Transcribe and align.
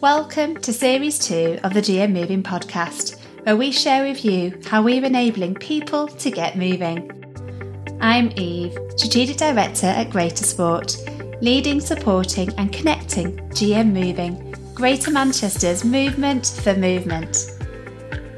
Welcome 0.00 0.58
to 0.58 0.72
Series 0.72 1.18
2 1.18 1.58
of 1.64 1.74
the 1.74 1.80
GM 1.80 2.12
Moving 2.12 2.40
podcast, 2.40 3.18
where 3.42 3.56
we 3.56 3.72
share 3.72 4.04
with 4.04 4.24
you 4.24 4.56
how 4.64 4.80
we're 4.80 5.04
enabling 5.04 5.56
people 5.56 6.06
to 6.06 6.30
get 6.30 6.56
moving. 6.56 7.10
I'm 8.00 8.30
Eve, 8.36 8.78
Strategic 8.96 9.36
Director 9.36 9.88
at 9.88 10.10
Greater 10.10 10.44
Sport, 10.44 10.96
leading, 11.40 11.80
supporting, 11.80 12.52
and 12.58 12.72
connecting 12.72 13.38
GM 13.48 13.92
Moving, 13.92 14.54
Greater 14.72 15.10
Manchester's 15.10 15.84
movement 15.84 16.46
for 16.62 16.74
movement. 16.74 17.50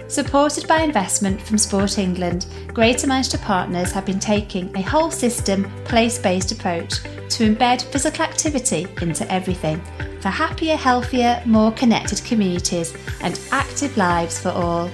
Supported 0.09 0.67
by 0.67 0.81
investment 0.81 1.43
from 1.43 1.59
Sport 1.59 1.99
England, 1.99 2.47
Greater 2.69 3.07
Manchester 3.07 3.37
partners 3.37 3.93
have 3.93 4.07
been 4.07 4.19
taking 4.19 4.75
a 4.75 4.81
whole 4.81 5.11
system, 5.11 5.71
place 5.85 6.19
based 6.19 6.53
approach 6.53 7.03
to 7.29 7.55
embed 7.55 7.83
physical 7.93 8.25
activity 8.25 8.87
into 9.03 9.31
everything 9.31 9.83
for 10.21 10.29
happier, 10.29 10.77
healthier, 10.77 11.43
more 11.46 11.73
connected 11.73 12.23
communities 12.24 12.95
and 13.23 13.41
active 13.51 13.97
lives 13.97 14.38
for 14.38 14.51
all. 14.51 14.91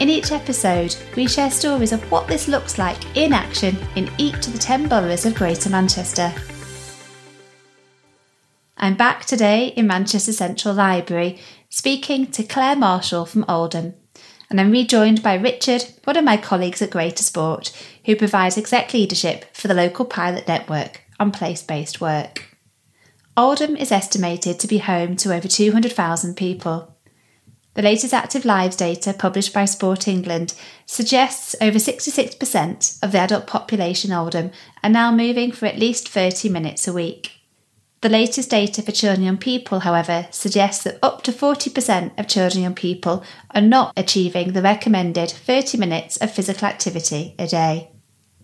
In 0.00 0.08
each 0.08 0.30
episode, 0.30 0.94
we 1.16 1.26
share 1.26 1.50
stories 1.50 1.92
of 1.92 2.10
what 2.10 2.28
this 2.28 2.46
looks 2.46 2.78
like 2.78 3.16
in 3.16 3.32
action 3.32 3.76
in 3.96 4.08
each 4.16 4.46
of 4.46 4.52
the 4.52 4.58
10 4.58 4.88
boroughs 4.88 5.26
of 5.26 5.34
Greater 5.34 5.70
Manchester. 5.70 6.32
I'm 8.76 8.96
back 8.96 9.24
today 9.24 9.68
in 9.68 9.88
Manchester 9.88 10.32
Central 10.32 10.72
Library 10.72 11.40
speaking 11.68 12.30
to 12.30 12.44
Claire 12.44 12.76
Marshall 12.76 13.26
from 13.26 13.44
Oldham, 13.48 13.94
and 14.48 14.60
I'm 14.60 14.70
rejoined 14.70 15.22
by 15.22 15.34
Richard, 15.34 15.84
one 16.04 16.16
of 16.16 16.24
my 16.24 16.36
colleagues 16.36 16.80
at 16.80 16.90
Greater 16.90 17.24
Sport, 17.24 17.72
who 18.06 18.14
provides 18.14 18.56
exec 18.56 18.94
leadership 18.94 19.44
for 19.52 19.66
the 19.66 19.74
local 19.74 20.04
pilot 20.04 20.46
network 20.46 21.02
on 21.18 21.32
place 21.32 21.62
based 21.62 22.00
work. 22.00 22.47
Oldham 23.38 23.76
is 23.76 23.92
estimated 23.92 24.58
to 24.58 24.66
be 24.66 24.78
home 24.78 25.14
to 25.14 25.32
over 25.32 25.46
200,000 25.46 26.34
people. 26.34 26.96
The 27.74 27.82
latest 27.82 28.12
active 28.12 28.44
lives 28.44 28.74
data 28.74 29.14
published 29.16 29.54
by 29.54 29.64
Sport 29.64 30.08
England 30.08 30.54
suggests 30.86 31.54
over 31.60 31.78
66% 31.78 32.98
of 33.00 33.12
the 33.12 33.18
adult 33.18 33.46
population 33.46 34.10
Oldham 34.10 34.50
are 34.82 34.90
now 34.90 35.12
moving 35.12 35.52
for 35.52 35.66
at 35.66 35.78
least 35.78 36.08
30 36.08 36.48
minutes 36.48 36.88
a 36.88 36.92
week. 36.92 37.30
The 38.00 38.08
latest 38.08 38.50
data 38.50 38.82
for 38.82 38.90
children 38.90 39.18
and 39.18 39.26
young 39.26 39.36
people, 39.36 39.80
however, 39.80 40.26
suggests 40.32 40.82
that 40.82 40.98
up 41.00 41.22
to 41.22 41.30
40% 41.30 42.18
of 42.18 42.26
children 42.26 42.56
and 42.56 42.62
young 42.64 42.74
people 42.74 43.22
are 43.52 43.60
not 43.60 43.92
achieving 43.96 44.52
the 44.52 44.62
recommended 44.62 45.30
30 45.30 45.78
minutes 45.78 46.16
of 46.16 46.32
physical 46.32 46.66
activity 46.66 47.36
a 47.38 47.46
day. 47.46 47.92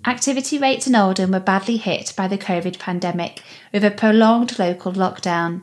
Activity 0.06 0.58
rates 0.58 0.86
in 0.86 0.94
Oldham 0.94 1.30
were 1.30 1.40
badly 1.40 1.78
hit 1.78 2.12
by 2.14 2.28
the 2.28 2.36
COVID 2.36 2.78
pandemic 2.78 3.42
with 3.72 3.84
a 3.84 3.90
prolonged 3.90 4.58
local 4.58 4.92
lockdown. 4.92 5.62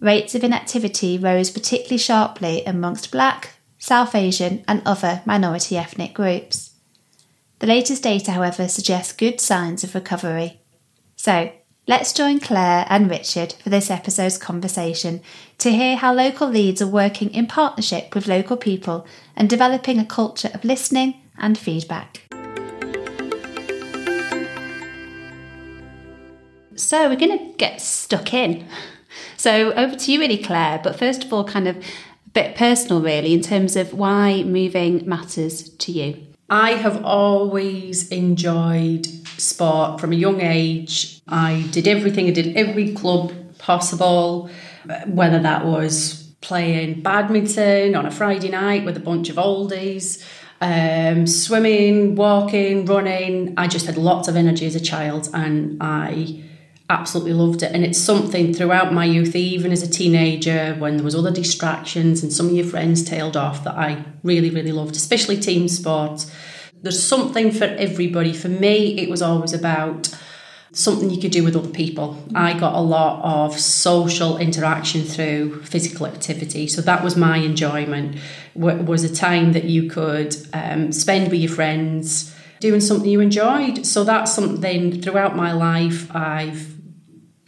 Rates 0.00 0.34
of 0.34 0.42
inactivity 0.42 1.16
rose 1.16 1.50
particularly 1.50 1.98
sharply 1.98 2.64
amongst 2.64 3.12
Black, 3.12 3.54
South 3.78 4.14
Asian, 4.16 4.64
and 4.66 4.82
other 4.84 5.22
minority 5.24 5.76
ethnic 5.76 6.14
groups. 6.14 6.72
The 7.60 7.68
latest 7.68 8.02
data, 8.02 8.32
however, 8.32 8.66
suggests 8.66 9.12
good 9.12 9.40
signs 9.40 9.84
of 9.84 9.94
recovery. 9.94 10.60
So, 11.14 11.52
let's 11.86 12.12
join 12.12 12.40
Claire 12.40 12.86
and 12.88 13.08
Richard 13.08 13.52
for 13.62 13.68
this 13.68 13.90
episode's 13.90 14.38
conversation 14.38 15.20
to 15.58 15.70
hear 15.70 15.96
how 15.96 16.12
local 16.12 16.48
leads 16.48 16.82
are 16.82 16.88
working 16.88 17.32
in 17.32 17.46
partnership 17.46 18.14
with 18.14 18.26
local 18.26 18.56
people 18.56 19.06
and 19.36 19.48
developing 19.48 20.00
a 20.00 20.04
culture 20.04 20.50
of 20.54 20.64
listening 20.64 21.20
and 21.38 21.56
feedback. 21.56 22.26
So 26.80 27.08
we're 27.08 27.16
going 27.16 27.38
to 27.38 27.54
get 27.56 27.80
stuck 27.80 28.34
in. 28.34 28.66
So 29.36 29.72
over 29.72 29.96
to 29.96 30.12
you, 30.12 30.20
really, 30.20 30.38
Claire. 30.38 30.80
But 30.84 30.96
first 30.96 31.24
of 31.24 31.32
all, 31.32 31.42
kind 31.44 31.66
of 31.66 31.76
a 31.76 31.82
bit 32.32 32.54
personal, 32.54 33.02
really, 33.02 33.34
in 33.34 33.40
terms 33.40 33.74
of 33.74 33.92
why 33.92 34.44
moving 34.44 35.06
matters 35.08 35.68
to 35.68 35.90
you. 35.90 36.26
I 36.48 36.72
have 36.72 37.04
always 37.04 38.08
enjoyed 38.10 39.06
sport 39.36 40.00
from 40.00 40.12
a 40.12 40.16
young 40.16 40.40
age. 40.40 41.20
I 41.26 41.66
did 41.72 41.88
everything, 41.88 42.28
I 42.28 42.30
did 42.30 42.56
every 42.56 42.94
club 42.94 43.32
possible, 43.58 44.48
whether 45.06 45.40
that 45.40 45.64
was 45.64 46.32
playing 46.40 47.02
badminton 47.02 47.94
on 47.94 48.06
a 48.06 48.10
Friday 48.10 48.48
night 48.48 48.84
with 48.84 48.96
a 48.96 49.00
bunch 49.00 49.28
of 49.28 49.36
oldies, 49.36 50.24
um, 50.60 51.26
swimming, 51.26 52.14
walking, 52.14 52.84
running. 52.84 53.54
I 53.56 53.66
just 53.66 53.86
had 53.86 53.96
lots 53.96 54.28
of 54.28 54.36
energy 54.36 54.66
as 54.66 54.74
a 54.74 54.80
child 54.80 55.28
and 55.34 55.78
I 55.80 56.44
absolutely 56.90 57.32
loved 57.32 57.62
it. 57.62 57.72
And 57.72 57.84
it's 57.84 57.98
something 57.98 58.52
throughout 58.52 58.92
my 58.92 59.04
youth 59.04 59.36
even 59.36 59.70
as 59.70 59.82
a 59.82 59.88
teenager 59.88 60.74
when 60.74 60.96
there 60.96 61.04
was 61.04 61.14
other 61.14 61.30
distractions 61.30 62.22
and 62.22 62.32
some 62.32 62.46
of 62.46 62.52
your 62.52 62.66
friends 62.66 63.04
tailed 63.04 63.36
off 63.36 63.64
that 63.64 63.76
I 63.76 64.04
really 64.22 64.50
really 64.50 64.72
loved 64.72 64.96
especially 64.96 65.38
team 65.38 65.68
sports. 65.68 66.30
There's 66.82 67.02
something 67.02 67.52
for 67.52 67.64
everybody. 67.64 68.32
For 68.32 68.48
me 68.48 68.98
it 68.98 69.08
was 69.08 69.22
always 69.22 69.52
about 69.52 70.12
something 70.72 71.10
you 71.10 71.20
could 71.20 71.30
do 71.30 71.44
with 71.44 71.56
other 71.56 71.68
people. 71.68 72.22
I 72.34 72.58
got 72.58 72.74
a 72.74 72.80
lot 72.80 73.22
of 73.24 73.58
social 73.58 74.36
interaction 74.38 75.02
through 75.02 75.62
physical 75.62 76.06
activity. 76.06 76.66
So 76.68 76.80
that 76.82 77.02
was 77.02 77.16
my 77.16 77.38
enjoyment. 77.38 78.18
Was 78.54 79.04
a 79.04 79.14
time 79.14 79.52
that 79.52 79.64
you 79.64 79.88
could 79.88 80.36
um, 80.52 80.92
spend 80.92 81.30
with 81.30 81.40
your 81.40 81.52
friends 81.52 82.34
doing 82.60 82.80
something 82.80 83.08
you 83.08 83.20
enjoyed. 83.20 83.86
So 83.86 84.04
that's 84.04 84.32
something 84.32 85.00
throughout 85.00 85.34
my 85.34 85.52
life 85.52 86.14
I've 86.14 86.79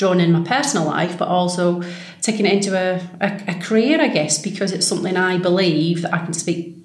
done 0.03 0.21
in 0.21 0.33
my 0.33 0.43
personal 0.43 0.87
life, 0.87 1.17
but 1.17 1.29
also 1.29 1.83
taking 2.21 2.45
it 2.45 2.53
into 2.53 2.77
a, 2.77 3.01
a, 3.21 3.53
a, 3.53 3.55
career, 3.61 4.01
I 4.01 4.09
guess, 4.09 4.43
because 4.43 4.73
it's 4.73 4.87
something 4.87 5.17
I 5.17 5.39
believe 5.39 6.03
that 6.03 6.13
I 6.13 6.19
can 6.19 6.33
speak 6.33 6.77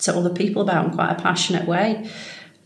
to 0.00 0.14
other 0.14 0.30
people 0.30 0.60
about 0.60 0.86
in 0.86 0.90
quite 0.92 1.12
a 1.12 1.22
passionate 1.22 1.66
way. 1.66 2.10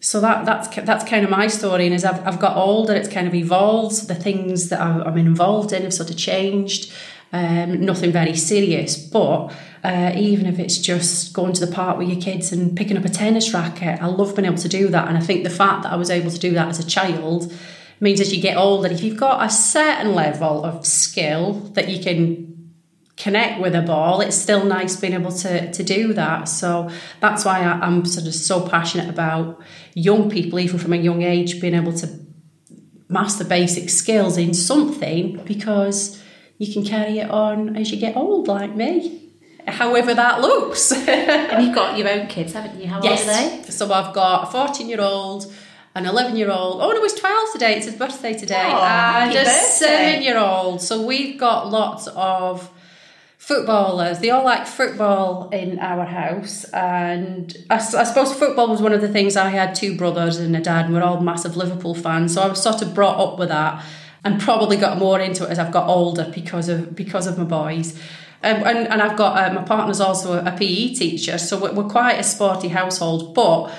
So 0.00 0.20
that 0.20 0.46
that's 0.46 0.68
that's 0.68 1.04
kind 1.04 1.24
of 1.24 1.30
my 1.30 1.48
story, 1.48 1.86
and 1.86 1.94
as 1.94 2.04
I've, 2.04 2.24
I've 2.26 2.38
got 2.38 2.56
older, 2.56 2.94
it's 2.94 3.08
kind 3.08 3.26
of 3.26 3.34
evolved. 3.34 4.06
The 4.06 4.14
things 4.14 4.68
that 4.68 4.80
I'm 4.80 5.18
involved 5.18 5.72
in 5.72 5.82
have 5.82 5.94
sort 5.94 6.10
of 6.10 6.16
changed. 6.16 6.92
Um, 7.30 7.84
nothing 7.84 8.10
very 8.10 8.34
serious, 8.36 8.96
but 8.96 9.52
uh, 9.84 10.12
even 10.16 10.46
if 10.46 10.58
it's 10.58 10.78
just 10.78 11.34
going 11.34 11.52
to 11.52 11.66
the 11.66 11.70
park 11.70 11.98
with 11.98 12.08
your 12.08 12.20
kids 12.20 12.52
and 12.52 12.74
picking 12.74 12.96
up 12.96 13.04
a 13.04 13.10
tennis 13.10 13.52
racket, 13.52 14.00
I 14.00 14.06
love 14.06 14.34
being 14.34 14.46
able 14.46 14.56
to 14.58 14.68
do 14.68 14.88
that. 14.88 15.08
And 15.08 15.18
I 15.18 15.20
think 15.20 15.44
the 15.44 15.50
fact 15.50 15.82
that 15.82 15.92
I 15.92 15.96
was 15.96 16.08
able 16.08 16.30
to 16.30 16.38
do 16.38 16.52
that 16.52 16.68
as 16.68 16.78
a 16.78 16.86
child 16.86 17.52
means 18.00 18.20
as 18.20 18.34
you 18.34 18.40
get 18.40 18.56
older, 18.56 18.88
if 18.88 19.02
you've 19.02 19.16
got 19.16 19.44
a 19.44 19.50
certain 19.50 20.14
level 20.14 20.64
of 20.64 20.86
skill 20.86 21.54
that 21.74 21.88
you 21.88 22.02
can 22.02 22.48
connect 23.16 23.60
with 23.60 23.74
a 23.74 23.82
ball, 23.82 24.20
it's 24.20 24.36
still 24.36 24.64
nice 24.64 24.96
being 24.96 25.12
able 25.12 25.32
to, 25.32 25.70
to 25.72 25.82
do 25.82 26.12
that. 26.12 26.48
So 26.48 26.90
that's 27.20 27.44
why 27.44 27.60
I, 27.60 27.86
am 27.86 28.04
sort 28.04 28.26
of 28.26 28.34
so 28.34 28.66
passionate 28.66 29.08
about 29.08 29.60
young 29.94 30.30
people, 30.30 30.58
even 30.60 30.78
from 30.78 30.92
a 30.92 30.96
young 30.96 31.22
age, 31.22 31.60
being 31.60 31.74
able 31.74 31.92
to 31.94 32.08
master 33.08 33.44
basic 33.44 33.88
skills 33.90 34.36
in 34.36 34.54
something 34.54 35.42
because 35.44 36.22
you 36.58 36.72
can 36.72 36.84
carry 36.84 37.18
it 37.18 37.30
on 37.30 37.76
as 37.76 37.90
you 37.90 37.98
get 37.98 38.16
old, 38.16 38.48
like 38.48 38.74
me. 38.74 39.32
However, 39.66 40.14
that 40.14 40.40
looks. 40.40 40.92
and 41.08 41.64
you've 41.64 41.74
got 41.74 41.98
your 41.98 42.08
own 42.08 42.26
kids, 42.26 42.52
haven't 42.52 42.80
you? 42.80 42.86
How 42.86 43.02
yes. 43.02 43.20
old 43.20 43.30
are 43.30 43.64
they? 43.64 43.70
So 43.70 43.92
I've 43.92 44.14
got 44.14 44.48
a 44.48 44.50
14 44.50 44.88
year 44.88 45.00
old 45.00 45.52
an 45.98 46.06
11 46.06 46.36
year 46.36 46.50
old. 46.50 46.80
Oh, 46.80 46.90
no, 46.90 47.02
he's 47.02 47.14
12 47.14 47.52
today. 47.52 47.76
It's 47.76 47.86
his 47.86 47.96
birthday 47.96 48.32
today. 48.32 48.70
Oh, 48.72 48.82
and 48.82 49.34
a 49.34 49.44
seven 49.44 50.22
year 50.22 50.38
old. 50.38 50.80
So 50.80 51.04
we've 51.04 51.38
got 51.38 51.70
lots 51.70 52.06
of 52.08 52.70
footballers. 53.36 54.18
They 54.18 54.30
all 54.30 54.44
like 54.44 54.66
football 54.66 55.48
in 55.50 55.78
our 55.78 56.04
house. 56.04 56.64
And 56.64 57.56
I, 57.70 57.76
I, 57.76 57.78
suppose 57.78 58.32
football 58.34 58.68
was 58.68 58.82
one 58.82 58.92
of 58.92 59.00
the 59.00 59.08
things 59.08 59.36
I 59.36 59.48
had 59.48 59.74
two 59.74 59.96
brothers 59.96 60.38
and 60.38 60.54
a 60.54 60.60
dad, 60.60 60.86
and 60.86 60.94
we're 60.94 61.02
all 61.02 61.20
massive 61.20 61.56
Liverpool 61.56 61.94
fans. 61.94 62.34
So 62.34 62.42
I 62.42 62.48
was 62.48 62.62
sort 62.62 62.82
of 62.82 62.94
brought 62.94 63.18
up 63.18 63.38
with 63.38 63.48
that 63.48 63.84
and 64.24 64.40
probably 64.40 64.76
got 64.76 64.98
more 64.98 65.18
into 65.20 65.44
it 65.44 65.50
as 65.50 65.58
I've 65.58 65.72
got 65.72 65.88
older 65.88 66.30
because 66.34 66.68
of 66.68 66.94
because 66.94 67.26
of 67.26 67.38
my 67.38 67.44
boys. 67.44 67.98
Um, 68.42 68.62
and, 68.64 68.86
and 68.86 69.02
I've 69.02 69.16
got 69.16 69.50
uh, 69.50 69.52
my 69.52 69.62
partner's 69.62 70.00
also 70.00 70.34
a, 70.34 70.44
a 70.44 70.56
PE 70.56 70.94
teacher, 70.94 71.38
so 71.38 71.58
we're, 71.58 71.72
we're 71.72 71.88
quite 71.88 72.20
a 72.20 72.22
sporty 72.22 72.68
household. 72.68 73.34
But 73.34 73.72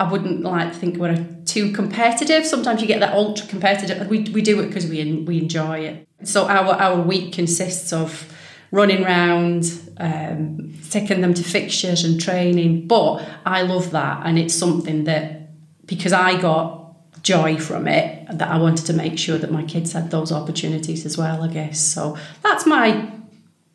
I 0.00 0.10
wouldn't 0.10 0.42
like 0.42 0.72
to 0.72 0.78
think 0.78 0.96
we're 0.96 1.24
too 1.44 1.72
competitive. 1.72 2.44
Sometimes 2.44 2.80
you 2.80 2.88
get 2.88 3.00
that 3.00 3.14
ultra 3.14 3.46
competitive. 3.46 4.08
We, 4.08 4.20
we 4.32 4.42
do 4.42 4.60
it 4.60 4.66
because 4.66 4.86
we 4.86 5.24
we 5.26 5.38
enjoy 5.38 5.80
it. 5.80 6.08
So 6.24 6.48
our 6.48 6.74
our 6.74 7.00
week 7.00 7.32
consists 7.32 7.92
of 7.92 8.32
running 8.72 9.04
around, 9.04 9.64
um, 9.98 10.74
taking 10.90 11.20
them 11.20 11.32
to 11.34 11.44
fixtures 11.44 12.02
and 12.02 12.20
training. 12.20 12.88
But 12.88 13.24
I 13.46 13.62
love 13.62 13.92
that, 13.92 14.22
and 14.26 14.38
it's 14.38 14.54
something 14.54 15.04
that 15.04 15.50
because 15.86 16.12
I 16.12 16.40
got 16.40 16.82
joy 17.22 17.56
from 17.56 17.86
it 17.86 18.26
that 18.38 18.48
I 18.48 18.58
wanted 18.58 18.86
to 18.86 18.92
make 18.92 19.18
sure 19.18 19.38
that 19.38 19.50
my 19.50 19.62
kids 19.62 19.92
had 19.92 20.10
those 20.10 20.32
opportunities 20.32 21.06
as 21.06 21.16
well. 21.16 21.42
I 21.42 21.48
guess 21.48 21.80
so. 21.80 22.18
That's 22.42 22.66
my 22.66 23.10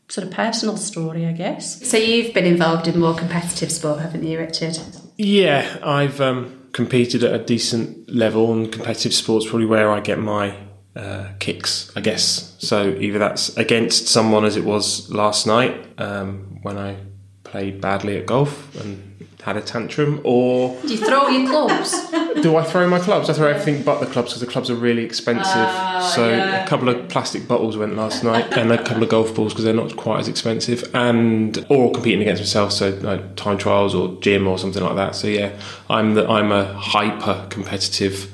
sort 0.09 0.27
of 0.27 0.33
personal 0.33 0.75
story, 0.75 1.25
I 1.25 1.31
guess. 1.31 1.87
So 1.87 1.95
you've 1.97 2.33
been 2.33 2.45
involved 2.45 2.87
in 2.87 2.99
more 2.99 3.15
competitive 3.15 3.71
sport, 3.71 3.99
haven't 3.99 4.23
you, 4.23 4.39
Richard? 4.39 4.77
Yeah, 5.21 5.79
I've 5.83 6.21
um, 6.21 6.69
competed 6.71 7.25
at 7.25 7.33
a 7.33 7.43
decent 7.43 8.09
level, 8.09 8.53
and 8.53 8.71
competitive 8.71 9.13
sports 9.13 9.45
probably 9.45 9.65
where 9.65 9.91
I 9.91 9.99
get 9.99 10.17
my 10.17 10.55
uh, 10.95 11.27
kicks, 11.39 11.91
I 11.93 11.99
guess. 11.99 12.55
So 12.59 12.95
either 12.97 13.19
that's 13.19 13.49
against 13.57 14.07
someone 14.07 14.45
as 14.45 14.55
it 14.55 14.63
was 14.63 15.11
last 15.11 15.45
night 15.45 15.75
um, 15.97 16.59
when 16.61 16.77
I 16.77 16.95
played 17.43 17.81
badly 17.81 18.15
at 18.17 18.27
golf 18.27 18.73
and 18.79 19.08
had 19.43 19.55
a 19.55 19.61
tantrum, 19.61 20.19
or 20.23 20.79
Do 20.81 20.93
you 20.93 20.97
throw 20.97 21.29
your 21.29 21.49
clubs? 21.49 22.11
do 22.41 22.57
I 22.57 22.63
throw 22.63 22.87
my 22.89 22.99
clubs? 22.99 23.29
I 23.29 23.33
throw 23.33 23.47
everything 23.47 23.83
but 23.83 23.99
the 23.99 24.05
clubs 24.05 24.31
because 24.31 24.41
the 24.41 24.47
clubs 24.47 24.69
are 24.69 24.75
really 24.75 25.03
expensive. 25.03 25.45
Ah, 25.55 26.11
so 26.13 26.29
yeah. 26.29 26.63
a 26.63 26.67
couple 26.67 26.89
of 26.89 27.07
plastic 27.07 27.47
bottles 27.47 27.77
went 27.77 27.95
last 27.95 28.23
night, 28.23 28.51
and 28.57 28.71
a 28.71 28.83
couple 28.83 29.01
of 29.03 29.09
golf 29.09 29.33
balls 29.33 29.53
because 29.53 29.63
they're 29.63 29.73
not 29.73 29.95
quite 29.95 30.19
as 30.19 30.27
expensive, 30.27 30.89
and 30.93 31.65
or 31.69 31.91
competing 31.91 32.21
against 32.21 32.41
myself, 32.41 32.73
so 32.73 32.89
like 33.01 33.35
time 33.35 33.57
trials 33.57 33.95
or 33.95 34.19
gym 34.21 34.45
or 34.47 34.57
something 34.57 34.83
like 34.83 34.95
that. 34.95 35.15
So 35.15 35.27
yeah, 35.27 35.57
I'm 35.89 36.15
the 36.15 36.27
I'm 36.27 36.51
a 36.51 36.73
hyper 36.73 37.47
competitive 37.49 38.29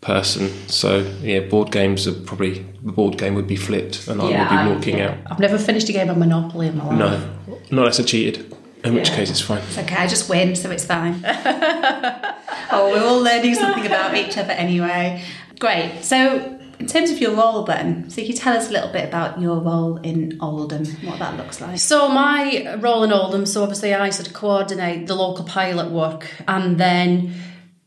person. 0.00 0.48
So 0.68 1.00
yeah, 1.20 1.40
board 1.40 1.70
games 1.70 2.06
are 2.06 2.14
probably 2.14 2.66
the 2.82 2.92
board 2.92 3.18
game 3.18 3.34
would 3.34 3.46
be 3.46 3.56
flipped, 3.56 4.08
and 4.08 4.22
I 4.22 4.24
would 4.24 4.68
be 4.68 4.74
walking 4.74 5.00
out. 5.02 5.18
I've 5.26 5.38
never 5.40 5.58
finished 5.58 5.88
a 5.90 5.92
game 5.92 6.08
of 6.08 6.16
Monopoly 6.16 6.68
in 6.68 6.78
my 6.78 6.84
life. 6.86 6.98
No, 6.98 7.18
not 7.48 7.70
unless 7.70 8.00
I 8.00 8.04
cheated. 8.04 8.56
In 8.84 8.94
which 8.94 9.10
Yeah. 9.10 9.16
case, 9.16 9.30
it's 9.30 9.40
fine. 9.40 9.58
It's 9.68 9.78
okay, 9.78 9.96
I 9.96 10.06
just 10.06 10.28
win, 10.28 10.56
so 10.56 10.70
it's 10.70 10.84
fine. 10.84 11.22
oh, 12.72 12.90
we're 12.92 13.04
all 13.04 13.20
learning 13.20 13.54
something 13.54 13.86
about 13.86 14.14
each 14.16 14.36
other 14.38 14.52
anyway. 14.52 15.22
Great. 15.58 16.02
So, 16.02 16.56
in 16.78 16.86
terms 16.86 17.10
of 17.10 17.18
your 17.20 17.32
role, 17.34 17.64
then, 17.64 18.08
so 18.08 18.22
you 18.22 18.32
tell 18.32 18.56
us 18.56 18.70
a 18.70 18.72
little 18.72 18.90
bit 18.90 19.04
about 19.04 19.38
your 19.40 19.58
role 19.60 19.98
in 19.98 20.38
Oldham, 20.40 20.86
what 21.04 21.18
that 21.18 21.36
looks 21.36 21.60
like. 21.60 21.78
So 21.78 22.08
my 22.08 22.74
role 22.80 23.02
in 23.04 23.12
Oldham, 23.12 23.44
so 23.44 23.62
obviously 23.62 23.92
I 23.94 24.08
sort 24.08 24.28
of 24.28 24.32
coordinate 24.32 25.06
the 25.06 25.14
local 25.14 25.44
pilot 25.44 25.90
work, 25.90 26.26
and 26.48 26.78
then 26.78 27.34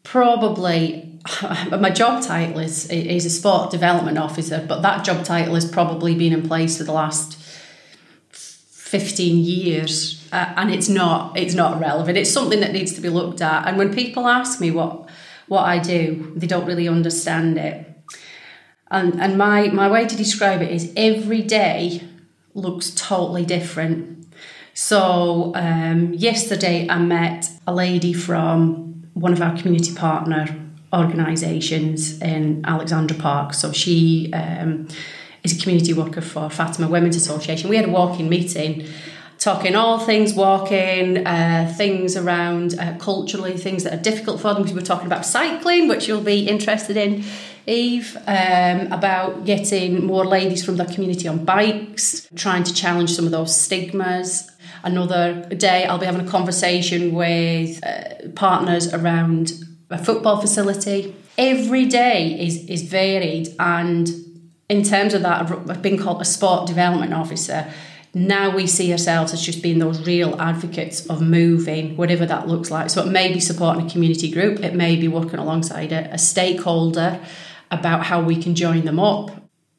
probably 0.03 1.09
my 1.71 1.89
job 1.89 2.21
title 2.23 2.59
is 2.59 2.87
is 2.91 3.25
a 3.25 3.29
sport 3.31 3.71
development 3.71 4.19
officer, 4.19 4.63
but 4.67 4.81
that 4.83 5.03
job 5.03 5.25
title 5.25 5.55
has 5.55 5.65
probably 5.69 6.13
been 6.13 6.31
in 6.33 6.47
place 6.47 6.77
for 6.77 6.83
the 6.83 6.91
last 6.91 7.39
15 8.93 9.43
years 9.43 10.23
uh, 10.31 10.53
and 10.55 10.71
it's 10.71 10.87
not 10.87 11.35
it's 11.35 11.55
not 11.55 11.79
relevant. 11.79 12.15
It's 12.15 12.29
something 12.29 12.59
that 12.59 12.73
needs 12.73 12.93
to 12.93 13.01
be 13.01 13.09
looked 13.09 13.41
at. 13.41 13.67
And 13.67 13.75
when 13.75 13.91
people 13.91 14.27
ask 14.27 14.61
me 14.61 14.69
what 14.69 15.09
what 15.47 15.63
I 15.63 15.79
do 15.79 16.31
they 16.35 16.45
don't 16.45 16.67
really 16.67 16.87
understand 16.87 17.57
it. 17.57 17.75
And 18.91 19.19
and 19.19 19.35
my 19.35 19.69
my 19.69 19.89
way 19.89 20.05
to 20.05 20.15
describe 20.15 20.61
it 20.61 20.69
is 20.69 20.93
every 20.95 21.41
day 21.41 22.03
looks 22.53 22.91
totally 22.91 23.45
different. 23.45 24.27
So 24.75 25.53
um, 25.55 26.13
yesterday 26.13 26.87
I 26.87 26.99
met 26.99 27.49
a 27.65 27.73
lady 27.73 28.13
from 28.13 29.09
one 29.15 29.33
of 29.33 29.41
our 29.41 29.57
community 29.57 29.95
partner 29.95 30.45
organisations 30.93 32.21
in 32.21 32.63
Alexandra 32.63 33.17
Park. 33.17 33.55
So 33.55 33.71
she 33.71 34.31
um, 34.33 34.87
is 35.43 35.57
a 35.57 35.61
community 35.61 35.93
worker 35.93 36.21
for 36.21 36.49
Fatima 36.49 36.87
Women's 36.87 37.15
Association. 37.15 37.69
We 37.69 37.75
had 37.75 37.85
a 37.85 37.91
walking 37.91 38.29
meeting 38.29 38.87
talking 39.43 39.75
all 39.75 39.99
things 39.99 40.33
walking, 40.33 41.27
uh, 41.27 41.71
things 41.75 42.15
around 42.15 42.79
uh, 42.79 42.97
culturally, 42.97 43.57
things 43.57 43.83
that 43.83 43.93
are 43.93 44.01
difficult 44.01 44.39
for 44.39 44.53
them. 44.53 44.63
We 44.63 44.73
were 44.73 44.81
talking 44.81 45.07
about 45.07 45.25
cycling, 45.25 45.89
which 45.89 46.07
you'll 46.07 46.21
be 46.21 46.47
interested 46.47 46.95
in, 46.95 47.25
Eve, 47.67 48.15
um, 48.25 48.91
about 48.93 49.43
getting 49.45 50.05
more 50.05 50.25
ladies 50.25 50.63
from 50.63 50.77
the 50.77 50.85
community 50.85 51.27
on 51.27 51.43
bikes, 51.43 52.27
trying 52.35 52.63
to 52.63 52.73
challenge 52.73 53.11
some 53.11 53.25
of 53.25 53.31
those 53.31 53.55
stigmas. 53.55 54.49
Another 54.81 55.45
day, 55.49 55.85
I'll 55.85 55.97
be 55.97 56.05
having 56.05 56.25
a 56.25 56.29
conversation 56.29 57.13
with 57.13 57.85
uh, 57.85 58.29
partners 58.35 58.93
around 58.93 59.51
a 59.89 59.97
football 59.97 60.39
facility. 60.39 61.15
Every 61.37 61.85
day 61.85 62.39
is, 62.39 62.65
is 62.69 62.83
varied 62.83 63.49
and 63.59 64.09
in 64.69 64.83
terms 64.83 65.13
of 65.13 65.21
that, 65.23 65.51
I've 65.69 65.81
been 65.81 65.97
called 65.97 66.21
a 66.21 66.25
sport 66.25 66.67
development 66.67 67.13
officer. 67.13 67.71
Now 68.13 68.55
we 68.55 68.67
see 68.67 68.91
ourselves 68.91 69.33
as 69.33 69.41
just 69.41 69.63
being 69.63 69.79
those 69.79 70.05
real 70.05 70.39
advocates 70.39 71.05
of 71.07 71.21
moving, 71.21 71.97
whatever 71.97 72.25
that 72.25 72.47
looks 72.47 72.69
like. 72.69 72.89
So 72.89 73.03
it 73.03 73.11
may 73.11 73.33
be 73.33 73.39
supporting 73.39 73.87
a 73.87 73.89
community 73.89 74.29
group, 74.29 74.59
it 74.59 74.75
may 74.75 74.95
be 74.95 75.07
working 75.07 75.39
alongside 75.39 75.91
a, 75.91 76.13
a 76.13 76.17
stakeholder 76.17 77.19
about 77.71 78.05
how 78.05 78.21
we 78.21 78.41
can 78.41 78.53
join 78.55 78.85
them 78.85 78.99
up. 78.99 79.31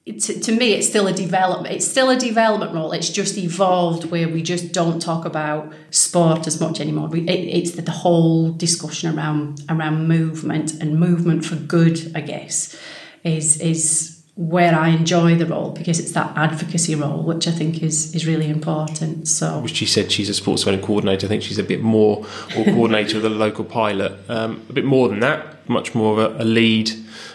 To, 0.06 0.40
to 0.40 0.52
me, 0.52 0.75
it's 0.75 0.86
still 0.86 1.06
a 1.06 1.14
development. 1.14 1.75
It's 1.75 1.86
still 1.86 2.10
a 2.10 2.16
development 2.16 2.75
role. 2.75 2.92
It's 2.92 3.08
just 3.08 3.38
evolved 3.38 4.10
where 4.10 4.28
we 4.28 4.42
just 4.42 4.72
don't 4.72 5.00
talk 5.00 5.25
about 5.25 5.72
sport 5.90 6.46
as 6.46 6.60
much 6.60 6.78
anymore. 6.78 7.08
We, 7.08 7.20
it, 7.20 7.56
it's 7.56 7.70
the, 7.70 7.82
the 7.82 7.90
whole 7.90 8.52
discussion 8.52 9.16
around 9.16 9.62
around 9.70 10.06
movement 10.06 10.75
and 10.75 11.00
movement 11.00 11.46
for 11.46 11.56
good. 11.56 12.12
I 12.14 12.20
guess 12.20 12.78
is 13.22 13.58
is 13.62 14.13
where 14.36 14.75
I 14.75 14.88
enjoy 14.88 15.36
the 15.36 15.46
role 15.46 15.70
because 15.70 16.00
it's 16.00 16.12
that 16.12 16.36
advocacy 16.36 16.96
role, 16.96 17.22
which 17.22 17.46
I 17.46 17.52
think 17.52 17.82
is 17.82 18.14
is 18.14 18.26
really 18.26 18.48
important. 18.48 19.28
So 19.28 19.64
She 19.66 19.86
said 19.86 20.10
she's 20.10 20.28
a 20.28 20.34
sports 20.34 20.62
development 20.62 20.86
coordinator. 20.86 21.26
I 21.26 21.28
think 21.28 21.42
she's 21.42 21.58
a 21.58 21.64
bit 21.64 21.82
more, 21.82 22.26
or 22.56 22.64
coordinator 22.64 23.19
of 23.19 23.22
the 23.22 23.31
local 23.31 23.64
pilot. 23.64 24.12
Um, 24.28 24.62
a 24.69 24.72
bit 24.72 24.84
more 24.84 25.08
than 25.08 25.20
that, 25.20 25.69
much 25.69 25.94
more 25.94 26.19
of 26.19 26.19
a, 26.19 26.42
a 26.42 26.44
lead, 26.44 26.88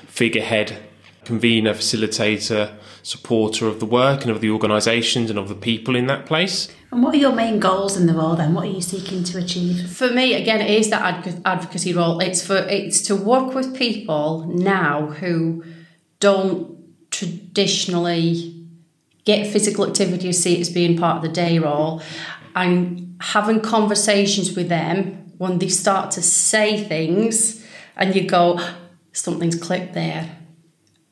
figurehead, 0.08 0.78
convener, 1.24 1.74
facilitator, 1.74 2.74
supporter 3.02 3.68
of 3.68 3.80
the 3.80 3.86
work 3.86 4.24
and 4.24 4.32
of 4.32 4.42
the 4.42 4.50
organisations 4.50 5.30
and 5.30 5.40
of 5.40 5.48
the 5.48 5.56
people 5.56 5.96
in 5.96 6.08
that 6.08 6.26
place. 6.26 6.68
And 6.92 7.02
what 7.02 7.14
are 7.14 7.18
your 7.18 7.32
main 7.32 7.60
goals 7.60 7.96
in 7.96 8.08
the 8.08 8.14
role 8.14 8.36
then? 8.36 8.54
What 8.54 8.66
are 8.66 8.72
you 8.72 8.82
seeking 8.82 9.24
to 9.26 9.38
achieve? 9.38 9.90
for 9.90 10.10
me, 10.10 10.34
again, 10.34 10.60
it 10.60 10.70
is 10.70 10.90
that 10.90 11.02
adv- 11.02 11.42
advocacy 11.46 11.94
role. 11.94 12.20
It's 12.20 12.46
for 12.46 12.58
it's 12.58 13.02
to 13.04 13.16
work 13.16 13.54
with 13.54 13.74
people 13.74 14.46
now 14.48 15.08
who 15.08 15.64
don't 16.20 16.79
traditionally 17.20 18.56
get 19.26 19.46
physical 19.46 19.86
activity 19.86 20.32
see 20.32 20.56
it 20.58 20.62
as 20.62 20.70
being 20.70 20.98
part 20.98 21.18
of 21.18 21.22
the 21.22 21.30
day 21.30 21.60
role. 21.60 22.02
And 22.56 23.16
having 23.20 23.62
conversations 23.62 24.56
with 24.56 24.70
them. 24.70 25.26
When 25.38 25.60
they 25.60 25.70
start 25.70 26.12
to 26.12 26.22
say 26.22 26.84
things 26.84 27.66
and 27.96 28.14
you 28.14 28.28
go 28.28 28.60
something's 29.14 29.56
clicked 29.56 29.94
there. 29.94 30.36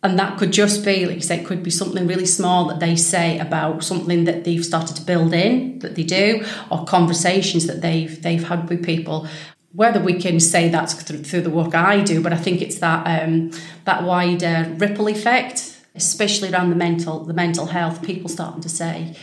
And 0.03 0.19
that 0.19 0.37
could 0.37 0.51
just 0.51 0.83
be 0.83 1.05
like 1.05 1.15
you 1.15 1.21
say 1.21 1.39
it 1.39 1.45
could 1.45 1.63
be 1.63 1.69
something 1.69 2.05
really 2.07 2.25
small 2.25 2.65
that 2.65 2.81
they 2.81 2.95
say 2.97 3.39
about 3.39 3.85
something 3.85 4.25
that 4.25 4.43
they've 4.43 4.65
started 4.65 4.95
to 4.97 5.01
build 5.01 5.33
in 5.33 5.79
that 5.79 5.95
they 5.95 6.03
do 6.03 6.45
or 6.69 6.85
conversations 6.85 7.67
that 7.67 7.81
they've 7.81 8.21
they've 8.21 8.47
had 8.47 8.69
with 8.69 8.83
people. 8.83 9.27
Whether 9.73 10.01
we 10.01 10.19
can 10.19 10.39
say 10.39 10.69
that's 10.69 10.93
through, 10.93 11.23
through 11.23 11.41
the 11.41 11.49
work 11.49 11.73
I 11.73 12.01
do 12.01 12.21
but 12.21 12.33
I 12.33 12.37
think 12.37 12.61
it's 12.61 12.79
that 12.79 13.05
um, 13.21 13.51
that 13.85 14.03
wider 14.03 14.75
ripple 14.77 15.07
effect 15.07 15.76
especially 15.97 16.51
around 16.51 16.69
the 16.69 16.75
mental 16.75 17.25
the 17.25 17.33
mental 17.33 17.65
health 17.67 18.01
people 18.01 18.29
starting 18.29 18.61
to 18.61 18.69
say 18.69 19.15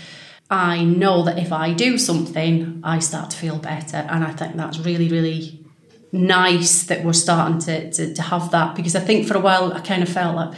I 0.50 0.84
know 0.84 1.24
that 1.24 1.38
if 1.38 1.52
I 1.52 1.72
do 1.72 1.96
something 1.96 2.80
I 2.84 2.98
start 2.98 3.30
to 3.30 3.36
feel 3.36 3.58
better. 3.58 3.96
And 3.96 4.22
I 4.22 4.32
think 4.32 4.56
that's 4.56 4.78
really 4.78 5.08
really 5.08 5.64
nice 6.12 6.84
that 6.84 7.04
we're 7.04 7.12
starting 7.12 7.58
to, 7.58 7.90
to, 7.90 8.14
to 8.14 8.22
have 8.22 8.50
that 8.52 8.76
because 8.76 8.94
I 8.94 9.00
think 9.00 9.26
for 9.26 9.36
a 9.36 9.40
while 9.40 9.72
I 9.72 9.80
kind 9.80 10.02
of 10.02 10.08
felt 10.08 10.36
like 10.36 10.54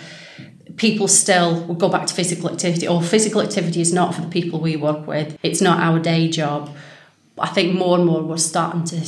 people 0.76 1.08
still 1.08 1.64
will 1.64 1.74
go 1.74 1.88
back 1.88 2.06
to 2.06 2.14
physical 2.14 2.50
activity 2.50 2.86
or 2.86 3.02
physical 3.02 3.40
activity 3.40 3.80
is 3.80 3.92
not 3.92 4.14
for 4.14 4.20
the 4.20 4.28
people 4.28 4.60
we 4.60 4.76
work 4.76 5.06
with. 5.06 5.38
It's 5.42 5.60
not 5.60 5.80
our 5.80 5.98
day 5.98 6.28
job. 6.28 6.74
I 7.38 7.48
think 7.48 7.74
more 7.74 7.96
and 7.96 8.06
more 8.06 8.22
we're 8.22 8.36
starting 8.36 8.84
to 8.84 9.00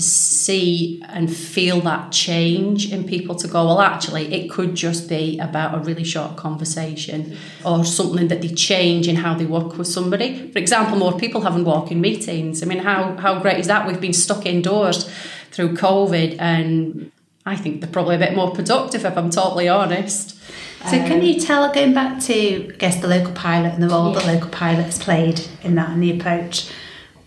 to 0.00 0.06
see 0.06 1.02
and 1.08 1.34
feel 1.34 1.80
that 1.82 2.10
change 2.10 2.90
in 2.92 3.04
people 3.04 3.34
to 3.34 3.46
go 3.46 3.66
well 3.66 3.80
actually 3.80 4.32
it 4.32 4.50
could 4.50 4.74
just 4.74 5.08
be 5.08 5.38
about 5.38 5.74
a 5.74 5.78
really 5.78 6.04
short 6.04 6.36
conversation 6.36 7.36
or 7.64 7.84
something 7.84 8.28
that 8.28 8.40
they 8.40 8.48
change 8.48 9.06
in 9.06 9.16
how 9.16 9.34
they 9.34 9.44
work 9.44 9.76
with 9.76 9.86
somebody. 9.86 10.50
For 10.50 10.58
example 10.58 10.96
more 10.96 11.18
people 11.18 11.42
having 11.42 11.64
walking 11.64 12.00
meetings. 12.00 12.62
I 12.62 12.66
mean 12.66 12.78
how 12.78 13.16
how 13.16 13.38
great 13.40 13.58
is 13.58 13.66
that? 13.66 13.86
We've 13.86 14.00
been 14.00 14.12
stuck 14.26 14.46
indoors 14.46 15.10
through 15.50 15.76
COVID 15.76 16.36
and 16.38 17.12
I 17.44 17.56
think 17.56 17.80
they're 17.80 17.90
probably 17.90 18.16
a 18.16 18.18
bit 18.18 18.34
more 18.34 18.50
productive 18.52 19.04
if 19.04 19.16
I'm 19.16 19.30
totally 19.30 19.68
honest. 19.68 20.38
So, 20.86 20.92
can 20.92 21.20
um, 21.20 21.22
you 21.22 21.38
tell, 21.38 21.70
going 21.74 21.92
back 21.92 22.20
to, 22.22 22.72
I 22.72 22.76
guess, 22.78 23.02
the 23.02 23.06
local 23.06 23.34
pilot 23.34 23.74
and 23.74 23.82
the 23.82 23.88
role 23.88 24.12
the 24.12 24.26
local 24.26 24.48
pilot 24.48 24.84
has 24.84 24.98
played 24.98 25.46
in 25.62 25.74
that 25.74 25.90
and 25.90 26.02
the 26.02 26.18
approach, 26.18 26.70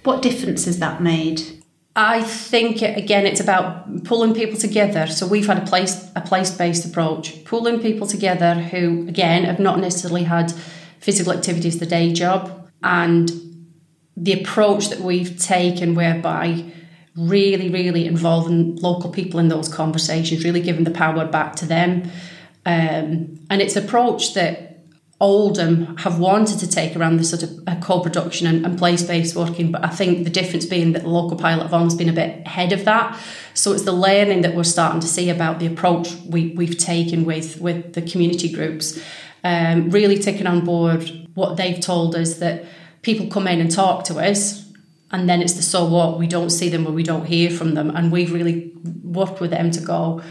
what 0.04 0.24
difference 0.24 0.66
has 0.66 0.80
that 0.80 1.04
made? 1.04 1.63
I 1.96 2.24
think 2.24 2.82
again, 2.82 3.26
it's 3.26 3.40
about 3.40 4.04
pulling 4.04 4.34
people 4.34 4.58
together. 4.58 5.06
So 5.08 5.28
we've 5.28 5.46
had 5.46 5.60
a 5.60 5.66
place 5.66 6.10
a 6.16 6.22
place 6.22 6.50
based 6.50 6.86
approach, 6.86 7.44
pulling 7.46 7.82
people 7.82 8.08
together 8.08 8.56
who 8.56 9.08
again 9.08 9.44
have 9.44 9.60
not 9.60 9.80
necessarily 9.80 10.24
had 10.24 10.52
physical 11.00 11.34
activity 11.34 11.68
as 11.68 11.78
the 11.78 11.86
day 11.86 12.12
job, 12.12 12.70
and 12.82 13.32
the 14.18 14.34
approach 14.42 14.90
that 14.90 15.02
we've 15.02 15.38
taken, 15.38 15.94
whereby 15.94 16.66
really, 17.16 17.70
really 17.70 18.08
involving 18.08 18.76
local 18.78 19.12
people 19.12 19.40
in 19.40 19.50
those 19.50 19.70
conversations, 19.70 20.44
really 20.44 20.62
giving 20.62 20.84
the 20.84 20.92
power 20.92 21.26
back 21.26 21.56
to 21.58 21.66
them, 21.66 22.10
um, 22.66 23.40
and 23.50 23.62
it's 23.62 23.76
approach 23.76 24.34
that 24.34 24.73
Oldham 25.24 25.96
have 25.98 26.20
wanted 26.20 26.60
to 26.60 26.68
take 26.68 26.98
around 26.98 27.16
this 27.18 27.30
sort 27.30 27.44
of 27.44 27.52
uh, 27.66 27.80
co-production 27.80 28.46
and, 28.46 28.66
and 28.66 28.78
place-based 28.78 29.36
working, 29.38 29.72
but 29.72 29.82
I 29.90 29.92
think 30.00 30.26
the 30.26 30.30
difference 30.30 30.66
being 30.66 30.92
that 30.94 31.04
the 31.04 31.10
local 31.10 31.38
pilot 31.38 31.64
have 31.64 31.74
almost 31.74 31.98
been 31.98 32.10
a 32.10 32.20
bit 32.22 32.46
ahead 32.46 32.74
of 32.74 32.84
that. 32.84 33.18
So 33.54 33.72
it's 33.72 33.86
the 33.86 33.94
learning 34.08 34.42
that 34.42 34.54
we're 34.54 34.72
starting 34.78 35.00
to 35.00 35.08
see 35.08 35.30
about 35.30 35.60
the 35.60 35.68
approach 35.74 36.08
we, 36.34 36.50
we've 36.60 36.78
taken 36.78 37.24
with 37.24 37.62
with 37.62 37.94
the 37.94 38.02
community 38.12 38.50
groups, 38.52 39.00
um, 39.46 39.90
really 39.92 40.20
taking 40.20 40.46
on 40.46 40.66
board 40.66 41.02
what 41.36 41.56
they've 41.56 41.80
told 41.80 42.16
us 42.16 42.40
that 42.40 42.66
people 43.02 43.28
come 43.28 43.48
in 43.48 43.62
and 43.62 43.72
talk 43.72 44.04
to 44.10 44.20
us, 44.30 44.70
and 45.12 45.30
then 45.30 45.42
it's 45.42 45.54
the 45.54 45.64
so 45.64 45.86
what 45.86 46.20
we 46.20 46.28
don't 46.28 46.50
see 46.50 46.70
them 46.70 46.86
or 46.86 46.92
we 46.92 47.04
don't 47.04 47.26
hear 47.26 47.50
from 47.50 47.76
them, 47.76 47.90
and 47.96 48.12
we've 48.12 48.34
really 48.34 48.74
worked 49.04 49.40
with 49.40 49.52
them 49.52 49.72
to 49.72 49.80
go. 49.80 50.22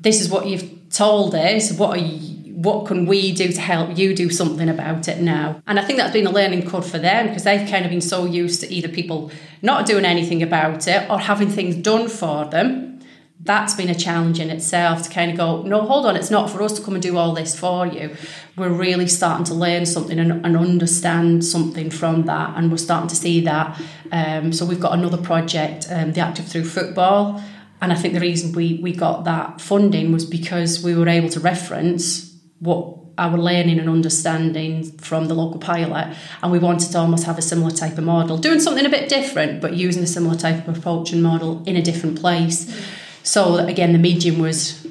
This 0.00 0.20
is 0.20 0.28
what 0.28 0.46
you've 0.46 0.68
told 0.90 1.34
us. 1.34 1.72
What 1.78 1.90
are 1.96 2.04
you? 2.04 2.35
What 2.56 2.86
can 2.86 3.04
we 3.04 3.32
do 3.32 3.52
to 3.52 3.60
help 3.60 3.98
you 3.98 4.14
do 4.14 4.30
something 4.30 4.70
about 4.70 5.08
it 5.08 5.20
now? 5.20 5.62
And 5.66 5.78
I 5.78 5.84
think 5.84 5.98
that's 5.98 6.14
been 6.14 6.26
a 6.26 6.30
learning 6.30 6.66
curve 6.66 6.90
for 6.90 6.98
them 6.98 7.28
because 7.28 7.44
they've 7.44 7.68
kind 7.68 7.84
of 7.84 7.90
been 7.90 8.00
so 8.00 8.24
used 8.24 8.62
to 8.62 8.72
either 8.72 8.88
people 8.88 9.30
not 9.60 9.84
doing 9.84 10.06
anything 10.06 10.42
about 10.42 10.88
it 10.88 11.08
or 11.10 11.20
having 11.20 11.50
things 11.50 11.76
done 11.76 12.08
for 12.08 12.46
them. 12.46 13.00
That's 13.40 13.74
been 13.74 13.90
a 13.90 13.94
challenge 13.94 14.40
in 14.40 14.48
itself 14.48 15.02
to 15.02 15.10
kind 15.10 15.30
of 15.30 15.36
go, 15.36 15.62
no, 15.64 15.82
hold 15.82 16.06
on, 16.06 16.16
it's 16.16 16.30
not 16.30 16.48
for 16.48 16.62
us 16.62 16.72
to 16.78 16.82
come 16.82 16.94
and 16.94 17.02
do 17.02 17.18
all 17.18 17.34
this 17.34 17.54
for 17.54 17.86
you. 17.86 18.16
We're 18.56 18.70
really 18.70 19.06
starting 19.06 19.44
to 19.44 19.54
learn 19.54 19.84
something 19.84 20.18
and, 20.18 20.32
and 20.44 20.56
understand 20.56 21.44
something 21.44 21.90
from 21.90 22.22
that, 22.22 22.56
and 22.56 22.70
we're 22.70 22.78
starting 22.78 23.08
to 23.08 23.16
see 23.16 23.42
that. 23.42 23.78
Um, 24.10 24.54
so 24.54 24.64
we've 24.64 24.80
got 24.80 24.94
another 24.94 25.18
project, 25.18 25.88
um, 25.90 26.14
the 26.14 26.22
Active 26.22 26.48
Through 26.48 26.64
Football, 26.64 27.42
and 27.82 27.92
I 27.92 27.96
think 27.96 28.14
the 28.14 28.20
reason 28.20 28.52
we 28.52 28.80
we 28.82 28.92
got 28.92 29.24
that 29.24 29.60
funding 29.60 30.10
was 30.10 30.24
because 30.24 30.82
we 30.82 30.94
were 30.94 31.06
able 31.06 31.28
to 31.28 31.40
reference 31.40 32.25
what 32.60 32.96
our 33.18 33.38
learning 33.38 33.78
and 33.78 33.88
understanding 33.88 34.90
from 34.98 35.26
the 35.28 35.34
local 35.34 35.58
pilot 35.58 36.14
and 36.42 36.52
we 36.52 36.58
wanted 36.58 36.90
to 36.90 36.98
almost 36.98 37.24
have 37.24 37.38
a 37.38 37.42
similar 37.42 37.70
type 37.70 37.96
of 37.96 38.04
model 38.04 38.36
doing 38.36 38.60
something 38.60 38.84
a 38.84 38.90
bit 38.90 39.08
different 39.08 39.60
but 39.60 39.74
using 39.74 40.02
a 40.02 40.06
similar 40.06 40.36
type 40.36 40.68
of 40.68 40.78
approach 40.78 41.12
and 41.12 41.22
model 41.22 41.62
in 41.64 41.76
a 41.76 41.82
different 41.82 42.20
place. 42.20 42.74
So 43.22 43.56
again 43.56 43.92
the 43.92 43.98
medium 43.98 44.38
was 44.38 44.86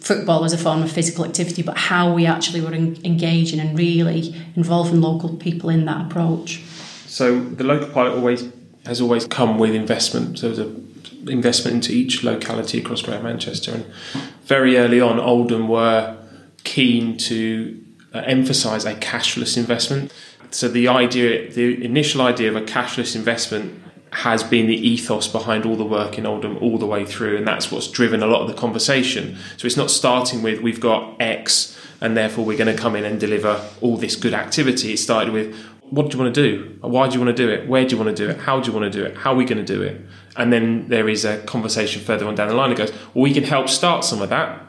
football 0.00 0.44
as 0.44 0.52
a 0.52 0.58
form 0.58 0.82
of 0.82 0.92
physical 0.92 1.24
activity 1.24 1.62
but 1.62 1.76
how 1.76 2.12
we 2.12 2.26
actually 2.26 2.60
were 2.60 2.74
engaging 2.74 3.60
and 3.60 3.78
really 3.78 4.34
involving 4.56 5.00
local 5.00 5.36
people 5.36 5.70
in 5.70 5.86
that 5.86 6.06
approach. 6.06 6.60
So 7.06 7.40
the 7.40 7.64
local 7.64 7.88
pilot 7.88 8.14
always 8.14 8.50
has 8.86 9.00
always 9.00 9.26
come 9.26 9.58
with 9.58 9.74
investment. 9.74 10.38
So 10.38 10.50
there's 10.50 10.58
a 10.58 10.74
investment 11.28 11.74
into 11.74 11.92
each 11.92 12.24
locality 12.24 12.78
across 12.78 13.02
Greater 13.02 13.22
Manchester 13.22 13.72
and 13.72 13.84
very 14.44 14.78
early 14.78 15.00
on 15.00 15.20
Oldham 15.20 15.68
were 15.68 16.16
keen 16.64 17.16
to 17.16 17.82
uh, 18.14 18.18
emphasize 18.26 18.84
a 18.84 18.94
cashless 18.94 19.56
investment. 19.56 20.12
So 20.50 20.68
the 20.68 20.88
idea, 20.88 21.50
the 21.50 21.84
initial 21.84 22.22
idea 22.22 22.48
of 22.48 22.56
a 22.56 22.62
cashless 22.62 23.14
investment 23.14 23.80
has 24.12 24.42
been 24.42 24.66
the 24.66 24.74
ethos 24.74 25.28
behind 25.28 25.64
all 25.64 25.76
the 25.76 25.84
work 25.84 26.18
in 26.18 26.26
Oldham 26.26 26.58
all 26.58 26.78
the 26.78 26.86
way 26.86 27.04
through, 27.04 27.36
and 27.36 27.46
that's 27.46 27.70
what's 27.70 27.88
driven 27.88 28.22
a 28.22 28.26
lot 28.26 28.42
of 28.42 28.48
the 28.48 28.54
conversation. 28.54 29.36
So 29.56 29.66
it's 29.66 29.76
not 29.76 29.90
starting 29.90 30.42
with 30.42 30.60
we've 30.60 30.80
got 30.80 31.20
X 31.20 31.76
and 32.00 32.16
therefore 32.16 32.44
we're 32.44 32.58
going 32.58 32.74
to 32.74 32.80
come 32.80 32.96
in 32.96 33.04
and 33.04 33.20
deliver 33.20 33.64
all 33.80 33.96
this 33.96 34.16
good 34.16 34.34
activity. 34.34 34.94
It 34.94 34.98
started 34.98 35.32
with 35.32 35.54
what 35.90 36.08
do 36.08 36.16
you 36.16 36.22
want 36.22 36.34
to 36.34 36.42
do? 36.42 36.78
Why 36.80 37.08
do 37.08 37.14
you 37.18 37.24
want 37.24 37.36
to 37.36 37.46
do 37.46 37.50
it? 37.50 37.68
Where 37.68 37.84
do 37.84 37.96
you 37.96 38.02
want 38.02 38.16
to 38.16 38.26
do 38.26 38.30
it? 38.30 38.38
How 38.38 38.60
do 38.60 38.70
you 38.70 38.78
want 38.78 38.90
to 38.90 38.98
do 38.98 39.04
it? 39.04 39.16
How 39.18 39.32
are 39.32 39.36
we 39.36 39.44
going 39.44 39.64
to 39.64 39.74
do 39.74 39.82
it? 39.82 40.00
And 40.36 40.52
then 40.52 40.88
there 40.88 41.08
is 41.08 41.24
a 41.24 41.38
conversation 41.42 42.00
further 42.00 42.26
on 42.26 42.36
down 42.36 42.48
the 42.48 42.54
line 42.54 42.70
that 42.70 42.78
goes, 42.78 42.92
well, 43.12 43.24
we 43.24 43.34
can 43.34 43.42
help 43.42 43.68
start 43.68 44.04
some 44.04 44.22
of 44.22 44.28
that 44.30 44.62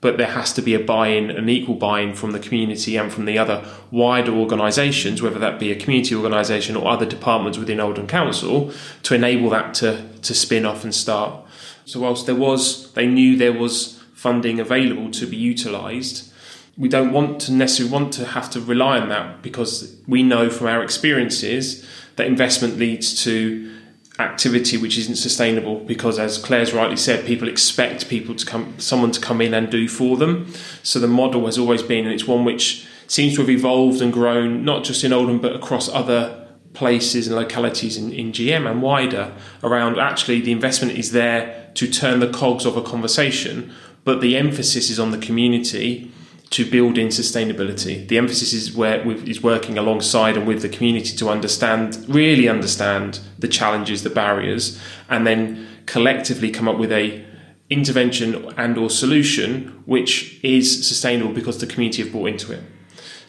but 0.00 0.16
there 0.16 0.28
has 0.28 0.52
to 0.52 0.62
be 0.62 0.74
a 0.74 0.78
buy-in, 0.78 1.30
an 1.30 1.48
equal 1.48 1.74
buy-in 1.74 2.14
from 2.14 2.30
the 2.30 2.38
community 2.38 2.96
and 2.96 3.12
from 3.12 3.24
the 3.24 3.36
other 3.36 3.64
wider 3.90 4.32
organisations, 4.32 5.20
whether 5.20 5.38
that 5.38 5.58
be 5.58 5.72
a 5.72 5.76
community 5.76 6.14
organisation 6.14 6.76
or 6.76 6.88
other 6.88 7.06
departments 7.06 7.58
within 7.58 7.80
Oldham 7.80 8.06
Council, 8.06 8.72
to 9.02 9.14
enable 9.14 9.50
that 9.50 9.74
to 9.74 10.04
to 10.22 10.34
spin 10.34 10.64
off 10.64 10.84
and 10.84 10.94
start. 10.94 11.44
So 11.84 12.00
whilst 12.00 12.26
there 12.26 12.34
was, 12.34 12.92
they 12.92 13.06
knew 13.06 13.36
there 13.36 13.52
was 13.52 13.98
funding 14.12 14.60
available 14.60 15.10
to 15.12 15.26
be 15.26 15.36
utilised. 15.36 16.32
We 16.76 16.88
don't 16.88 17.12
want 17.12 17.40
to 17.42 17.52
necessarily 17.52 17.92
want 17.92 18.12
to 18.14 18.24
have 18.24 18.50
to 18.50 18.60
rely 18.60 18.98
on 18.98 19.08
that 19.08 19.42
because 19.42 19.96
we 20.06 20.22
know 20.22 20.50
from 20.50 20.66
our 20.66 20.82
experiences 20.82 21.86
that 22.16 22.26
investment 22.26 22.78
leads 22.78 23.24
to 23.24 23.77
activity 24.18 24.76
which 24.76 24.98
isn't 24.98 25.16
sustainable 25.16 25.78
because 25.80 26.18
as 26.18 26.38
Claire's 26.38 26.72
rightly 26.72 26.96
said 26.96 27.24
people 27.24 27.48
expect 27.48 28.08
people 28.08 28.34
to 28.34 28.44
come 28.44 28.78
someone 28.78 29.12
to 29.12 29.20
come 29.20 29.40
in 29.40 29.54
and 29.54 29.70
do 29.70 29.88
for 29.88 30.16
them. 30.16 30.52
So 30.82 30.98
the 30.98 31.06
model 31.06 31.46
has 31.46 31.56
always 31.56 31.82
been 31.82 32.04
and 32.04 32.12
it's 32.12 32.26
one 32.26 32.44
which 32.44 32.86
seems 33.06 33.34
to 33.34 33.40
have 33.40 33.50
evolved 33.50 34.02
and 34.02 34.12
grown 34.12 34.64
not 34.64 34.82
just 34.84 35.04
in 35.04 35.12
Oldham 35.12 35.40
but 35.40 35.54
across 35.54 35.88
other 35.88 36.46
places 36.74 37.28
and 37.28 37.36
localities 37.36 37.96
in, 37.96 38.12
in 38.12 38.32
GM 38.32 38.68
and 38.68 38.82
wider 38.82 39.32
around 39.62 39.98
actually 39.98 40.40
the 40.40 40.52
investment 40.52 40.98
is 40.98 41.12
there 41.12 41.70
to 41.74 41.88
turn 41.88 42.20
the 42.20 42.30
cogs 42.30 42.66
of 42.66 42.76
a 42.76 42.82
conversation 42.82 43.72
but 44.04 44.20
the 44.20 44.36
emphasis 44.36 44.90
is 44.90 44.98
on 44.98 45.10
the 45.12 45.18
community 45.18 46.10
to 46.50 46.70
build 46.70 46.96
in 46.96 47.08
sustainability. 47.08 48.06
The 48.08 48.16
emphasis 48.16 48.52
is 48.52 48.74
where 48.74 49.06
is 49.28 49.42
working 49.42 49.76
alongside 49.76 50.36
and 50.36 50.46
with 50.46 50.62
the 50.62 50.68
community 50.68 51.16
to 51.16 51.28
understand, 51.28 52.04
really 52.08 52.48
understand 52.48 53.20
the 53.38 53.48
challenges, 53.48 54.02
the 54.02 54.10
barriers, 54.10 54.80
and 55.08 55.26
then 55.26 55.66
collectively 55.86 56.50
come 56.50 56.68
up 56.68 56.78
with 56.78 56.92
a 56.92 57.24
intervention 57.70 58.46
and 58.56 58.78
or 58.78 58.88
solution 58.88 59.82
which 59.84 60.42
is 60.42 60.86
sustainable 60.88 61.32
because 61.32 61.58
the 61.58 61.66
community 61.66 62.02
have 62.02 62.12
bought 62.12 62.28
into 62.28 62.52
it. 62.52 62.62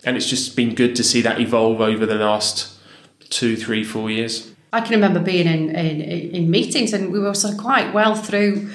And 0.05 0.15
it's 0.15 0.29
just 0.29 0.55
been 0.55 0.75
good 0.75 0.95
to 0.95 1.03
see 1.03 1.21
that 1.21 1.41
evolve 1.41 1.81
over 1.81 2.05
the 2.05 2.15
last 2.15 2.79
two, 3.29 3.57
three, 3.57 3.83
four 3.83 4.09
years. 4.09 4.51
I 4.71 4.81
can 4.81 4.91
remember 4.91 5.19
being 5.19 5.47
in, 5.47 5.75
in, 5.75 6.01
in 6.01 6.49
meetings 6.49 6.93
and 6.93 7.11
we 7.11 7.19
were 7.19 7.33
sort 7.33 7.55
of 7.55 7.59
quite 7.59 7.93
well 7.93 8.15
through 8.15 8.69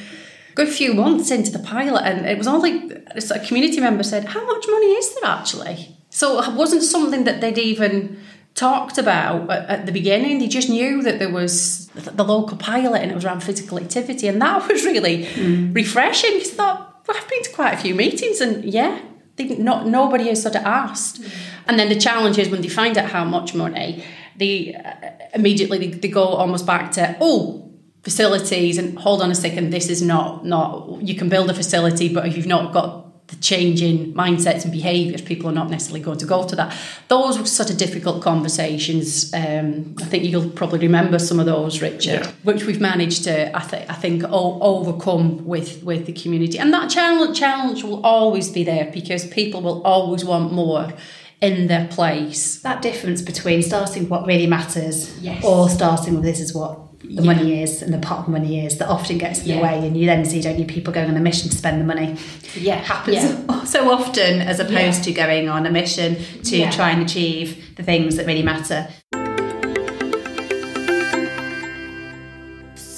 good 0.54 0.68
few 0.68 0.94
months 0.94 1.30
into 1.30 1.50
the 1.50 1.58
pilot, 1.58 2.02
and 2.04 2.26
it 2.26 2.38
was 2.38 2.46
only 2.46 2.90
a 3.14 3.40
community 3.40 3.80
member 3.80 4.02
said, 4.02 4.26
"How 4.26 4.44
much 4.44 4.64
money 4.68 4.92
is 4.92 5.14
there 5.14 5.30
actually?" 5.30 5.96
So 6.11 6.40
it 6.42 6.52
wasn't 6.52 6.82
something 6.82 7.25
that 7.25 7.40
they'd 7.40 7.58
even 7.58 8.18
talked 8.54 8.99
about 8.99 9.50
at, 9.50 9.84
the 9.87 9.92
beginning. 9.92 10.38
They 10.38 10.46
just 10.46 10.68
knew 10.68 11.02
that 11.02 11.18
there 11.18 11.30
was 11.30 11.88
the 11.88 12.23
local 12.23 12.56
pilot 12.56 13.02
and 13.02 13.11
it 13.11 13.14
was 13.14 13.25
around 13.25 13.42
physical 13.42 13.78
activity, 13.78 14.28
and 14.28 14.40
that 14.40 14.68
was 14.68 14.84
really 14.84 15.25
mm. 15.25 15.75
refreshing. 15.75 16.34
Because 16.34 16.52
thought 16.52 17.02
well, 17.06 17.16
I've 17.16 17.28
been 17.28 17.42
to 17.42 17.52
quite 17.52 17.75
a 17.75 17.78
few 17.78 17.94
meetings, 17.94 18.40
and 18.40 18.64
yeah, 18.64 19.00
they, 19.37 19.56
not 19.56 19.87
nobody 19.87 20.28
has 20.28 20.42
sort 20.42 20.56
of 20.56 20.62
asked. 20.62 21.20
Mm. 21.20 21.34
And 21.66 21.78
then 21.78 21.88
the 21.88 21.99
challenge 21.99 22.38
is 22.38 22.49
when 22.49 22.62
they 22.62 22.68
find 22.68 22.96
out 22.99 23.11
how 23.11 23.25
much 23.25 23.54
money, 23.54 24.04
they 24.37 24.75
uh, 24.75 25.11
immediately 25.34 25.78
they, 25.78 25.88
they 25.88 26.08
go 26.08 26.25
almost 26.25 26.66
back 26.66 26.92
to 26.92 27.16
oh 27.20 27.63
facilities 28.04 28.76
and 28.76 28.99
hold 28.99 29.23
on 29.23 29.30
a 29.30 29.34
second 29.34 29.70
this 29.70 29.88
is 29.88 30.02
not 30.02 30.44
not 30.44 31.00
you 31.00 31.14
can 31.14 31.28
build 31.30 31.49
a 31.50 31.54
facility 31.54 32.12
but 32.12 32.26
if 32.26 32.37
you've 32.37 32.46
not 32.46 32.73
got 32.73 33.04
the 33.28 33.37
change 33.37 33.80
in 33.80 34.12
mindsets 34.12 34.64
and 34.64 34.73
behaviours 34.73 35.23
people 35.23 35.49
are 35.49 35.54
not 35.54 35.70
necessarily 35.70 36.04
going 36.04 36.18
to 36.18 36.26
go 36.26 36.46
to 36.46 36.54
that 36.54 36.76
those 37.08 37.38
were 37.38 37.46
sort 37.46 37.70
of 37.70 37.78
difficult 37.78 38.23
conversations 38.23 39.32
um, 39.32 39.96
I 39.99 40.04
think 40.04 40.25
you'll 40.25 40.50
probably 40.50 40.80
remember 40.80 41.18
some 41.18 41.40
of 41.40 41.46
those 41.46 41.80
Richard 41.80 42.20
yeah. 42.25 42.30
which 42.42 42.64
we've 42.64 42.80
managed 42.80 43.25
to 43.25 43.56
I, 43.56 43.61
th- 43.61 43.88
I 43.88 43.94
think 43.94 44.25
o- 44.25 44.61
overcome 44.61 45.46
with 45.46 45.82
with 45.82 46.04
the 46.04 46.12
community 46.12 46.58
and 46.58 46.75
that 46.75 46.90
challenge 46.90 47.38
challenge 47.38 47.82
will 47.82 48.04
always 48.04 48.50
be 48.50 48.64
there 48.64 48.90
because 48.92 49.26
people 49.28 49.62
will 49.62 49.82
always 49.82 50.23
want 50.26 50.52
more 50.52 50.92
in 51.40 51.68
their 51.68 51.88
place 51.88 52.61
that 52.61 52.82
difference 52.82 53.23
between 53.23 53.62
starting 53.62 54.11
what 54.11 54.26
really 54.26 54.46
matters 54.46 55.18
yes. 55.20 55.42
or 55.42 55.70
starting 55.70 56.12
with 56.14 56.25
this 56.25 56.40
is 56.40 56.54
what 56.54 56.78
the 57.04 57.23
yeah. 57.23 57.34
money 57.34 57.62
is 57.62 57.82
and 57.82 57.92
the 57.92 57.99
pot 57.99 58.20
of 58.20 58.28
money 58.28 58.64
is 58.64 58.78
that 58.78 58.88
often 58.88 59.18
gets 59.18 59.42
in 59.42 59.49
yeah. 59.49 59.56
the 59.56 59.62
way 59.62 59.87
and 59.87 59.96
you 59.96 60.06
then 60.06 60.25
see 60.25 60.40
don't 60.40 60.58
you 60.58 60.64
people 60.64 60.92
going 60.92 61.08
on 61.08 61.16
a 61.16 61.20
mission 61.20 61.50
to 61.50 61.56
spend 61.56 61.80
the 61.80 61.84
money 61.84 62.16
yeah 62.54 62.76
happens 62.76 63.16
yeah. 63.16 63.64
so 63.64 63.90
often 63.90 64.40
as 64.40 64.58
opposed 64.58 65.04
to 65.04 65.12
going 65.12 65.49
on 65.49 65.66
a 65.66 65.70
mission 65.70 66.16
to 66.42 66.70
try 66.70 66.90
and 66.90 67.02
achieve 67.02 67.76
the 67.76 67.82
things 67.82 68.16
that 68.16 68.26
really 68.26 68.42
matter 68.42 68.88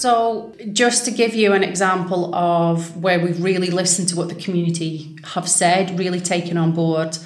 So, 0.06 0.54
just 0.72 1.06
to 1.06 1.10
give 1.10 1.34
you 1.34 1.52
an 1.54 1.64
example 1.64 2.32
of 2.32 2.96
where 3.02 3.18
we've 3.18 3.42
really 3.42 3.70
listened 3.70 4.08
to 4.10 4.16
what 4.16 4.28
the 4.28 4.36
community 4.36 5.16
have 5.24 5.48
said, 5.48 5.98
really 5.98 6.20
taken 6.20 6.56
on 6.56 6.72
board 6.72 7.18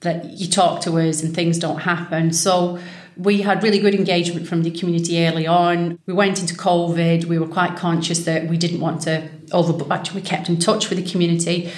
that 0.00 0.24
you 0.24 0.48
talk 0.48 0.82
to 0.82 0.98
us 0.98 1.22
and 1.22 1.34
things 1.34 1.58
don't 1.58 1.78
happen. 1.78 2.32
So, 2.32 2.80
we 3.16 3.42
had 3.42 3.62
really 3.62 3.78
good 3.78 3.94
engagement 3.94 4.46
from 4.46 4.62
the 4.62 4.70
community 4.70 5.26
early 5.26 5.46
on. 5.46 5.98
We 6.06 6.14
went 6.14 6.40
into 6.40 6.54
COVID. 6.54 7.26
We 7.26 7.38
were 7.38 7.46
quite 7.46 7.76
conscious 7.76 8.24
that 8.24 8.48
we 8.48 8.56
didn't 8.56 8.80
want 8.80 9.02
to 9.02 9.28
overbook. 9.50 9.90
Actually, 9.90 10.22
we 10.22 10.26
kept 10.26 10.48
in 10.48 10.58
touch 10.58 10.88
with 10.90 11.02
the 11.02 11.10
community. 11.10 11.70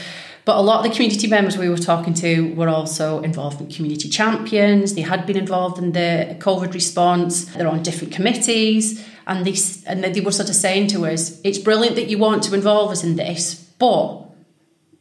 But 0.44 0.58
a 0.58 0.60
lot 0.60 0.84
of 0.84 0.90
the 0.90 0.94
community 0.94 1.26
members 1.26 1.56
we 1.56 1.70
were 1.70 1.78
talking 1.78 2.12
to 2.14 2.54
were 2.54 2.68
also 2.68 3.22
involved 3.22 3.60
in 3.60 3.68
community 3.68 4.08
champions. 4.08 4.94
They 4.94 5.00
had 5.00 5.24
been 5.26 5.38
involved 5.38 5.78
in 5.78 5.92
the 5.92 6.36
COVID 6.38 6.74
response. 6.74 7.46
They're 7.46 7.66
on 7.66 7.82
different 7.82 8.12
committees. 8.12 9.06
And 9.26 9.46
they, 9.46 9.56
and 9.86 10.04
they 10.04 10.20
were 10.20 10.32
sort 10.32 10.50
of 10.50 10.54
saying 10.54 10.88
to 10.88 11.06
us, 11.06 11.40
it's 11.44 11.58
brilliant 11.58 11.96
that 11.96 12.10
you 12.10 12.18
want 12.18 12.42
to 12.44 12.54
involve 12.54 12.90
us 12.90 13.02
in 13.02 13.16
this, 13.16 13.54
but 13.78 14.23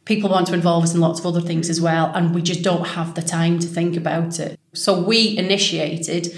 people 0.04 0.30
want 0.30 0.46
to 0.48 0.54
involve 0.54 0.84
us 0.84 0.94
in 0.94 1.00
lots 1.00 1.20
of 1.20 1.26
other 1.26 1.40
things 1.40 1.70
as 1.70 1.80
well, 1.80 2.12
and 2.14 2.34
we 2.34 2.42
just 2.42 2.62
don't 2.62 2.88
have 2.88 3.14
the 3.14 3.22
time 3.22 3.58
to 3.58 3.66
think 3.66 3.96
about 3.96 4.38
it. 4.38 4.58
So 4.72 5.00
we 5.00 5.36
initiated 5.36 6.34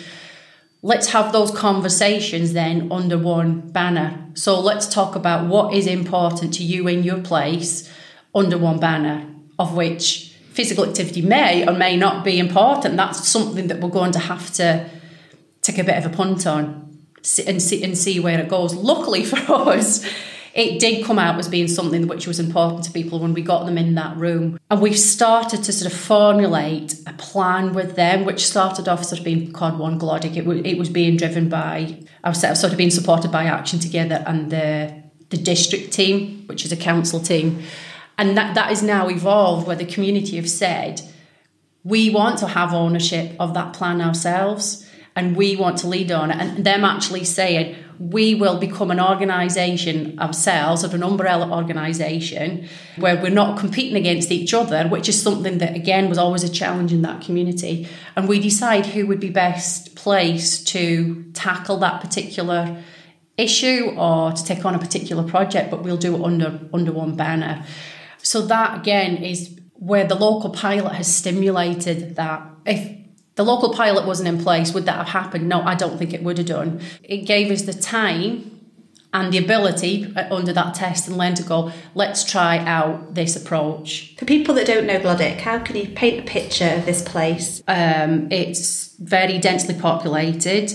let's 0.86 1.08
have 1.08 1.32
those 1.32 1.50
conversations 1.50 2.52
then 2.52 2.92
under 2.92 3.18
one 3.18 3.60
banner. 3.72 4.24
So 4.34 4.60
let's 4.60 4.86
talk 4.86 5.16
about 5.16 5.48
what 5.48 5.74
is 5.74 5.86
important 5.86 6.54
to 6.54 6.62
you 6.62 6.86
in 6.86 7.02
your 7.02 7.20
place 7.20 7.92
under 8.32 8.56
one 8.56 8.78
banner, 8.78 9.26
of 9.58 9.74
which 9.74 10.32
physical 10.52 10.86
activity 10.86 11.22
may 11.22 11.66
or 11.66 11.72
may 11.72 11.96
not 11.96 12.24
be 12.24 12.38
important. 12.38 12.96
That's 12.96 13.26
something 13.28 13.66
that 13.66 13.80
we're 13.80 13.90
going 13.90 14.12
to 14.12 14.20
have 14.20 14.52
to 14.54 14.88
take 15.60 15.78
a 15.78 15.84
bit 15.84 15.96
of 15.96 16.06
a 16.06 16.14
punt 16.14 16.46
on 16.46 16.98
and 17.46 17.60
see 17.60 17.82
and 17.82 17.98
see 17.98 18.20
where 18.20 18.38
it 18.38 18.48
goes. 18.48 18.72
Luckily 18.72 19.24
for 19.32 19.38
us, 19.70 20.06
it 20.56 20.80
did 20.80 21.04
come 21.04 21.18
out 21.18 21.38
as 21.38 21.48
being 21.48 21.68
something 21.68 22.08
which 22.08 22.26
was 22.26 22.40
important 22.40 22.82
to 22.84 22.90
people 22.90 23.18
when 23.18 23.34
we 23.34 23.42
got 23.42 23.66
them 23.66 23.76
in 23.76 23.94
that 23.96 24.16
room. 24.16 24.58
And 24.70 24.80
we've 24.80 24.98
started 24.98 25.62
to 25.64 25.72
sort 25.72 25.92
of 25.92 25.98
formulate 25.98 26.94
a 27.06 27.12
plan 27.12 27.74
with 27.74 27.94
them, 27.94 28.24
which 28.24 28.46
started 28.46 28.88
off 28.88 29.04
sort 29.04 29.18
of 29.18 29.24
being 29.24 29.52
called 29.52 29.78
One 29.78 29.98
Glodwick. 29.98 30.34
It, 30.34 30.46
was, 30.46 30.62
it 30.64 30.78
was 30.78 30.88
being 30.88 31.18
driven 31.18 31.50
by, 31.50 32.02
I 32.24 32.30
was 32.30 32.40
sort 32.40 32.72
of 32.72 32.78
being 32.78 32.90
supported 32.90 33.30
by 33.30 33.44
Action 33.44 33.80
Together 33.80 34.24
and 34.26 34.50
the, 34.50 35.02
the 35.28 35.36
district 35.36 35.92
team, 35.92 36.44
which 36.46 36.64
is 36.64 36.72
a 36.72 36.76
council 36.76 37.20
team. 37.20 37.62
And 38.16 38.34
that, 38.38 38.54
that 38.54 38.72
is 38.72 38.82
now 38.82 39.10
evolved 39.10 39.66
where 39.66 39.76
the 39.76 39.84
community 39.84 40.36
have 40.36 40.48
said, 40.48 41.02
we 41.84 42.08
want 42.08 42.38
to 42.38 42.46
have 42.46 42.72
ownership 42.72 43.36
of 43.38 43.52
that 43.52 43.74
plan 43.74 44.00
ourselves 44.00 44.88
and 45.16 45.34
we 45.34 45.56
want 45.56 45.78
to 45.78 45.88
lead 45.88 46.12
on 46.12 46.30
it. 46.30 46.36
And 46.36 46.64
them 46.64 46.84
actually 46.84 47.24
saying, 47.24 47.74
we 47.98 48.34
will 48.34 48.58
become 48.58 48.90
an 48.90 49.00
organisation 49.00 50.18
ourselves, 50.18 50.84
of 50.84 50.92
an 50.92 51.02
umbrella 51.02 51.50
organisation, 51.50 52.68
where 52.96 53.20
we're 53.20 53.30
not 53.30 53.58
competing 53.58 53.96
against 53.96 54.30
each 54.30 54.52
other, 54.52 54.86
which 54.88 55.08
is 55.08 55.20
something 55.20 55.56
that, 55.58 55.74
again, 55.74 56.10
was 56.10 56.18
always 56.18 56.44
a 56.44 56.48
challenge 56.48 56.92
in 56.92 57.00
that 57.02 57.22
community. 57.22 57.88
And 58.14 58.28
we 58.28 58.38
decide 58.38 58.84
who 58.84 59.06
would 59.06 59.18
be 59.18 59.30
best 59.30 59.96
placed 59.96 60.68
to 60.68 61.24
tackle 61.32 61.78
that 61.78 62.02
particular 62.02 62.82
issue 63.38 63.94
or 63.96 64.32
to 64.32 64.44
take 64.44 64.66
on 64.66 64.74
a 64.74 64.78
particular 64.78 65.22
project, 65.22 65.70
but 65.70 65.82
we'll 65.82 65.96
do 65.96 66.14
it 66.14 66.22
under, 66.22 66.60
under 66.74 66.92
one 66.92 67.16
banner. 67.16 67.64
So, 68.18 68.42
that 68.42 68.78
again 68.78 69.16
is 69.16 69.58
where 69.72 70.06
the 70.06 70.14
local 70.14 70.50
pilot 70.50 70.94
has 70.94 71.14
stimulated 71.14 72.16
that. 72.16 72.46
If 72.66 73.05
the 73.36 73.44
local 73.44 73.72
pilot 73.72 74.06
wasn't 74.06 74.28
in 74.28 74.42
place, 74.42 74.72
would 74.72 74.86
that 74.86 74.96
have 74.96 75.08
happened? 75.08 75.48
No, 75.48 75.62
I 75.62 75.74
don't 75.74 75.98
think 75.98 76.12
it 76.12 76.22
would 76.22 76.38
have 76.38 76.46
done. 76.46 76.80
It 77.02 77.26
gave 77.26 77.50
us 77.50 77.62
the 77.62 77.74
time 77.74 78.56
and 79.12 79.32
the 79.32 79.38
ability 79.38 80.12
uh, 80.16 80.34
under 80.34 80.52
that 80.52 80.74
test 80.74 81.06
and 81.06 81.16
learn 81.16 81.34
to 81.34 81.42
go, 81.42 81.70
let's 81.94 82.24
try 82.24 82.58
out 82.58 83.14
this 83.14 83.36
approach. 83.36 84.14
For 84.18 84.24
people 84.24 84.54
that 84.54 84.66
don't 84.66 84.86
know 84.86 84.98
Glodwick, 84.98 85.40
how 85.40 85.58
can 85.58 85.76
you 85.76 85.88
paint 85.88 86.20
a 86.20 86.22
picture 86.30 86.68
of 86.68 86.86
this 86.86 87.02
place? 87.02 87.62
Um, 87.68 88.28
it's 88.30 88.96
very 88.96 89.38
densely 89.38 89.74
populated. 89.74 90.72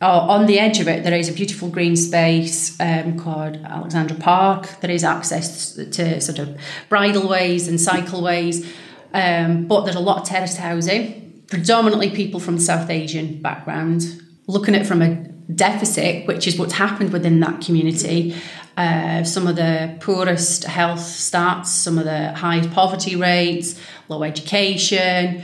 Uh, 0.00 0.20
on 0.20 0.46
the 0.46 0.58
edge 0.58 0.80
of 0.80 0.88
it, 0.88 1.02
there 1.02 1.14
is 1.14 1.28
a 1.28 1.32
beautiful 1.32 1.68
green 1.68 1.96
space 1.96 2.78
um, 2.80 3.18
called 3.18 3.56
Alexandra 3.56 4.16
Park. 4.16 4.80
There 4.80 4.90
is 4.90 5.04
access 5.04 5.74
to 5.74 6.20
sort 6.20 6.38
of 6.38 6.58
bridleways 6.88 7.68
and 7.68 7.78
cycleways, 7.78 8.66
um, 9.12 9.66
but 9.66 9.84
there's 9.84 9.96
a 9.96 10.00
lot 10.00 10.22
of 10.22 10.26
terraced 10.26 10.56
housing 10.58 11.27
predominantly 11.48 12.10
people 12.10 12.40
from 12.40 12.58
South 12.58 12.90
Asian 12.90 13.40
background, 13.40 14.22
looking 14.46 14.74
at 14.74 14.82
it 14.82 14.86
from 14.86 15.02
a 15.02 15.14
deficit, 15.54 16.26
which 16.26 16.46
is 16.46 16.58
what's 16.58 16.74
happened 16.74 17.12
within 17.12 17.40
that 17.40 17.60
community. 17.60 18.34
Uh, 18.76 19.24
some 19.24 19.46
of 19.46 19.56
the 19.56 19.96
poorest 20.00 20.64
health 20.64 21.00
stats, 21.00 21.66
some 21.66 21.98
of 21.98 22.04
the 22.04 22.32
highest 22.32 22.70
poverty 22.70 23.16
rates, 23.16 23.80
low 24.08 24.22
education, 24.22 25.42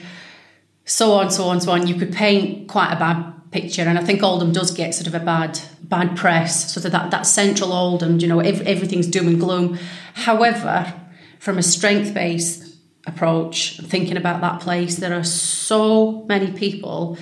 so 0.84 1.12
on, 1.12 1.30
so 1.30 1.44
on, 1.44 1.60
so 1.60 1.72
on. 1.72 1.86
You 1.86 1.96
could 1.96 2.12
paint 2.12 2.68
quite 2.68 2.92
a 2.92 2.96
bad 2.96 3.32
picture, 3.50 3.82
and 3.82 3.98
I 3.98 4.04
think 4.04 4.22
Oldham 4.22 4.52
does 4.52 4.70
get 4.70 4.94
sort 4.94 5.06
of 5.06 5.14
a 5.14 5.20
bad 5.20 5.58
bad 5.82 6.16
press. 6.16 6.72
Sort 6.72 6.84
of 6.84 6.92
that 6.92 7.10
that 7.10 7.22
central 7.22 7.72
Oldham, 7.72 8.18
you 8.20 8.28
know, 8.28 8.40
everything's 8.40 9.06
doom 9.06 9.26
and 9.26 9.40
gloom. 9.40 9.78
However, 10.14 10.92
from 11.40 11.58
a 11.58 11.62
strength 11.62 12.14
based 12.14 12.63
approach, 13.06 13.80
thinking 13.80 14.16
about 14.16 14.40
that 14.40 14.60
place. 14.60 14.96
There 14.96 15.14
are 15.14 15.24
so 15.24 16.24
many 16.24 16.52
people 16.52 17.18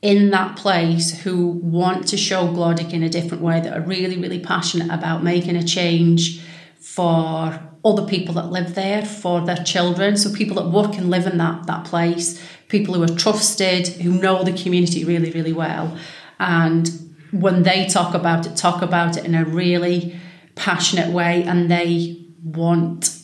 in 0.00 0.30
that 0.30 0.56
place 0.56 1.22
who 1.22 1.46
want 1.46 2.08
to 2.08 2.16
show 2.16 2.48
Glodwick 2.48 2.92
in 2.92 3.02
a 3.02 3.08
different 3.08 3.42
way 3.42 3.60
that 3.60 3.76
are 3.76 3.80
really, 3.80 4.18
really 4.18 4.40
passionate 4.40 4.90
about 4.90 5.22
making 5.22 5.56
a 5.56 5.62
change 5.62 6.40
for 6.80 7.60
other 7.84 8.04
people 8.06 8.34
that 8.34 8.50
live 8.50 8.74
there, 8.74 9.04
for 9.04 9.40
their 9.40 9.56
children. 9.56 10.16
So 10.16 10.32
people 10.32 10.56
that 10.56 10.70
work 10.70 10.96
and 10.96 11.10
live 11.10 11.26
in 11.26 11.38
that 11.38 11.66
that 11.66 11.84
place, 11.84 12.40
people 12.68 12.94
who 12.94 13.02
are 13.02 13.16
trusted, 13.16 13.88
who 13.88 14.10
know 14.10 14.42
the 14.42 14.52
community 14.52 15.04
really, 15.04 15.30
really 15.30 15.52
well. 15.52 15.96
And 16.38 16.90
when 17.32 17.62
they 17.62 17.86
talk 17.86 18.14
about 18.14 18.46
it, 18.46 18.56
talk 18.56 18.82
about 18.82 19.16
it 19.16 19.24
in 19.24 19.34
a 19.34 19.44
really 19.44 20.20
passionate 20.54 21.12
way 21.12 21.42
and 21.44 21.70
they 21.70 22.26
want 22.42 23.16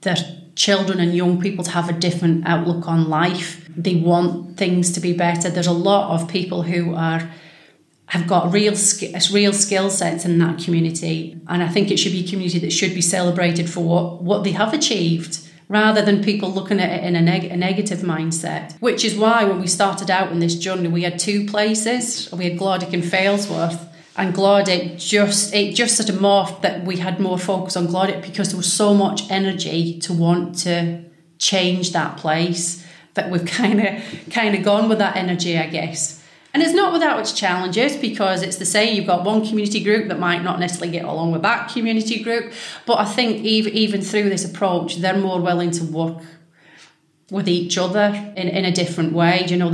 their 0.00 0.16
children 0.54 1.00
and 1.00 1.14
young 1.14 1.40
people 1.40 1.64
to 1.64 1.70
have 1.70 1.88
a 1.88 1.92
different 1.92 2.46
outlook 2.46 2.86
on 2.88 3.08
life. 3.08 3.66
They 3.76 3.96
want 3.96 4.56
things 4.56 4.92
to 4.92 5.00
be 5.00 5.12
better. 5.12 5.50
There's 5.50 5.66
a 5.66 5.72
lot 5.72 6.20
of 6.20 6.28
people 6.28 6.62
who 6.62 6.94
are 6.94 7.30
have 8.06 8.26
got 8.26 8.52
real 8.52 8.74
real 9.32 9.52
skill 9.52 9.90
sets 9.90 10.24
in 10.24 10.38
that 10.38 10.58
community, 10.58 11.40
and 11.48 11.62
I 11.62 11.68
think 11.68 11.90
it 11.90 11.98
should 11.98 12.12
be 12.12 12.24
a 12.24 12.28
community 12.28 12.58
that 12.60 12.72
should 12.72 12.94
be 12.94 13.00
celebrated 13.00 13.68
for 13.68 13.80
what 13.80 14.22
what 14.22 14.44
they 14.44 14.52
have 14.52 14.72
achieved. 14.72 15.40
Rather 15.66 16.02
than 16.02 16.22
people 16.22 16.52
looking 16.52 16.78
at 16.78 16.90
it 16.90 17.04
in 17.04 17.16
a, 17.16 17.22
neg- 17.22 17.50
a 17.50 17.56
negative 17.56 18.00
mindset, 18.00 18.74
which 18.80 19.02
is 19.02 19.16
why 19.16 19.44
when 19.44 19.58
we 19.58 19.66
started 19.66 20.10
out 20.10 20.30
in 20.30 20.38
this 20.38 20.56
journey, 20.56 20.88
we 20.88 21.04
had 21.04 21.18
two 21.18 21.46
places. 21.46 22.30
We 22.30 22.44
had 22.44 22.58
Glodwick 22.58 22.92
and 22.92 23.02
Failsworth, 23.02 23.88
and 24.16 24.34
Glodwick 24.34 24.98
just 24.98 25.52
it 25.54 25.74
just 25.74 25.96
sort 25.96 26.08
of 26.08 26.16
morphed 26.16 26.62
that 26.62 26.84
we 26.84 26.98
had 26.98 27.18
more 27.18 27.38
focus 27.38 27.76
on 27.76 27.88
Glodwick 27.88 28.22
because 28.22 28.48
there 28.48 28.56
was 28.56 28.72
so 28.72 28.94
much 28.94 29.28
energy 29.30 29.98
to 30.00 30.12
want 30.12 30.58
to 30.60 31.04
change 31.38 31.92
that 31.92 32.16
place 32.16 32.86
that 33.14 33.30
we've 33.30 33.44
kind 33.60 33.80
of 33.80 34.02
kind 34.30 34.54
of 34.54 34.62
gone 34.62 34.88
with 34.88 34.98
that 34.98 35.16
energy, 35.16 35.58
I 35.58 35.66
guess. 35.66 36.20
And 36.52 36.62
it's 36.62 36.72
not 36.72 36.92
without 36.92 37.18
its 37.18 37.32
challenges 37.32 37.96
because 37.96 38.42
it's 38.42 38.58
the 38.58 38.64
same. 38.64 38.94
You've 38.94 39.08
got 39.08 39.24
one 39.24 39.44
community 39.44 39.82
group 39.82 40.06
that 40.06 40.20
might 40.20 40.44
not 40.44 40.60
necessarily 40.60 40.92
get 40.92 41.04
along 41.04 41.32
with 41.32 41.42
that 41.42 41.68
community 41.68 42.22
group, 42.22 42.52
but 42.86 43.00
I 43.00 43.04
think 43.04 43.44
even 43.44 43.72
even 43.72 44.00
through 44.00 44.28
this 44.28 44.44
approach, 44.44 44.96
they're 44.96 45.18
more 45.18 45.40
willing 45.40 45.72
to 45.72 45.84
work 45.84 46.22
with 47.30 47.48
each 47.48 47.78
other 47.78 48.32
in, 48.36 48.48
in 48.48 48.64
a 48.64 48.72
different 48.72 49.12
way. 49.12 49.46
You 49.48 49.56
know, 49.56 49.70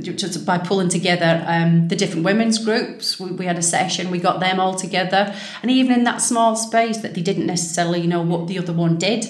just 0.00 0.46
by 0.46 0.58
pulling 0.58 0.88
together 0.88 1.44
um, 1.46 1.88
the 1.88 1.96
different 1.96 2.24
women's 2.24 2.64
groups, 2.64 3.18
we, 3.18 3.30
we, 3.32 3.46
had 3.46 3.58
a 3.58 3.62
session, 3.62 4.10
we 4.10 4.18
got 4.18 4.40
them 4.40 4.60
all 4.60 4.74
together, 4.74 5.34
and 5.62 5.70
even 5.70 5.92
in 5.92 6.04
that 6.04 6.18
small 6.18 6.56
space 6.56 6.98
that 6.98 7.14
they 7.14 7.22
didn't 7.22 7.46
necessarily 7.46 8.06
know 8.06 8.22
what 8.22 8.46
the 8.46 8.58
other 8.58 8.72
one 8.72 8.96
did, 8.96 9.26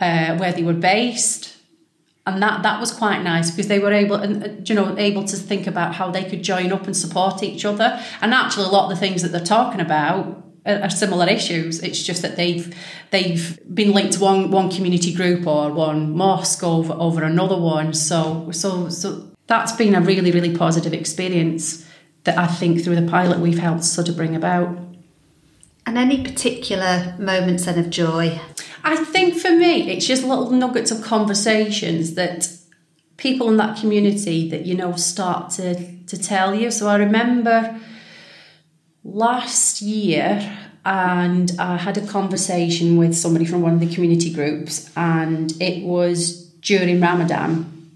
uh, 0.00 0.36
where 0.36 0.52
they 0.52 0.62
were 0.62 0.72
based. 0.72 1.56
And 2.26 2.42
that, 2.42 2.62
that 2.62 2.78
was 2.78 2.92
quite 2.92 3.22
nice 3.22 3.50
because 3.50 3.68
they 3.68 3.78
were 3.78 3.92
able, 3.92 4.16
and 4.16 4.68
you 4.68 4.74
know, 4.74 4.96
able 4.98 5.24
to 5.24 5.36
think 5.36 5.66
about 5.66 5.94
how 5.94 6.10
they 6.10 6.24
could 6.24 6.42
join 6.42 6.70
up 6.70 6.86
and 6.86 6.96
support 6.96 7.42
each 7.42 7.64
other. 7.64 8.00
And 8.20 8.34
actually, 8.34 8.66
a 8.66 8.68
lot 8.68 8.84
of 8.84 8.90
the 8.90 9.00
things 9.00 9.22
that 9.22 9.32
they're 9.32 9.40
talking 9.40 9.80
about 9.80 10.49
are 10.70 10.90
similar 10.90 11.28
issues. 11.28 11.82
It's 11.82 12.02
just 12.02 12.22
that 12.22 12.36
they've 12.36 12.74
they've 13.10 13.58
been 13.72 13.92
linked 13.92 14.14
to 14.14 14.20
one 14.20 14.50
one 14.50 14.70
community 14.70 15.12
group 15.12 15.46
or 15.46 15.72
one 15.72 16.16
mosque 16.16 16.62
over 16.62 16.92
over 16.92 17.22
another 17.22 17.56
one. 17.58 17.94
So 17.94 18.50
so 18.52 18.88
so 18.88 19.28
that's 19.46 19.72
been 19.72 19.94
a 19.94 20.00
really 20.00 20.30
really 20.30 20.56
positive 20.56 20.92
experience 20.92 21.86
that 22.24 22.38
I 22.38 22.46
think 22.46 22.82
through 22.82 22.96
the 22.96 23.10
pilot 23.10 23.40
we've 23.40 23.58
helped 23.58 23.84
sort 23.84 24.08
of 24.08 24.16
bring 24.16 24.36
about. 24.36 24.78
And 25.86 25.96
any 25.96 26.22
particular 26.22 27.16
moments 27.18 27.64
then 27.64 27.78
of 27.78 27.90
joy? 27.90 28.40
I 28.84 28.96
think 28.96 29.34
for 29.34 29.50
me, 29.50 29.90
it's 29.90 30.06
just 30.06 30.22
little 30.22 30.50
nuggets 30.50 30.90
of 30.90 31.02
conversations 31.02 32.14
that 32.14 32.48
people 33.16 33.48
in 33.48 33.56
that 33.58 33.78
community 33.78 34.48
that 34.48 34.66
you 34.66 34.74
know 34.74 34.92
start 34.96 35.50
to 35.50 35.96
to 36.06 36.18
tell 36.18 36.54
you. 36.54 36.70
So 36.70 36.88
I 36.88 36.96
remember 36.96 37.78
last 39.04 39.80
year 39.80 40.58
and 40.84 41.52
I 41.58 41.76
had 41.76 41.98
a 41.98 42.06
conversation 42.06 42.96
with 42.96 43.14
somebody 43.14 43.44
from 43.44 43.62
one 43.62 43.74
of 43.74 43.80
the 43.80 43.92
community 43.92 44.32
groups, 44.32 44.90
and 44.96 45.52
it 45.60 45.84
was 45.84 46.46
during 46.60 47.00
Ramadan. 47.00 47.90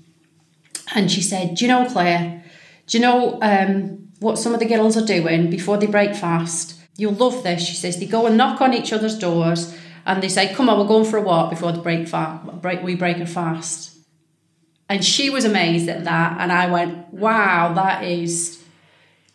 And 0.94 1.10
she 1.10 1.22
said, 1.22 1.56
Do 1.56 1.64
you 1.64 1.68
know, 1.68 1.88
Claire, 1.88 2.44
do 2.86 2.98
you 2.98 3.02
know 3.02 3.38
um, 3.40 4.08
what 4.20 4.38
some 4.38 4.54
of 4.54 4.60
the 4.60 4.66
girls 4.66 4.96
are 4.96 5.04
doing 5.04 5.50
before 5.50 5.78
they 5.78 5.86
break 5.86 6.14
fast? 6.14 6.74
You'll 6.96 7.14
love 7.14 7.42
this. 7.42 7.66
She 7.66 7.74
says, 7.74 7.98
They 7.98 8.06
go 8.06 8.26
and 8.26 8.36
knock 8.36 8.60
on 8.60 8.74
each 8.74 8.92
other's 8.92 9.18
doors 9.18 9.76
and 10.06 10.22
they 10.22 10.28
say, 10.28 10.52
Come 10.54 10.68
on, 10.68 10.78
we're 10.78 10.86
going 10.86 11.10
for 11.10 11.16
a 11.16 11.22
walk 11.22 11.50
before 11.50 11.72
the 11.72 11.80
break, 11.80 12.06
fa- 12.06 12.40
break 12.60 12.82
we 12.82 12.94
break 12.94 13.18
a 13.18 13.26
fast. 13.26 13.96
And 14.88 15.04
she 15.04 15.30
was 15.30 15.44
amazed 15.44 15.88
at 15.88 16.04
that. 16.04 16.40
And 16.40 16.52
I 16.52 16.70
went, 16.70 17.12
Wow, 17.12 17.72
that 17.74 18.04
is 18.04 18.62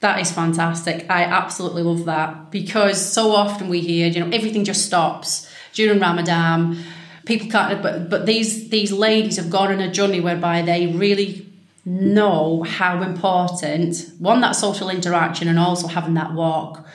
that 0.02 0.20
is 0.22 0.32
fantastic. 0.32 1.06
I 1.10 1.24
absolutely 1.24 1.84
love 1.84 2.06
that 2.06 2.52
because 2.52 3.04
so 3.04 3.32
often 3.32 3.68
we 3.68 3.82
hear, 3.82 4.08
you 4.08 4.22
know, 4.22 4.30
everything 4.32 4.64
just 4.64 4.86
stops 4.86 5.52
during 5.74 6.00
Ramadan. 6.00 6.82
People 7.26 7.50
can't, 7.50 7.82
but 7.82 8.10
but 8.10 8.26
these 8.26 8.70
these 8.70 8.92
ladies 8.92 9.36
have 9.38 9.50
gone 9.50 9.72
on 9.72 9.82
a 9.82 9.92
journey 9.92 10.22
whereby 10.22 10.62
they 10.62 10.88
really 10.88 11.46
know 11.86 12.64
how 12.64 13.02
important 13.02 14.12
one 14.20 14.42
that 14.42 14.56
social 14.56 14.90
interaction 14.90 15.48
and 15.48 15.60
also 15.60 15.88
having 15.88 16.14
that 16.14 16.34
walk. 16.34 16.86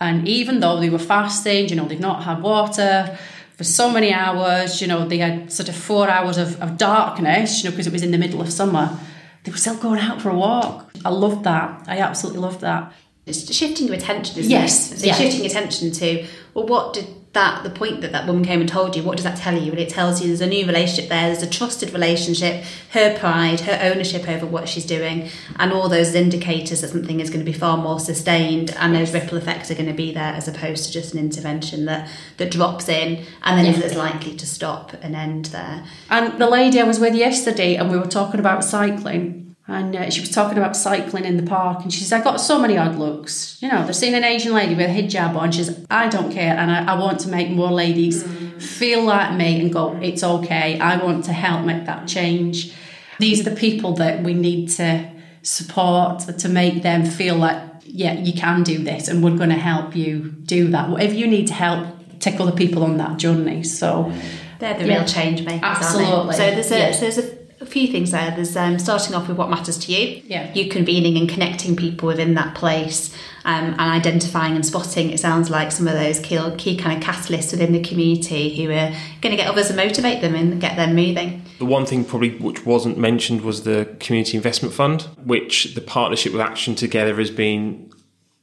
And 0.00 0.26
even 0.26 0.60
though 0.60 0.80
they 0.80 0.90
were 0.90 0.98
fasting, 0.98 1.68
you 1.68 1.76
know, 1.76 1.86
they've 1.86 2.00
not 2.00 2.24
had 2.24 2.42
water 2.42 3.18
for 3.56 3.64
so 3.64 3.90
many 3.90 4.12
hours, 4.12 4.80
you 4.80 4.86
know, 4.86 5.06
they 5.06 5.18
had 5.18 5.52
sort 5.52 5.68
of 5.68 5.76
four 5.76 6.08
hours 6.08 6.38
of, 6.38 6.60
of 6.60 6.76
darkness, 6.76 7.62
you 7.62 7.70
know, 7.70 7.72
because 7.72 7.86
it 7.86 7.92
was 7.92 8.02
in 8.02 8.10
the 8.10 8.18
middle 8.18 8.40
of 8.40 8.52
summer. 8.52 8.98
They 9.44 9.52
were 9.52 9.58
still 9.58 9.76
going 9.76 10.00
out 10.00 10.20
for 10.20 10.30
a 10.30 10.36
walk. 10.36 10.93
I 11.04 11.10
love 11.10 11.42
that. 11.44 11.84
I 11.86 11.98
absolutely 11.98 12.40
love 12.40 12.60
that. 12.60 12.92
It's 13.26 13.52
shifting 13.54 13.86
your 13.86 13.96
attention, 13.96 14.38
isn't 14.38 14.50
Yes, 14.50 14.92
it? 14.92 14.98
So 15.00 15.06
yeah. 15.06 15.14
shifting 15.14 15.46
attention 15.46 15.90
to, 15.92 16.26
well, 16.52 16.66
what 16.66 16.92
did 16.92 17.06
that, 17.32 17.64
the 17.64 17.70
point 17.70 18.00
that 18.02 18.12
that 18.12 18.26
woman 18.28 18.44
came 18.44 18.60
and 18.60 18.68
told 18.68 18.94
you, 18.94 19.02
what 19.02 19.16
does 19.16 19.24
that 19.24 19.36
tell 19.38 19.58
you? 19.60 19.72
And 19.72 19.80
it 19.80 19.88
tells 19.88 20.20
you 20.20 20.28
there's 20.28 20.40
a 20.42 20.46
new 20.46 20.66
relationship 20.66 21.08
there, 21.08 21.28
there's 21.28 21.42
a 21.42 21.48
trusted 21.50 21.92
relationship, 21.92 22.62
her 22.90 23.18
pride, 23.18 23.60
her 23.62 23.78
ownership 23.82 24.28
over 24.28 24.46
what 24.46 24.68
she's 24.68 24.84
doing, 24.86 25.30
and 25.58 25.72
all 25.72 25.88
those 25.88 26.14
indicators 26.14 26.82
that 26.82 26.88
something 26.90 27.18
is 27.18 27.30
going 27.30 27.44
to 27.44 27.50
be 27.50 27.56
far 27.56 27.76
more 27.76 27.98
sustained 27.98 28.72
and 28.78 28.94
those 28.94 29.12
ripple 29.12 29.36
effects 29.38 29.68
are 29.70 29.74
going 29.74 29.88
to 29.88 29.92
be 29.94 30.12
there 30.12 30.32
as 30.34 30.46
opposed 30.46 30.86
to 30.86 30.92
just 30.92 31.12
an 31.14 31.18
intervention 31.18 31.86
that, 31.86 32.08
that 32.36 32.50
drops 32.52 32.88
in 32.88 33.24
and 33.42 33.58
then 33.58 33.64
Yeah. 33.74 33.84
is 33.86 33.96
likely 33.96 34.36
to 34.36 34.46
stop 34.46 34.92
and 35.02 35.16
end 35.16 35.46
there. 35.46 35.82
And 36.10 36.38
the 36.40 36.48
lady 36.48 36.78
I 36.78 36.84
was 36.84 37.00
with 37.00 37.14
yesterday, 37.16 37.74
and 37.76 37.90
we 37.90 37.98
were 37.98 38.06
talking 38.06 38.38
about 38.38 38.62
cycling, 38.64 39.53
and 39.66 39.96
uh, 39.96 40.10
she 40.10 40.20
was 40.20 40.30
talking 40.30 40.58
about 40.58 40.76
cycling 40.76 41.24
in 41.24 41.36
the 41.36 41.42
park, 41.42 41.82
and 41.82 41.92
she 41.92 42.00
says, 42.00 42.12
"I 42.12 42.22
got 42.22 42.40
so 42.40 42.58
many 42.58 42.76
odd 42.76 42.96
looks. 42.96 43.56
You 43.62 43.68
know, 43.68 43.84
they're 43.84 43.92
seeing 43.94 44.14
an 44.14 44.24
Asian 44.24 44.52
lady 44.52 44.74
with 44.74 44.90
a 44.90 44.92
hijab 44.92 45.34
on. 45.36 45.52
She 45.52 45.64
says, 45.64 45.86
I 45.90 46.08
don't 46.08 46.30
care, 46.32 46.54
and 46.56 46.70
I, 46.70 46.92
I 46.94 46.98
want 46.98 47.20
to 47.20 47.28
make 47.28 47.50
more 47.50 47.70
ladies 47.70 48.22
feel 48.58 49.02
like 49.04 49.36
me 49.36 49.60
and 49.60 49.72
go, 49.72 49.96
it's 50.02 50.22
okay. 50.22 50.78
I 50.78 50.96
want 51.02 51.24
to 51.24 51.32
help 51.32 51.64
make 51.64 51.86
that 51.86 52.06
change. 52.08 52.72
These 53.18 53.40
are 53.46 53.50
the 53.50 53.56
people 53.56 53.94
that 53.94 54.22
we 54.22 54.34
need 54.34 54.68
to 54.70 55.10
support 55.42 56.20
to 56.20 56.48
make 56.48 56.82
them 56.82 57.04
feel 57.04 57.36
like, 57.36 57.60
yeah, 57.84 58.14
you 58.14 58.32
can 58.32 58.62
do 58.62 58.82
this, 58.82 59.08
and 59.08 59.22
we're 59.22 59.36
going 59.36 59.50
to 59.50 59.56
help 59.56 59.94
you 59.96 60.18
do 60.44 60.68
that. 60.70 60.88
Whatever 60.90 61.14
you 61.14 61.26
need 61.26 61.46
to 61.48 61.54
help." 61.54 61.88
Take 62.20 62.40
other 62.40 62.52
people 62.52 62.82
on 62.84 62.96
that 62.98 63.18
journey. 63.18 63.62
So, 63.64 64.10
They're 64.58 64.78
the 64.78 64.86
Yeah. 64.86 64.98
real 64.98 65.04
change 65.04 65.42
makers, 65.44 65.60
Absolutely. 65.62 66.34
So 66.36 66.50
there's 66.52 66.70
a, 66.72 66.78
Yeah. 66.78 66.92
so 66.92 67.00
there's 67.00 67.18
a, 67.18 67.28
a 67.60 67.66
few 67.66 67.88
things 67.88 68.10
there. 68.10 68.32
There's 68.34 68.56
um, 68.56 68.78
starting 68.78 69.14
off 69.14 69.28
with 69.28 69.36
what 69.36 69.50
matters 69.50 69.78
to 69.78 69.92
you. 69.92 70.22
Yeah. 70.26 70.52
You 70.54 70.68
convening 70.68 71.16
and 71.16 71.28
connecting 71.28 71.76
people 71.76 72.08
within 72.08 72.34
that 72.34 72.54
place, 72.54 73.14
um, 73.44 73.74
and 73.78 73.80
identifying 73.80 74.54
and 74.54 74.64
spotting. 74.64 75.10
It 75.10 75.20
sounds 75.20 75.50
like 75.50 75.70
some 75.70 75.86
of 75.86 75.94
those 75.94 76.18
key, 76.20 76.38
key 76.56 76.76
kind 76.76 76.96
of 76.96 77.08
catalysts 77.08 77.52
within 77.52 77.72
the 77.72 77.82
community 77.82 78.56
who 78.56 78.70
are 78.70 78.90
going 79.20 79.30
to 79.30 79.36
get 79.36 79.48
others 79.48 79.68
and 79.68 79.76
motivate 79.76 80.20
them 80.20 80.34
and 80.34 80.60
get 80.60 80.76
them 80.76 80.94
moving. 80.94 81.42
The 81.58 81.66
one 81.66 81.86
thing 81.86 82.04
probably 82.04 82.30
which 82.30 82.64
wasn't 82.64 82.98
mentioned 82.98 83.42
was 83.42 83.64
the 83.64 83.94
Community 84.00 84.36
Investment 84.36 84.74
Fund, 84.74 85.02
which 85.24 85.74
the 85.74 85.80
partnership 85.80 86.32
with 86.32 86.40
Action 86.40 86.74
Together 86.74 87.14
has 87.16 87.30
been 87.30 87.92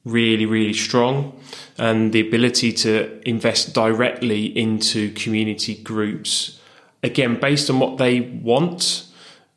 really, 0.06 0.46
really 0.46 0.74
strong. 0.74 1.38
And 1.78 2.14
the 2.14 2.26
ability 2.26 2.74
to 2.74 3.28
invest 3.28 3.74
directly 3.74 4.46
into 4.58 5.12
community 5.14 5.76
groups, 5.76 6.60
again, 7.04 7.40
based 7.40 7.70
on 7.70 7.80
what 7.80 7.98
they 7.98 8.22
want, 8.22 9.08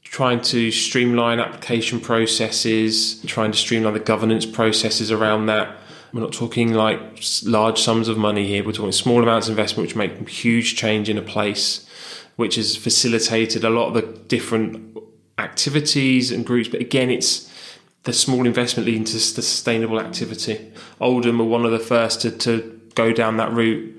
trying 0.02 0.40
to 0.40 0.70
streamline 0.70 1.40
application 1.40 2.00
processes, 2.00 3.20
trying 3.22 3.52
to 3.52 3.58
streamline 3.58 3.94
the 3.94 4.00
governance 4.00 4.46
processes 4.46 5.10
around 5.10 5.46
that. 5.46 5.76
We're 6.12 6.20
not 6.20 6.32
talking 6.32 6.72
like 6.72 7.00
large 7.44 7.80
sums 7.80 8.06
of 8.06 8.16
money 8.16 8.46
here. 8.46 8.64
We're 8.64 8.72
talking 8.72 8.92
small 8.92 9.22
amounts 9.22 9.48
of 9.48 9.52
investment, 9.52 9.88
which 9.88 9.96
make 9.96 10.28
huge 10.28 10.76
change 10.76 11.08
in 11.08 11.18
a 11.18 11.22
place, 11.22 11.88
which 12.36 12.54
has 12.54 12.76
facilitated 12.76 13.64
a 13.64 13.70
lot 13.70 13.88
of 13.88 13.94
the 13.94 14.02
different 14.02 14.96
activities 15.38 16.30
and 16.30 16.46
groups. 16.46 16.68
But 16.68 16.80
again, 16.80 17.10
it's 17.10 17.50
the 18.04 18.12
small 18.12 18.46
investment 18.46 18.86
leading 18.86 19.04
to 19.04 19.14
the 19.14 19.18
sustainable 19.18 20.00
activity. 20.00 20.72
Oldham 21.00 21.38
were 21.38 21.44
one 21.44 21.64
of 21.64 21.72
the 21.72 21.80
first 21.80 22.20
to, 22.20 22.30
to 22.30 22.80
go 22.94 23.12
down 23.12 23.38
that 23.38 23.52
route. 23.52 23.93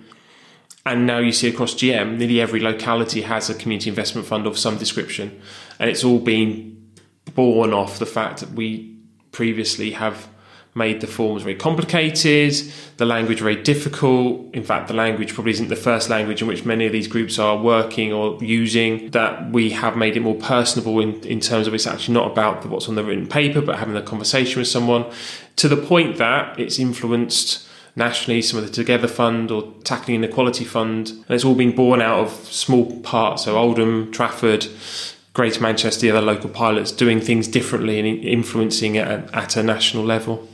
And 0.85 1.07
now 1.07 1.17
you 1.17 1.31
see 1.31 1.47
across 1.47 1.73
GM, 1.73 2.17
nearly 2.17 2.39
every 2.39 2.59
locality 2.59 3.21
has 3.21 3.49
a 3.49 3.55
community 3.55 3.89
investment 3.89 4.27
fund 4.27 4.45
of 4.45 4.57
some 4.57 4.77
description. 4.77 5.41
And 5.79 5.89
it's 5.89 6.03
all 6.03 6.19
been 6.19 6.91
born 7.33 7.73
off 7.73 7.97
the 7.97 8.05
fact 8.05 8.39
that 8.41 8.51
we 8.51 8.95
previously 9.31 9.91
have 9.91 10.27
made 10.75 10.99
the 10.99 11.07
forms 11.07 11.41
very 11.41 11.55
complicated, 11.55 12.53
the 12.97 13.05
language 13.05 13.39
very 13.39 13.55
difficult. 13.55 14.53
In 14.53 14.63
fact, 14.63 14.89
the 14.89 14.93
language 14.93 15.33
probably 15.33 15.53
isn't 15.53 15.69
the 15.69 15.75
first 15.75 16.09
language 16.09 16.41
in 16.41 16.49
which 16.49 16.65
many 16.65 16.85
of 16.85 16.91
these 16.91 17.07
groups 17.07 17.39
are 17.39 17.57
working 17.57 18.11
or 18.11 18.37
using, 18.43 19.09
that 19.11 19.51
we 19.51 19.69
have 19.71 19.95
made 19.95 20.17
it 20.17 20.19
more 20.19 20.35
personable 20.35 20.99
in, 20.99 21.21
in 21.21 21.39
terms 21.39 21.65
of 21.65 21.73
it's 21.73 21.87
actually 21.87 22.13
not 22.13 22.29
about 22.29 22.65
what's 22.65 22.89
on 22.89 22.95
the 22.95 23.03
written 23.03 23.25
paper, 23.25 23.61
but 23.61 23.79
having 23.79 23.95
a 23.95 24.01
conversation 24.01 24.59
with 24.59 24.67
someone 24.67 25.05
to 25.55 25.69
the 25.69 25.77
point 25.77 26.17
that 26.17 26.59
it's 26.59 26.77
influenced 26.77 27.65
nationally 27.95 28.41
some 28.41 28.59
of 28.59 28.65
the 28.65 28.71
Together 28.71 29.07
Fund 29.07 29.51
or 29.51 29.73
Tackling 29.83 30.15
Inequality 30.15 30.65
Fund, 30.65 31.09
and 31.09 31.29
it's 31.29 31.45
all 31.45 31.55
been 31.55 31.75
born 31.75 32.01
out 32.01 32.19
of 32.19 32.31
small 32.31 32.99
parts. 33.01 33.45
So 33.45 33.57
Oldham, 33.57 34.11
Trafford, 34.11 34.67
Greater 35.33 35.61
Manchester, 35.61 36.01
the 36.01 36.11
other 36.11 36.21
local 36.21 36.49
pilots 36.49 36.91
doing 36.91 37.19
things 37.19 37.47
differently 37.47 37.99
and 37.99 38.23
influencing 38.23 38.95
it 38.95 39.07
at, 39.07 39.33
at 39.33 39.57
a 39.57 39.63
national 39.63 40.03
level. 40.03 40.47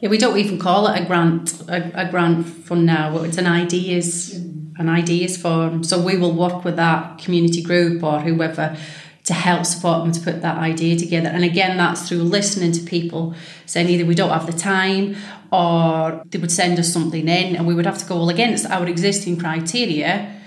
Yeah, 0.00 0.10
we 0.10 0.18
don't 0.18 0.38
even 0.38 0.58
call 0.58 0.88
it 0.88 1.00
a 1.00 1.04
grant 1.04 1.62
a, 1.68 2.06
a 2.06 2.10
grant 2.10 2.46
fund 2.46 2.84
now. 2.84 3.16
It's 3.22 3.38
an 3.38 3.46
ideas 3.46 4.34
an 4.78 4.88
ideas 4.88 5.36
forum. 5.36 5.82
So 5.84 6.00
we 6.02 6.16
will 6.16 6.32
work 6.32 6.64
with 6.64 6.76
that 6.76 7.18
community 7.18 7.62
group 7.62 8.02
or 8.02 8.20
whoever 8.20 8.76
to 9.24 9.34
help 9.34 9.66
support 9.66 10.04
them 10.04 10.12
to 10.12 10.20
put 10.20 10.42
that 10.42 10.56
idea 10.58 10.96
together. 10.96 11.28
And 11.28 11.42
again, 11.42 11.76
that's 11.76 12.08
through 12.08 12.22
listening 12.22 12.72
to 12.72 12.80
people 12.80 13.34
saying 13.64 13.88
either 13.88 14.04
we 14.04 14.14
don't 14.14 14.30
have 14.30 14.46
the 14.46 14.52
time 14.52 15.16
or 15.52 16.22
they 16.26 16.38
would 16.38 16.50
send 16.50 16.78
us 16.78 16.92
something 16.92 17.28
in 17.28 17.56
and 17.56 17.66
we 17.66 17.74
would 17.74 17.86
have 17.86 17.98
to 17.98 18.06
go 18.06 18.16
well 18.16 18.28
against 18.28 18.66
our 18.66 18.86
existing 18.86 19.38
criteria 19.38 20.40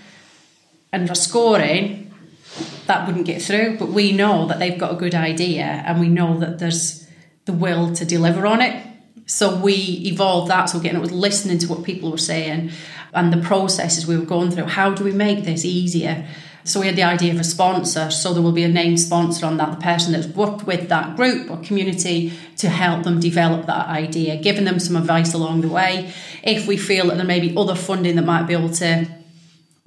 and 0.92 1.10
our 1.10 1.16
scoring 1.16 2.12
that 2.88 3.08
wouldn't 3.08 3.26
get 3.26 3.42
through. 3.42 3.78
But 3.78 3.90
we 3.90 4.12
know 4.12 4.48
that 4.48 4.60
they've 4.60 4.78
got 4.78 4.92
a 4.92 4.96
good 4.96 5.16
idea 5.16 5.64
and 5.64 6.00
we 6.00 6.10
know 6.10 6.38
that 6.40 6.60
there's 6.60 7.08
the 7.46 7.54
will 7.54 7.94
to 7.96 8.06
deliver 8.06 8.46
on 8.46 8.62
it. 8.62 8.86
So 9.26 9.56
we 9.56 9.74
evolved 10.06 10.50
that. 10.50 10.66
So 10.66 10.80
again, 10.80 10.96
it 10.96 11.02
was 11.02 11.12
listening 11.12 11.60
to 11.60 11.68
what 11.68 11.84
people 11.84 12.12
were 12.12 12.18
saying 12.18 12.72
and 13.14 13.32
the 13.32 13.42
processes 13.42 14.08
we 14.08 14.18
were 14.18 14.26
going 14.26 14.52
through. 14.52 14.66
How 14.66 14.92
do 14.92 15.04
we 15.04 15.12
make 15.12 15.46
this 15.46 15.66
easier? 15.66 16.28
So 16.64 16.80
we 16.80 16.88
had 16.88 16.96
the 16.96 17.04
idea 17.04 17.34
of 17.34 17.40
a 17.40 17.44
sponsor. 17.44 18.12
So 18.12 18.34
there 18.34 18.44
will 18.44 18.52
be 18.52 18.64
a 18.64 18.70
named 18.70 19.00
sponsor 19.00 19.46
on 19.46 19.58
that, 19.58 19.72
the 19.72 19.82
person 19.82 20.14
that's 20.14 20.28
worked 20.28 20.66
with 20.66 20.90
that 20.90 21.16
group 21.16 21.50
or 21.50 21.58
community 21.58 22.34
to 22.58 22.70
help 22.70 23.04
them 23.04 23.20
develop 23.20 23.66
that 23.66 23.88
idea, 23.88 24.38
giving 24.38 24.66
them 24.66 24.80
some 24.80 24.96
advice 24.96 25.34
along 25.34 25.62
the 25.62 25.70
way. 25.70 26.14
If 26.44 26.68
we 26.68 26.78
feel 26.78 27.08
that 27.08 27.18
there 27.18 27.26
may 27.26 27.40
be 27.40 27.56
other 27.56 27.76
funding 27.76 28.16
that 28.18 28.26
might 28.26 28.44
be 28.44 28.54
able 28.54 28.70
to 28.70 29.08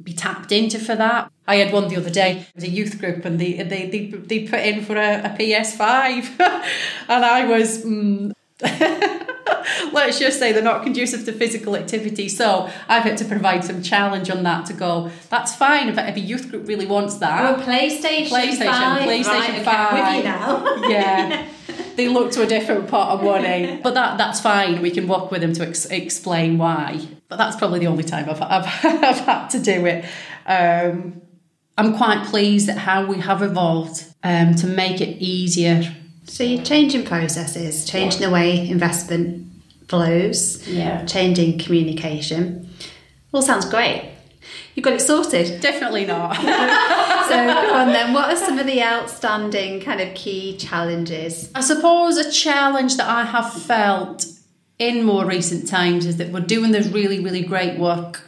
be 0.03 0.13
tapped 0.13 0.53
into 0.53 0.79
for 0.79 0.97
that. 0.97 1.31
I 1.47 1.57
had 1.57 1.73
one 1.73 1.89
the 1.89 1.97
other 1.97 2.11
day. 2.11 2.39
It 2.39 2.55
was 2.55 2.65
a 2.65 2.71
youth 2.71 2.99
group, 2.99 3.25
and 3.25 3.39
they 3.39 3.55
they 3.55 3.89
they, 3.89 4.07
they 4.07 4.49
put 4.49 4.61
in 4.61 4.85
for 4.85 4.97
a, 4.97 5.23
a 5.25 5.37
PS5, 5.39 6.41
and 7.09 7.25
I 7.25 7.47
was. 7.47 7.85
Mm, 7.85 8.33
let's 9.93 10.19
just 10.19 10.39
say 10.39 10.53
they're 10.53 10.63
not 10.63 10.83
conducive 10.83 11.25
to 11.25 11.33
physical 11.33 11.77
activity. 11.77 12.29
So 12.29 12.71
I've 12.89 13.05
had 13.05 13.17
to 13.19 13.25
provide 13.25 13.65
some 13.65 13.83
challenge 13.83 14.31
on 14.31 14.43
that 14.45 14.67
to 14.67 14.73
go. 14.73 15.11
That's 15.31 15.55
fine 15.55 15.89
if, 15.89 15.99
if 15.99 16.17
a 16.17 16.21
youth 16.21 16.51
group 16.51 16.67
really 16.67 16.87
wants 16.87 17.17
that. 17.17 17.59
Oh, 17.59 17.63
PlayStation, 17.63 18.29
PlayStation, 18.29 18.67
5. 18.67 19.03
PlayStation 19.03 19.25
right, 19.27 19.51
okay, 19.51 19.65
5. 19.65 19.75
I'm 19.75 19.95
with 19.95 20.17
you 20.17 20.23
now. 20.25 20.77
yeah. 20.89 21.49
They 21.97 22.09
look 22.09 22.33
to 22.33 22.43
a 22.43 22.47
different 22.47 22.89
pot 22.89 23.11
of 23.11 23.23
money, 23.23 23.79
but 23.83 23.95
that 23.95 24.17
that's 24.17 24.41
fine. 24.41 24.81
We 24.81 24.91
can 24.91 25.07
work 25.09 25.31
with 25.31 25.43
them 25.43 25.53
to 25.55 25.69
ex- 25.69 25.87
explain 25.87 26.57
why. 26.57 27.07
But 27.29 27.37
that's 27.37 27.57
probably 27.57 27.81
the 27.81 27.87
only 27.87 28.05
time 28.05 28.31
I've 28.31 28.41
I've, 28.41 28.65
I've 28.85 29.21
had 29.21 29.49
to 29.49 29.61
do 29.61 29.87
it. 29.87 30.05
Um, 30.47 31.21
I'm 31.77 31.97
quite 31.97 32.27
pleased 32.27 32.69
at 32.69 32.79
how 32.79 33.07
we 33.07 33.19
have 33.19 33.43
evolved 33.43 34.05
um, 34.23 34.55
to 34.57 34.67
make 34.67 35.01
it 35.01 35.19
easier. 35.23 35.95
So 36.25 36.45
you're 36.45 36.63
changing 36.63 37.05
processes, 37.05 37.85
changing 37.85 38.21
the 38.21 38.31
way 38.31 38.69
investment 38.69 39.47
flows, 39.89 40.67
Yeah. 40.69 41.05
changing 41.05 41.59
communication. 41.59 42.69
All 43.33 43.43
sounds 43.43 43.65
great. 43.67 44.11
You've 44.75 44.85
got 44.85 44.95
it 44.95 45.01
sorted. 45.01 45.61
Definitely 45.61 46.07
not. 46.07 46.37
So 47.23 47.39
go 47.47 47.75
on 47.75 47.89
then. 47.93 48.13
What 48.13 48.31
are 48.31 48.37
some 48.37 48.59
of 48.59 48.67
the 48.67 48.83
outstanding 48.83 49.81
kind 49.81 50.01
of 50.03 50.13
key 50.15 50.57
challenges? 50.59 51.51
I 51.55 51.61
suppose 51.63 52.19
a 52.19 52.31
challenge 52.31 52.97
that 52.99 53.09
I 53.09 53.25
have 53.25 53.51
felt 53.55 54.27
in 54.79 55.05
more 55.05 55.25
recent 55.25 55.67
times 55.69 56.05
is 56.05 56.17
that 56.19 56.31
we're 56.31 56.41
doing 56.41 56.73
this 56.73 56.89
really, 56.89 57.21
really 57.21 57.43
great 57.43 57.79
work, 57.79 58.21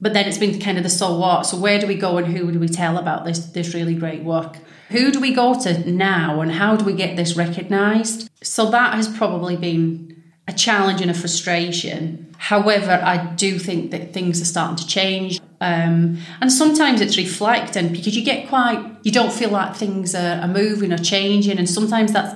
but 0.00 0.12
then 0.12 0.26
it's 0.26 0.38
been 0.38 0.60
kind 0.60 0.76
of 0.76 0.84
the 0.84 0.90
so 0.90 1.16
what. 1.18 1.46
So 1.46 1.56
where 1.58 1.78
do 1.78 1.86
we 1.86 1.94
go 1.94 2.18
and 2.18 2.26
who 2.26 2.50
do 2.52 2.58
we 2.58 2.68
tell 2.68 2.98
about 2.98 3.24
this 3.24 3.46
this 3.46 3.74
really 3.74 3.94
great 3.94 4.22
work? 4.22 4.58
Who 4.90 5.10
do 5.10 5.20
we 5.20 5.34
go 5.34 5.58
to 5.60 5.90
now 5.90 6.40
and 6.40 6.52
how 6.52 6.76
do 6.76 6.84
we 6.84 6.92
get 6.92 7.16
this 7.16 7.36
recognised? 7.36 8.30
So 8.42 8.70
that 8.70 8.94
has 8.94 9.08
probably 9.08 9.56
been 9.56 10.22
a 10.46 10.52
challenge 10.52 11.00
and 11.00 11.10
a 11.10 11.14
frustration. 11.14 12.34
However, 12.38 12.92
I 12.92 13.34
do 13.34 13.58
think 13.58 13.90
that 13.90 14.12
things 14.12 14.40
are 14.40 14.44
starting 14.44 14.76
to 14.76 14.86
change. 14.86 15.40
Um, 15.60 16.18
and 16.40 16.52
sometimes 16.52 17.00
it's 17.00 17.16
reflecting 17.16 17.88
because 17.88 18.16
you 18.16 18.24
get 18.24 18.48
quite, 18.48 18.78
you 19.02 19.10
don't 19.10 19.32
feel 19.32 19.50
like 19.50 19.74
things 19.74 20.14
are, 20.14 20.40
are 20.40 20.48
moving 20.48 20.92
or 20.92 20.98
changing. 20.98 21.58
And 21.58 21.68
sometimes 21.68 22.12
that's 22.12 22.34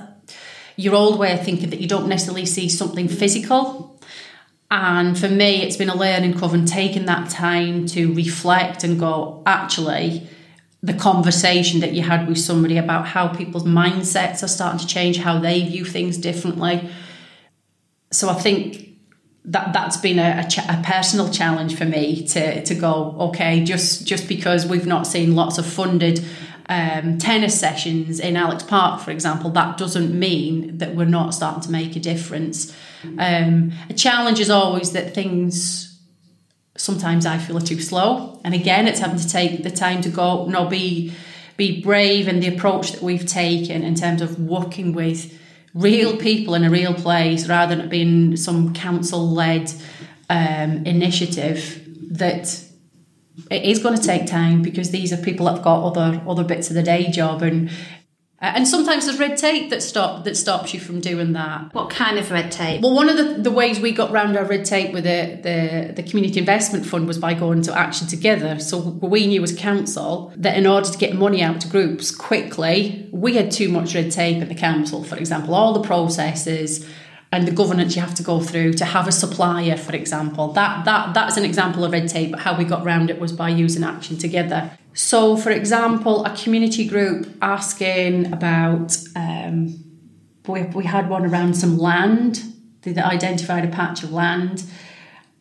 your 0.75 0.95
old 0.95 1.19
way 1.19 1.33
of 1.33 1.45
thinking 1.45 1.69
that 1.69 1.79
you 1.79 1.87
don't 1.87 2.07
necessarily 2.07 2.45
see 2.45 2.67
something 2.67 3.07
physical. 3.07 3.99
And 4.71 5.19
for 5.19 5.27
me, 5.27 5.61
it's 5.63 5.75
been 5.75 5.89
a 5.89 5.95
learning 5.95 6.39
curve 6.39 6.53
and 6.53 6.65
taking 6.65 7.05
that 7.05 7.29
time 7.29 7.85
to 7.87 8.13
reflect 8.13 8.85
and 8.85 8.97
go, 8.97 9.43
actually, 9.45 10.27
the 10.81 10.93
conversation 10.93 11.81
that 11.81 11.91
you 11.91 12.03
had 12.03 12.25
with 12.25 12.39
somebody 12.39 12.77
about 12.77 13.05
how 13.05 13.27
people's 13.27 13.65
mindsets 13.65 14.41
are 14.41 14.47
starting 14.47 14.79
to 14.79 14.87
change, 14.87 15.17
how 15.17 15.39
they 15.39 15.61
view 15.67 15.83
things 15.83 16.17
differently. 16.17 16.89
So 18.11 18.29
I 18.29 18.33
think 18.35 18.91
that 19.43 19.73
that's 19.73 19.97
been 19.97 20.19
a, 20.19 20.43
a, 20.45 20.47
ch- 20.47 20.59
a, 20.59 20.81
personal 20.85 21.29
challenge 21.29 21.75
for 21.75 21.85
me 21.85 22.25
to 22.27 22.63
to 22.63 22.75
go 22.75 23.15
okay 23.19 23.63
just 23.63 24.05
just 24.05 24.27
because 24.27 24.67
we've 24.67 24.85
not 24.85 25.07
seen 25.07 25.35
lots 25.35 25.57
of 25.57 25.65
funded 25.65 26.23
um, 26.71 27.17
tennis 27.17 27.59
sessions 27.59 28.21
in 28.21 28.37
Alex 28.37 28.63
Park, 28.63 29.01
for 29.01 29.11
example, 29.11 29.49
that 29.49 29.77
doesn't 29.77 30.17
mean 30.17 30.77
that 30.77 30.95
we're 30.95 31.03
not 31.03 31.33
starting 31.33 31.61
to 31.63 31.69
make 31.69 31.97
a 31.97 31.99
difference. 31.99 32.73
Um, 33.19 33.73
a 33.89 33.93
challenge 33.93 34.39
is 34.39 34.49
always 34.49 34.93
that 34.93 35.13
things 35.13 35.99
sometimes 36.77 37.25
I 37.25 37.39
feel 37.39 37.57
are 37.57 37.61
too 37.61 37.81
slow, 37.81 38.39
and 38.45 38.53
again, 38.53 38.87
it's 38.87 39.01
having 39.01 39.19
to 39.19 39.27
take 39.27 39.63
the 39.63 39.69
time 39.69 40.01
to 40.03 40.09
go. 40.09 40.45
No, 40.45 40.65
be 40.65 41.13
be 41.57 41.81
brave 41.81 42.29
in 42.29 42.39
the 42.39 42.47
approach 42.47 42.93
that 42.93 43.01
we've 43.01 43.25
taken 43.25 43.83
in 43.83 43.93
terms 43.93 44.21
of 44.21 44.39
working 44.39 44.93
with 44.93 45.37
real 45.73 46.15
people 46.15 46.55
in 46.55 46.63
a 46.63 46.69
real 46.69 46.93
place 46.93 47.49
rather 47.49 47.75
than 47.75 47.85
it 47.85 47.89
being 47.89 48.37
some 48.37 48.73
council 48.73 49.29
led 49.29 49.69
um, 50.29 50.85
initiative 50.85 51.85
that 52.11 52.63
it 53.49 53.63
is 53.63 53.79
going 53.79 53.95
to 53.97 54.03
take 54.03 54.27
time 54.27 54.61
because 54.61 54.91
these 54.91 55.13
are 55.13 55.17
people 55.17 55.45
that've 55.45 55.63
got 55.63 55.83
other 55.83 56.21
other 56.27 56.43
bits 56.43 56.69
of 56.69 56.75
the 56.75 56.83
day 56.83 57.09
job 57.09 57.41
and 57.41 57.69
uh, 58.41 58.53
and 58.55 58.67
sometimes 58.67 59.05
there's 59.05 59.19
red 59.19 59.37
tape 59.37 59.69
that 59.69 59.83
stop 59.83 60.23
that 60.23 60.35
stops 60.35 60.73
you 60.73 60.79
from 60.79 60.99
doing 60.99 61.33
that. 61.33 61.71
What 61.73 61.91
kind 61.91 62.17
of 62.17 62.31
red 62.31 62.51
tape? 62.51 62.81
Well, 62.81 62.95
one 62.95 63.07
of 63.07 63.17
the, 63.17 63.43
the 63.43 63.51
ways 63.51 63.79
we 63.79 63.91
got 63.91 64.11
round 64.11 64.35
our 64.35 64.45
red 64.45 64.65
tape 64.65 64.93
with 64.93 65.03
the, 65.03 65.39
the, 65.43 65.93
the 65.93 66.03
community 66.03 66.39
investment 66.39 66.87
fund 66.87 67.07
was 67.07 67.19
by 67.19 67.35
going 67.35 67.61
to 67.63 67.77
action 67.77 68.07
together. 68.07 68.57
So 68.59 68.79
we 68.79 69.27
knew 69.27 69.43
as 69.43 69.55
council 69.55 70.33
that 70.37 70.57
in 70.57 70.65
order 70.65 70.89
to 70.89 70.97
get 70.97 71.13
money 71.13 71.43
out 71.43 71.61
to 71.61 71.67
groups 71.67 72.09
quickly, 72.09 73.07
we 73.11 73.35
had 73.35 73.51
too 73.51 73.69
much 73.69 73.93
red 73.93 74.11
tape 74.11 74.41
at 74.41 74.49
the 74.49 74.55
council. 74.55 75.03
For 75.03 75.17
example, 75.17 75.53
all 75.53 75.73
the 75.73 75.87
processes 75.87 76.89
and 77.31 77.47
the 77.47 77.51
governance 77.51 77.95
you 77.95 78.01
have 78.01 78.15
to 78.15 78.23
go 78.23 78.41
through 78.41 78.73
to 78.73 78.85
have 78.85 79.07
a 79.07 79.11
supplier, 79.11 79.77
for 79.77 79.95
example. 79.95 80.51
That 80.51 80.85
that 80.85 81.13
that's 81.13 81.37
an 81.37 81.45
example 81.45 81.83
of 81.85 81.91
red 81.93 82.09
tape. 82.09 82.31
But 82.31 82.41
how 82.41 82.57
we 82.57 82.65
got 82.65 82.83
round 82.83 83.09
it 83.09 83.19
was 83.19 83.31
by 83.31 83.49
using 83.49 83.83
action 83.83 84.17
together. 84.17 84.71
So, 84.93 85.37
for 85.37 85.51
example, 85.51 86.25
a 86.25 86.35
community 86.35 86.85
group 86.85 87.37
asking 87.41 88.33
about, 88.33 88.97
um, 89.15 89.81
we, 90.45 90.63
we 90.63 90.83
had 90.83 91.09
one 91.09 91.25
around 91.25 91.53
some 91.53 91.77
land. 91.77 92.43
They 92.81 92.93
identified 92.99 93.63
a 93.63 93.69
patch 93.69 94.03
of 94.03 94.11
land, 94.11 94.63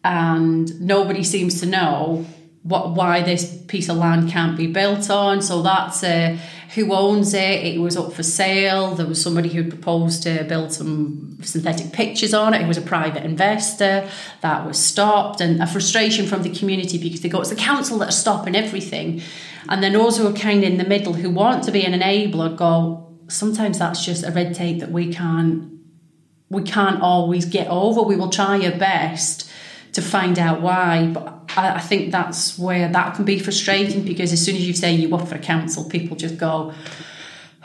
and 0.04 0.80
nobody 0.80 1.24
seems 1.24 1.58
to 1.60 1.66
know 1.66 2.26
what 2.62 2.90
why 2.90 3.22
this 3.22 3.62
piece 3.68 3.88
of 3.88 3.96
land 3.96 4.30
can't 4.30 4.56
be 4.56 4.66
built 4.66 5.08
on. 5.10 5.40
So 5.40 5.62
that's 5.62 6.04
uh, 6.04 6.36
who 6.74 6.92
owns 6.92 7.32
it. 7.34 7.64
It 7.64 7.80
was 7.80 7.96
up 7.96 8.12
for 8.12 8.22
sale. 8.22 8.94
There 8.94 9.06
was 9.06 9.20
somebody 9.20 9.48
who 9.48 9.68
proposed 9.68 10.22
to 10.24 10.44
build 10.44 10.72
some 10.72 11.38
synthetic 11.42 11.92
pitches 11.92 12.34
on 12.34 12.54
it. 12.54 12.60
It 12.60 12.68
was 12.68 12.76
a 12.76 12.82
private 12.82 13.24
investor 13.24 14.08
that 14.42 14.66
was 14.66 14.78
stopped, 14.78 15.40
and 15.40 15.62
a 15.62 15.66
frustration 15.66 16.26
from 16.26 16.42
the 16.42 16.50
community 16.50 16.98
because 16.98 17.22
they 17.22 17.28
go, 17.28 17.40
it's 17.40 17.50
the 17.50 17.56
council 17.56 17.98
that 17.98 18.08
are 18.08 18.12
stopping 18.12 18.54
everything. 18.54 19.22
And 19.68 19.82
then 19.82 19.92
those 19.92 20.18
who 20.18 20.26
are 20.26 20.32
kind 20.32 20.62
of 20.62 20.70
in 20.70 20.78
the 20.78 20.84
middle 20.84 21.14
who 21.14 21.30
want 21.30 21.64
to 21.64 21.72
be 21.72 21.84
an 21.84 21.98
enabler 21.98 22.56
go, 22.56 23.16
sometimes 23.28 23.78
that's 23.78 24.04
just 24.04 24.24
a 24.24 24.30
red 24.30 24.54
tape 24.54 24.80
that 24.80 24.90
we 24.90 25.12
can't 25.12 25.70
we 26.50 26.62
can't 26.62 27.00
always 27.00 27.44
get 27.44 27.68
over. 27.68 28.02
We 28.02 28.16
will 28.16 28.28
try 28.28 28.60
our 28.64 28.76
best 28.76 29.48
to 29.92 30.02
find 30.02 30.38
out 30.38 30.60
why, 30.60 31.06
but 31.06 31.39
I, 31.56 31.74
I 31.76 31.80
think 31.80 32.12
that's 32.12 32.58
where 32.58 32.88
that 32.88 33.14
can 33.14 33.24
be 33.24 33.38
frustrating 33.38 34.04
because 34.04 34.32
as 34.32 34.44
soon 34.44 34.56
as 34.56 34.66
you 34.66 34.74
say 34.74 34.92
you 34.92 35.08
for 35.18 35.34
a 35.34 35.38
council, 35.38 35.88
people 35.88 36.16
just 36.16 36.38
go, 36.38 36.72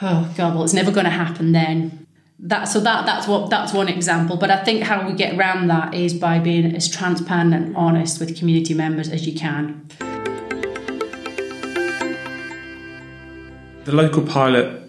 "Oh 0.01 0.33
God, 0.37 0.55
well, 0.55 0.63
it's 0.63 0.73
never 0.73 0.91
going 0.91 1.05
to 1.05 1.11
happen." 1.11 1.51
Then 1.51 2.07
that 2.39 2.65
so 2.65 2.79
that 2.81 3.05
that's 3.05 3.27
what 3.27 3.49
that's 3.49 3.73
one 3.73 3.87
example. 3.87 4.37
But 4.37 4.51
I 4.51 4.63
think 4.63 4.83
how 4.83 5.07
we 5.07 5.13
get 5.13 5.37
around 5.37 5.67
that 5.67 5.93
is 5.93 6.13
by 6.13 6.39
being 6.39 6.75
as 6.75 6.89
transparent 6.89 7.53
and 7.53 7.75
honest 7.75 8.19
with 8.19 8.37
community 8.37 8.73
members 8.73 9.09
as 9.09 9.25
you 9.27 9.37
can. 9.37 9.87
The 13.85 13.91
local 13.91 14.23
pilot 14.23 14.81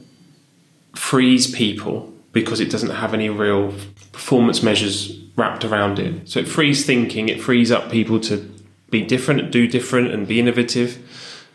frees 0.95 1.51
people 1.51 2.13
because 2.33 2.61
it 2.61 2.71
doesn't 2.71 2.91
have 2.91 3.15
any 3.15 3.29
real 3.29 3.73
performance 4.13 4.63
measures 4.63 5.19
wrapped 5.37 5.65
around 5.65 5.99
it. 5.99 6.29
So 6.29 6.41
it 6.41 6.49
frees 6.49 6.85
thinking, 6.87 7.29
it 7.29 7.41
frees 7.41 7.71
up 7.71 7.91
people 7.91 8.19
to 8.21 8.56
be 8.91 9.03
different, 9.03 9.51
do 9.51 9.67
different, 9.67 10.13
and 10.13 10.27
be 10.27 10.39
innovative. 10.39 10.99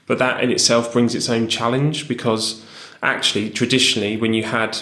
But 0.08 0.20
that 0.20 0.44
in 0.44 0.52
itself 0.52 0.92
brings 0.92 1.16
its 1.16 1.30
own 1.30 1.48
challenge 1.48 2.08
because 2.08 2.66
actually, 3.02 3.50
traditionally, 3.50 4.18
when 4.18 4.34
you 4.34 4.44
had, 4.44 4.78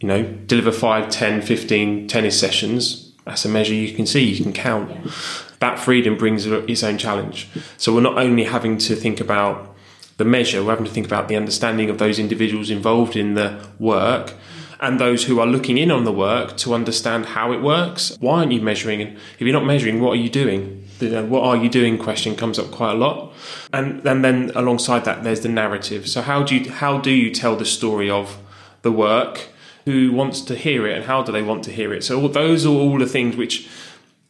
you 0.00 0.08
know, 0.08 0.22
deliver 0.24 0.72
5, 0.72 1.08
10, 1.08 1.42
15 1.42 2.08
tennis 2.08 2.38
sessions, 2.38 3.12
that's 3.24 3.44
a 3.44 3.48
measure 3.48 3.74
you 3.74 3.94
can 3.94 4.06
see, 4.06 4.24
you 4.24 4.42
can 4.42 4.52
count. 4.52 4.90
Yeah. 4.90 5.10
That 5.58 5.78
freedom 5.78 6.16
brings 6.16 6.46
its 6.46 6.82
own 6.82 6.98
challenge. 6.98 7.48
So 7.78 7.94
we're 7.94 8.02
not 8.02 8.18
only 8.18 8.44
having 8.44 8.78
to 8.78 8.94
think 8.94 9.20
about 9.20 9.74
the 10.18 10.24
measure, 10.24 10.62
we're 10.62 10.70
having 10.70 10.84
to 10.84 10.90
think 10.90 11.06
about 11.06 11.28
the 11.28 11.36
understanding 11.36 11.90
of 11.90 11.98
those 11.98 12.18
individuals 12.18 12.70
involved 12.70 13.16
in 13.16 13.34
the 13.34 13.66
work 13.78 14.34
and 14.80 15.00
those 15.00 15.24
who 15.24 15.40
are 15.40 15.46
looking 15.46 15.78
in 15.78 15.90
on 15.90 16.04
the 16.04 16.12
work 16.12 16.56
to 16.58 16.74
understand 16.74 17.26
how 17.26 17.52
it 17.52 17.62
works. 17.62 18.16
Why 18.20 18.40
aren't 18.40 18.52
you 18.52 18.60
measuring? 18.60 19.00
If 19.00 19.40
you're 19.40 19.52
not 19.52 19.64
measuring, 19.64 20.00
what 20.00 20.12
are 20.12 20.20
you 20.20 20.28
doing? 20.28 20.85
The 20.98 21.20
uh, 21.20 21.24
what 21.24 21.42
are 21.42 21.56
you 21.56 21.68
doing 21.68 21.98
question 21.98 22.36
comes 22.36 22.58
up 22.58 22.70
quite 22.70 22.92
a 22.92 22.96
lot. 22.96 23.32
And, 23.72 24.06
and 24.06 24.24
then 24.24 24.52
alongside 24.54 25.04
that, 25.04 25.24
there's 25.24 25.40
the 25.40 25.48
narrative. 25.48 26.08
So 26.08 26.22
how 26.22 26.42
do 26.42 26.56
you 26.56 26.70
how 26.70 26.98
do 26.98 27.10
you 27.10 27.30
tell 27.30 27.56
the 27.56 27.64
story 27.64 28.10
of 28.10 28.38
the 28.82 28.92
work? 28.92 29.48
Who 29.84 30.12
wants 30.12 30.40
to 30.42 30.54
hear 30.56 30.86
it, 30.86 30.96
and 30.96 31.04
how 31.04 31.22
do 31.22 31.30
they 31.30 31.42
want 31.42 31.64
to 31.64 31.70
hear 31.70 31.92
it? 31.92 32.02
So 32.02 32.20
all, 32.20 32.28
those 32.28 32.66
are 32.66 32.70
all 32.70 32.98
the 32.98 33.06
things 33.06 33.36
which 33.36 33.68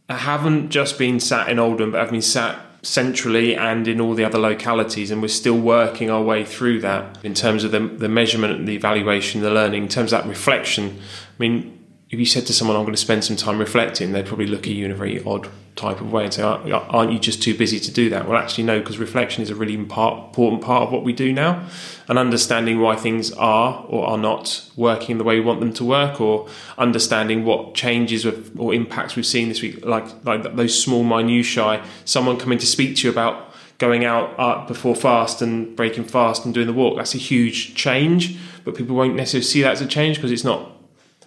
haven't 0.08 0.70
just 0.70 0.98
been 0.98 1.18
sat 1.18 1.48
in 1.48 1.58
Oldham, 1.58 1.92
but 1.92 2.00
have 2.00 2.10
been 2.10 2.20
sat 2.22 2.60
centrally 2.82 3.56
and 3.56 3.88
in 3.88 4.00
all 4.00 4.14
the 4.14 4.24
other 4.24 4.38
localities, 4.38 5.10
and 5.10 5.20
we're 5.20 5.28
still 5.28 5.58
working 5.58 6.10
our 6.10 6.22
way 6.22 6.44
through 6.44 6.80
that 6.80 7.18
in 7.24 7.34
terms 7.34 7.64
of 7.64 7.72
the, 7.72 7.80
the 7.80 8.08
measurement, 8.08 8.66
the 8.66 8.76
evaluation, 8.76 9.40
the 9.40 9.50
learning, 9.50 9.84
in 9.84 9.88
terms 9.88 10.12
of 10.12 10.22
that 10.22 10.28
reflection. 10.28 10.98
I 11.00 11.38
mean, 11.38 11.75
if 12.08 12.20
you 12.20 12.26
said 12.26 12.46
to 12.46 12.52
someone, 12.52 12.76
I'm 12.76 12.84
going 12.84 12.94
to 12.94 13.00
spend 13.00 13.24
some 13.24 13.36
time 13.36 13.58
reflecting, 13.58 14.12
they'd 14.12 14.26
probably 14.26 14.46
look 14.46 14.66
at 14.66 14.72
you 14.72 14.84
in 14.84 14.92
a 14.92 14.94
very 14.94 15.22
odd 15.24 15.48
type 15.74 16.00
of 16.00 16.12
way 16.12 16.24
and 16.24 16.32
say, 16.32 16.42
Aren't 16.42 17.12
you 17.12 17.18
just 17.18 17.42
too 17.42 17.56
busy 17.56 17.80
to 17.80 17.90
do 17.90 18.08
that? 18.10 18.28
Well, 18.28 18.38
actually, 18.38 18.64
no, 18.64 18.78
because 18.78 18.98
reflection 18.98 19.42
is 19.42 19.50
a 19.50 19.56
really 19.56 19.74
important 19.74 20.62
part 20.62 20.84
of 20.84 20.92
what 20.92 21.02
we 21.02 21.12
do 21.12 21.32
now. 21.32 21.68
And 22.08 22.16
understanding 22.16 22.80
why 22.80 22.94
things 22.94 23.32
are 23.32 23.84
or 23.88 24.06
are 24.06 24.18
not 24.18 24.70
working 24.76 25.18
the 25.18 25.24
way 25.24 25.40
we 25.40 25.44
want 25.44 25.58
them 25.58 25.72
to 25.74 25.84
work, 25.84 26.20
or 26.20 26.48
understanding 26.78 27.44
what 27.44 27.74
changes 27.74 28.24
or 28.24 28.72
impacts 28.72 29.16
we've 29.16 29.26
seen 29.26 29.48
this 29.48 29.60
week, 29.60 29.84
like, 29.84 30.24
like 30.24 30.54
those 30.54 30.80
small 30.80 31.02
minutiae, 31.02 31.84
someone 32.04 32.38
coming 32.38 32.58
to 32.58 32.66
speak 32.66 32.96
to 32.96 33.08
you 33.08 33.10
about 33.10 33.52
going 33.78 34.04
out 34.04 34.32
uh, 34.38 34.64
before 34.66 34.94
fast 34.94 35.42
and 35.42 35.76
breaking 35.76 36.04
fast 36.04 36.44
and 36.44 36.54
doing 36.54 36.68
the 36.68 36.72
walk. 36.72 36.96
That's 36.96 37.16
a 37.16 37.18
huge 37.18 37.74
change, 37.74 38.38
but 38.64 38.76
people 38.76 38.94
won't 38.94 39.16
necessarily 39.16 39.44
see 39.44 39.62
that 39.62 39.72
as 39.72 39.80
a 39.80 39.86
change 39.86 40.16
because 40.16 40.30
it's 40.30 40.44
not 40.44 40.75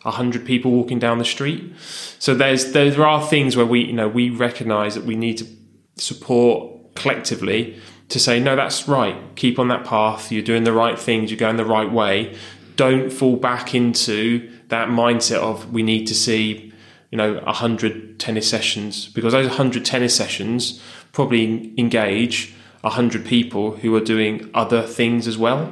hundred 0.04 0.46
people 0.46 0.72
walking 0.72 1.00
down 1.00 1.18
the 1.18 1.26
street. 1.26 1.74
So 2.20 2.34
there's 2.34 2.72
there 2.72 3.06
are 3.06 3.26
things 3.26 3.56
where 3.56 3.66
we 3.66 3.86
you 3.86 3.94
know 3.94 4.08
we 4.08 4.30
recognise 4.30 4.96
that 4.96 5.06
we 5.06 5.16
need 5.16 5.38
to 5.40 5.48
support 5.96 6.96
collectively 6.96 7.80
to 8.10 8.20
say 8.20 8.40
no 8.40 8.56
that's 8.56 8.88
right. 8.88 9.16
Keep 9.36 9.60
on 9.60 9.68
that 9.70 9.86
path. 9.86 10.32
You're 10.32 10.44
doing 10.44 10.64
the 10.64 10.74
right 10.74 10.98
things. 10.98 11.32
You're 11.32 11.40
going 11.40 11.58
the 11.58 11.66
right 11.66 11.92
way. 11.92 12.36
Don't 12.76 13.12
fall 13.12 13.36
back 13.36 13.76
into 13.76 14.50
that 14.70 14.88
mindset 14.88 15.40
of 15.40 15.72
we 15.72 15.84
need 15.84 16.06
to 16.08 16.16
see 16.16 16.72
you 17.12 17.18
know 17.18 17.36
100 17.40 18.20
tennis 18.20 18.50
sessions 18.50 19.08
because 19.08 19.34
those 19.34 19.48
100 19.48 19.84
tennis 19.84 20.16
sessions 20.16 20.82
probably 21.12 21.74
engage 21.78 22.54
100 22.82 23.26
people 23.26 23.72
who 23.78 23.94
are 23.96 24.02
doing 24.02 24.50
other 24.54 24.84
things 24.84 25.28
as 25.28 25.38
well 25.38 25.72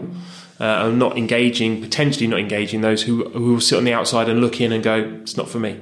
uh, 0.59 0.87
and 0.87 0.99
not 0.99 1.17
engaging, 1.17 1.81
potentially 1.81 2.27
not 2.27 2.39
engaging 2.39 2.81
those 2.81 3.03
who, 3.03 3.29
who 3.29 3.53
will 3.53 3.61
sit 3.61 3.77
on 3.77 3.83
the 3.83 3.93
outside 3.93 4.29
and 4.29 4.41
look 4.41 4.59
in 4.59 4.71
and 4.71 4.83
go, 4.83 5.19
it's 5.21 5.37
not 5.37 5.49
for 5.49 5.59
me. 5.59 5.79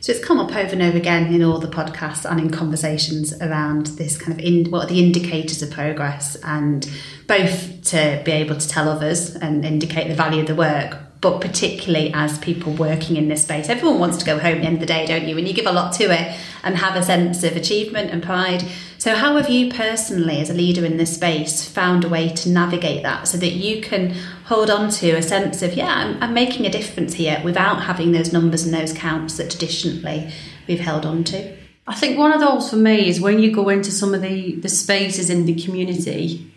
So 0.00 0.12
it's 0.12 0.24
come 0.24 0.40
up 0.40 0.56
over 0.56 0.72
and 0.72 0.80
over 0.82 0.96
again 0.96 1.32
in 1.32 1.44
all 1.44 1.58
the 1.58 1.68
podcasts 1.68 2.28
and 2.28 2.40
in 2.40 2.50
conversations 2.50 3.34
around 3.42 3.86
this 3.86 4.16
kind 4.16 4.32
of 4.32 4.44
in, 4.44 4.70
what 4.70 4.84
are 4.84 4.88
the 4.88 4.98
indicators 4.98 5.60
of 5.62 5.70
progress, 5.70 6.36
and 6.36 6.90
both 7.26 7.84
to 7.90 8.22
be 8.24 8.32
able 8.32 8.56
to 8.56 8.66
tell 8.66 8.88
others 8.88 9.36
and 9.36 9.64
indicate 9.64 10.08
the 10.08 10.14
value 10.14 10.40
of 10.40 10.46
the 10.46 10.54
work, 10.54 10.96
but 11.20 11.40
particularly 11.42 12.10
as 12.14 12.38
people 12.38 12.72
working 12.72 13.16
in 13.18 13.28
this 13.28 13.42
space. 13.42 13.68
Everyone 13.68 13.98
wants 13.98 14.16
to 14.16 14.24
go 14.24 14.38
home 14.38 14.54
at 14.54 14.60
the 14.62 14.66
end 14.66 14.76
of 14.76 14.80
the 14.80 14.86
day, 14.86 15.04
don't 15.04 15.28
you? 15.28 15.36
And 15.36 15.46
you 15.46 15.52
give 15.52 15.66
a 15.66 15.72
lot 15.72 15.92
to 15.94 16.04
it 16.04 16.34
and 16.64 16.76
have 16.78 16.96
a 16.96 17.02
sense 17.02 17.44
of 17.44 17.54
achievement 17.54 18.10
and 18.10 18.22
pride. 18.22 18.64
So, 19.00 19.14
how 19.14 19.34
have 19.36 19.48
you 19.48 19.72
personally, 19.72 20.42
as 20.42 20.50
a 20.50 20.54
leader 20.54 20.84
in 20.84 20.98
this 20.98 21.14
space, 21.14 21.66
found 21.66 22.04
a 22.04 22.08
way 22.10 22.28
to 22.34 22.50
navigate 22.50 23.02
that 23.02 23.26
so 23.26 23.38
that 23.38 23.52
you 23.52 23.80
can 23.80 24.10
hold 24.44 24.68
on 24.68 24.90
to 24.90 25.12
a 25.12 25.22
sense 25.22 25.62
of, 25.62 25.72
yeah, 25.72 25.86
I'm, 25.86 26.22
I'm 26.22 26.34
making 26.34 26.66
a 26.66 26.70
difference 26.70 27.14
here 27.14 27.40
without 27.42 27.84
having 27.84 28.12
those 28.12 28.30
numbers 28.30 28.62
and 28.62 28.74
those 28.74 28.92
counts 28.92 29.38
that 29.38 29.48
traditionally 29.48 30.30
we've 30.68 30.80
held 30.80 31.06
on 31.06 31.24
to? 31.24 31.56
I 31.86 31.94
think 31.94 32.18
one 32.18 32.30
of 32.30 32.40
those 32.40 32.68
for 32.68 32.76
me 32.76 33.08
is 33.08 33.22
when 33.22 33.38
you 33.38 33.50
go 33.50 33.70
into 33.70 33.90
some 33.90 34.12
of 34.12 34.20
the, 34.20 34.56
the 34.56 34.68
spaces 34.68 35.30
in 35.30 35.46
the 35.46 35.54
community 35.54 36.52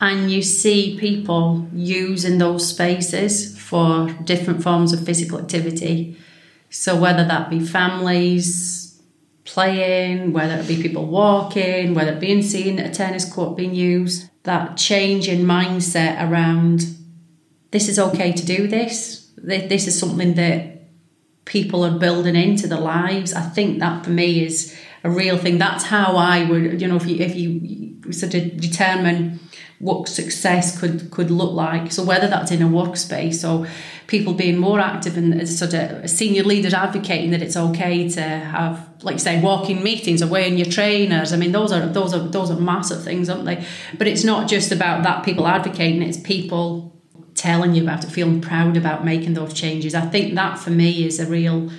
and 0.00 0.32
you 0.32 0.42
see 0.42 0.98
people 0.98 1.68
using 1.72 2.38
those 2.38 2.68
spaces 2.68 3.56
for 3.60 4.08
different 4.24 4.64
forms 4.64 4.92
of 4.92 5.06
physical 5.06 5.38
activity. 5.38 6.16
So, 6.70 7.00
whether 7.00 7.24
that 7.24 7.48
be 7.48 7.60
families, 7.60 8.93
playing, 9.44 10.32
whether 10.32 10.56
it 10.56 10.68
be 10.68 10.80
people 10.80 11.06
walking, 11.06 11.94
whether 11.94 12.12
it 12.12 12.20
being 12.20 12.42
seen 12.42 12.78
a 12.78 12.92
tennis 12.92 13.30
court 13.30 13.56
being 13.56 13.74
used, 13.74 14.30
that 14.44 14.76
change 14.76 15.28
in 15.28 15.40
mindset 15.40 16.28
around 16.28 16.84
this 17.70 17.88
is 17.88 17.98
okay 17.98 18.32
to 18.32 18.46
do 18.46 18.68
this. 18.68 19.32
This 19.36 19.86
is 19.86 19.98
something 19.98 20.34
that 20.34 20.74
people 21.44 21.84
are 21.84 21.98
building 21.98 22.36
into 22.36 22.66
their 22.66 22.80
lives. 22.80 23.34
I 23.34 23.42
think 23.42 23.80
that 23.80 24.04
for 24.04 24.10
me 24.10 24.44
is 24.44 24.74
a 25.02 25.10
real 25.10 25.36
thing. 25.36 25.58
That's 25.58 25.84
how 25.84 26.16
I 26.16 26.44
would, 26.48 26.80
you 26.80 26.88
know, 26.88 26.96
if 26.96 27.06
you 27.06 27.16
if 27.16 27.34
you 27.34 28.12
sort 28.12 28.34
of 28.34 28.60
determine 28.60 29.40
what 29.84 30.08
success 30.08 30.78
could 30.80 31.10
could 31.10 31.30
look 31.30 31.52
like. 31.52 31.92
So 31.92 32.02
whether 32.02 32.26
that's 32.26 32.50
in 32.50 32.62
a 32.62 32.66
workspace 32.66 33.46
or 33.46 33.68
people 34.06 34.32
being 34.32 34.56
more 34.56 34.80
active 34.80 35.18
and 35.18 35.46
sort 35.46 35.74
of 35.74 36.08
senior 36.08 36.42
leaders 36.42 36.72
advocating 36.72 37.30
that 37.32 37.42
it's 37.42 37.56
okay 37.56 38.08
to 38.08 38.22
have, 38.22 38.88
like 39.02 39.14
you 39.14 39.18
say, 39.18 39.40
walking 39.42 39.82
meetings 39.82 40.22
or 40.22 40.26
wearing 40.26 40.56
your 40.56 40.70
trainers. 40.70 41.34
I 41.34 41.36
mean, 41.36 41.52
those 41.52 41.70
are 41.70 41.86
those 41.86 42.14
are 42.14 42.26
those 42.26 42.50
are 42.50 42.58
massive 42.58 43.04
things, 43.04 43.28
aren't 43.28 43.44
they? 43.44 43.62
But 43.98 44.06
it's 44.06 44.24
not 44.24 44.48
just 44.48 44.72
about 44.72 45.02
that 45.02 45.22
people 45.22 45.46
advocating; 45.46 46.02
it's 46.02 46.18
people 46.18 46.90
telling 47.34 47.74
you 47.74 47.82
about 47.82 48.04
it, 48.04 48.10
feeling 48.10 48.40
proud 48.40 48.78
about 48.78 49.04
making 49.04 49.34
those 49.34 49.52
changes. 49.52 49.94
I 49.94 50.06
think 50.06 50.34
that 50.34 50.58
for 50.58 50.70
me 50.70 51.04
is 51.04 51.20
a 51.20 51.26
real 51.26 51.70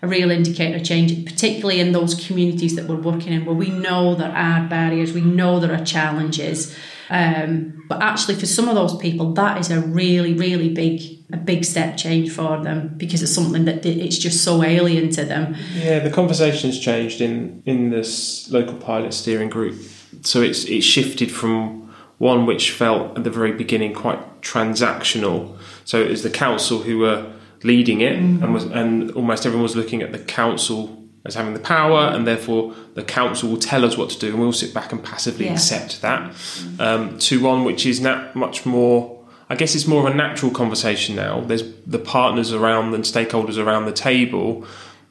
a 0.00 0.08
real 0.08 0.30
indicator 0.30 0.76
of 0.76 0.84
change, 0.84 1.24
particularly 1.24 1.80
in 1.80 1.92
those 1.92 2.14
communities 2.26 2.74
that 2.76 2.86
we're 2.86 2.96
working 2.96 3.32
in, 3.32 3.44
where 3.44 3.54
we 3.54 3.70
know 3.70 4.14
there 4.14 4.32
are 4.32 4.66
barriers, 4.68 5.12
we 5.12 5.20
know 5.20 5.60
there 5.60 5.72
are 5.72 5.84
challenges. 5.84 6.76
Um, 7.12 7.84
but 7.88 8.02
actually, 8.02 8.36
for 8.36 8.46
some 8.46 8.68
of 8.68 8.74
those 8.74 8.96
people, 8.96 9.34
that 9.34 9.58
is 9.58 9.70
a 9.70 9.80
really, 9.80 10.32
really 10.32 10.70
big, 10.70 11.02
a 11.30 11.36
big 11.36 11.62
step 11.62 11.98
change 11.98 12.32
for 12.32 12.62
them 12.64 12.94
because 12.96 13.22
it's 13.22 13.34
something 13.34 13.66
that 13.66 13.84
it's 13.84 14.16
just 14.16 14.42
so 14.42 14.62
alien 14.64 15.10
to 15.10 15.24
them. 15.26 15.54
Yeah, 15.74 15.98
the 15.98 16.10
conversation's 16.10 16.80
changed 16.80 17.20
in 17.20 17.62
in 17.66 17.90
this 17.90 18.50
local 18.50 18.76
pilot 18.76 19.12
steering 19.12 19.50
group, 19.50 19.78
so 20.22 20.40
it's 20.40 20.64
it's 20.64 20.86
shifted 20.86 21.30
from 21.30 21.92
one 22.16 22.46
which 22.46 22.70
felt 22.70 23.18
at 23.18 23.24
the 23.24 23.30
very 23.30 23.52
beginning 23.52 23.92
quite 23.92 24.40
transactional. 24.40 25.54
So 25.84 26.00
it 26.00 26.08
was 26.08 26.22
the 26.22 26.30
council 26.30 26.78
who 26.78 26.98
were 26.98 27.30
leading 27.62 28.00
it, 28.00 28.18
mm-hmm. 28.18 28.42
and 28.42 28.54
was 28.54 28.64
and 28.64 29.10
almost 29.10 29.44
everyone 29.44 29.64
was 29.64 29.76
looking 29.76 30.00
at 30.00 30.12
the 30.12 30.18
council 30.18 31.01
as 31.24 31.34
having 31.34 31.54
the 31.54 31.60
power, 31.60 32.08
and 32.08 32.26
therefore 32.26 32.74
the 32.94 33.02
council 33.02 33.48
will 33.50 33.58
tell 33.58 33.84
us 33.84 33.96
what 33.96 34.10
to 34.10 34.18
do, 34.18 34.30
and 34.30 34.40
we'll 34.40 34.52
sit 34.52 34.74
back 34.74 34.92
and 34.92 35.02
passively 35.02 35.46
yeah. 35.46 35.52
accept 35.52 36.02
that. 36.02 36.34
Um, 36.78 37.18
to 37.18 37.40
one 37.40 37.64
which 37.64 37.86
is 37.86 38.00
not 38.00 38.34
much 38.34 38.66
more. 38.66 39.20
I 39.48 39.54
guess 39.54 39.74
it's 39.74 39.86
more 39.86 40.06
of 40.06 40.12
a 40.12 40.16
natural 40.16 40.50
conversation 40.50 41.14
now. 41.14 41.40
There's 41.42 41.62
the 41.86 41.98
partners 41.98 42.52
around 42.52 42.94
and 42.94 43.04
stakeholders 43.04 43.58
around 43.58 43.84
the 43.84 43.92
table 43.92 44.66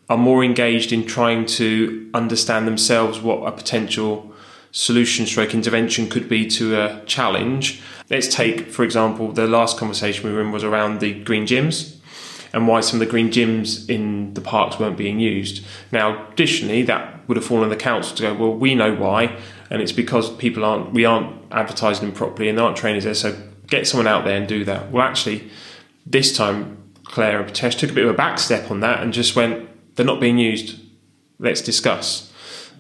are 0.09 0.17
more 0.17 0.43
engaged 0.43 0.91
in 0.91 1.05
trying 1.05 1.45
to 1.45 2.09
understand 2.13 2.67
themselves 2.67 3.19
what 3.19 3.47
a 3.47 3.51
potential 3.51 4.33
solution 4.71 5.25
stroke 5.25 5.53
intervention 5.53 6.09
could 6.09 6.27
be 6.27 6.47
to 6.47 6.75
a 6.75 7.01
challenge. 7.05 7.81
Let's 8.09 8.27
take, 8.27 8.69
for 8.69 8.83
example, 8.83 9.31
the 9.31 9.47
last 9.47 9.77
conversation 9.77 10.27
we 10.27 10.33
were 10.33 10.41
in 10.41 10.51
was 10.51 10.63
around 10.63 10.99
the 10.99 11.13
green 11.23 11.45
gyms 11.45 12.00
and 12.53 12.67
why 12.67 12.81
some 12.81 13.01
of 13.01 13.05
the 13.05 13.11
green 13.11 13.29
gyms 13.29 13.89
in 13.89 14.33
the 14.33 14.41
parks 14.41 14.79
weren't 14.79 14.97
being 14.97 15.19
used. 15.19 15.65
Now, 15.91 16.27
additionally, 16.31 16.83
that 16.83 17.27
would 17.27 17.37
have 17.37 17.45
fallen 17.45 17.63
on 17.63 17.69
the 17.69 17.75
council 17.75 18.15
to 18.17 18.23
go, 18.23 18.33
well, 18.33 18.53
we 18.53 18.75
know 18.75 18.93
why, 18.93 19.37
and 19.69 19.81
it's 19.81 19.91
because 19.91 20.35
people 20.35 20.65
aren't, 20.65 20.91
we 20.91 21.05
aren't 21.05 21.33
advertising 21.51 22.07
them 22.07 22.15
properly 22.15 22.49
and 22.49 22.57
there 22.57 22.65
aren't 22.65 22.77
trainers 22.77 23.05
there, 23.05 23.13
so 23.13 23.35
get 23.67 23.87
someone 23.87 24.07
out 24.07 24.25
there 24.25 24.37
and 24.37 24.47
do 24.47 24.65
that. 24.65 24.91
Well, 24.91 25.03
actually, 25.03 25.49
this 26.05 26.35
time, 26.35 26.77
Claire 27.05 27.41
and 27.41 27.53
took 27.53 27.89
a 27.89 27.93
bit 27.93 28.05
of 28.05 28.09
a 28.09 28.17
back 28.17 28.39
step 28.39 28.71
on 28.71 28.79
that 28.81 29.01
and 29.01 29.13
just 29.13 29.35
went, 29.35 29.69
they're 29.95 30.05
not 30.05 30.19
being 30.19 30.37
used, 30.37 30.79
let's 31.39 31.61
discuss. 31.61 32.31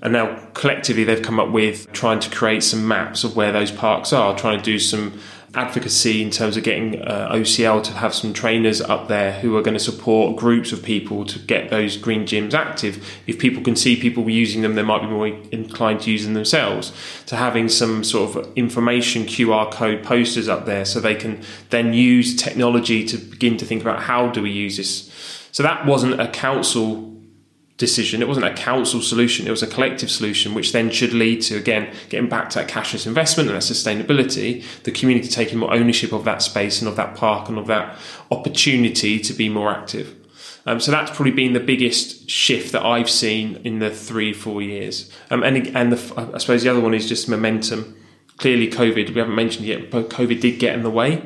And 0.01 0.13
now 0.13 0.47
collectively 0.53 1.03
they've 1.03 1.21
come 1.21 1.39
up 1.39 1.51
with 1.51 1.91
trying 1.91 2.19
to 2.21 2.29
create 2.29 2.63
some 2.63 2.87
maps 2.87 3.23
of 3.23 3.35
where 3.35 3.51
those 3.51 3.71
parks 3.71 4.11
are, 4.11 4.35
trying 4.35 4.57
to 4.57 4.63
do 4.63 4.79
some 4.79 5.19
advocacy 5.53 6.21
in 6.21 6.29
terms 6.29 6.55
of 6.55 6.63
getting 6.63 7.01
uh, 7.01 7.29
OCL 7.31 7.83
to 7.83 7.91
have 7.91 8.13
some 8.13 8.33
trainers 8.33 8.79
up 8.79 9.09
there 9.09 9.33
who 9.33 9.57
are 9.57 9.61
going 9.61 9.73
to 9.73 9.83
support 9.83 10.37
groups 10.37 10.71
of 10.71 10.81
people 10.81 11.25
to 11.25 11.39
get 11.39 11.69
those 11.69 11.97
green 11.97 12.23
gyms 12.23 12.53
active. 12.53 13.05
If 13.27 13.37
people 13.37 13.61
can 13.61 13.75
see 13.75 13.99
people 13.99 14.29
using 14.29 14.61
them, 14.61 14.75
they 14.75 14.83
might 14.83 15.01
be 15.01 15.07
more 15.07 15.27
inclined 15.27 16.01
to 16.01 16.11
use 16.11 16.23
them 16.23 16.35
themselves. 16.35 16.93
To 17.25 17.35
having 17.35 17.67
some 17.67 18.03
sort 18.03 18.35
of 18.35 18.57
information 18.57 19.23
QR 19.23 19.69
code 19.71 20.03
posters 20.03 20.47
up 20.47 20.65
there 20.65 20.85
so 20.85 20.99
they 20.99 21.15
can 21.15 21.43
then 21.69 21.93
use 21.93 22.35
technology 22.35 23.05
to 23.07 23.17
begin 23.17 23.57
to 23.57 23.65
think 23.65 23.81
about 23.81 24.03
how 24.03 24.29
do 24.29 24.41
we 24.41 24.51
use 24.51 24.77
this. 24.77 25.11
So 25.51 25.63
that 25.63 25.85
wasn't 25.85 26.21
a 26.21 26.29
council 26.29 27.10
decision. 27.81 28.21
It 28.21 28.27
wasn't 28.27 28.45
a 28.45 28.53
council 28.53 29.01
solution, 29.01 29.47
it 29.47 29.51
was 29.51 29.63
a 29.63 29.67
collective 29.67 30.09
solution, 30.09 30.53
which 30.53 30.71
then 30.71 30.89
should 30.91 31.13
lead 31.13 31.41
to, 31.47 31.57
again, 31.57 31.93
getting 32.09 32.29
back 32.29 32.49
to 32.51 32.59
that 32.59 32.69
cashless 32.69 33.05
investment 33.05 33.49
and 33.49 33.57
that 33.57 33.63
sustainability, 33.63 34.63
the 34.83 34.91
community 34.91 35.27
taking 35.27 35.57
more 35.57 35.73
ownership 35.73 36.13
of 36.13 36.23
that 36.23 36.41
space 36.41 36.79
and 36.79 36.87
of 36.87 36.95
that 36.95 37.15
park 37.15 37.49
and 37.49 37.57
of 37.57 37.67
that 37.67 37.97
opportunity 38.29 39.19
to 39.19 39.33
be 39.33 39.49
more 39.49 39.69
active. 39.69 40.15
Um, 40.67 40.79
so 40.79 40.91
that's 40.91 41.09
probably 41.09 41.31
been 41.31 41.53
the 41.53 41.59
biggest 41.59 42.29
shift 42.29 42.71
that 42.71 42.85
I've 42.85 43.09
seen 43.09 43.59
in 43.63 43.79
the 43.79 43.89
three, 43.89 44.31
four 44.31 44.61
years. 44.61 45.11
Um, 45.31 45.41
and 45.43 45.55
and 45.75 45.91
the, 45.91 46.31
I 46.35 46.37
suppose 46.37 46.61
the 46.63 46.69
other 46.69 46.79
one 46.79 46.93
is 46.93 47.09
just 47.09 47.27
momentum. 47.27 47.97
Clearly, 48.37 48.69
COVID, 48.69 49.09
we 49.09 49.19
haven't 49.19 49.35
mentioned 49.35 49.65
yet, 49.65 49.91
but 49.91 50.09
COVID 50.09 50.39
did 50.39 50.59
get 50.59 50.75
in 50.75 50.83
the 50.83 50.91
way. 50.91 51.23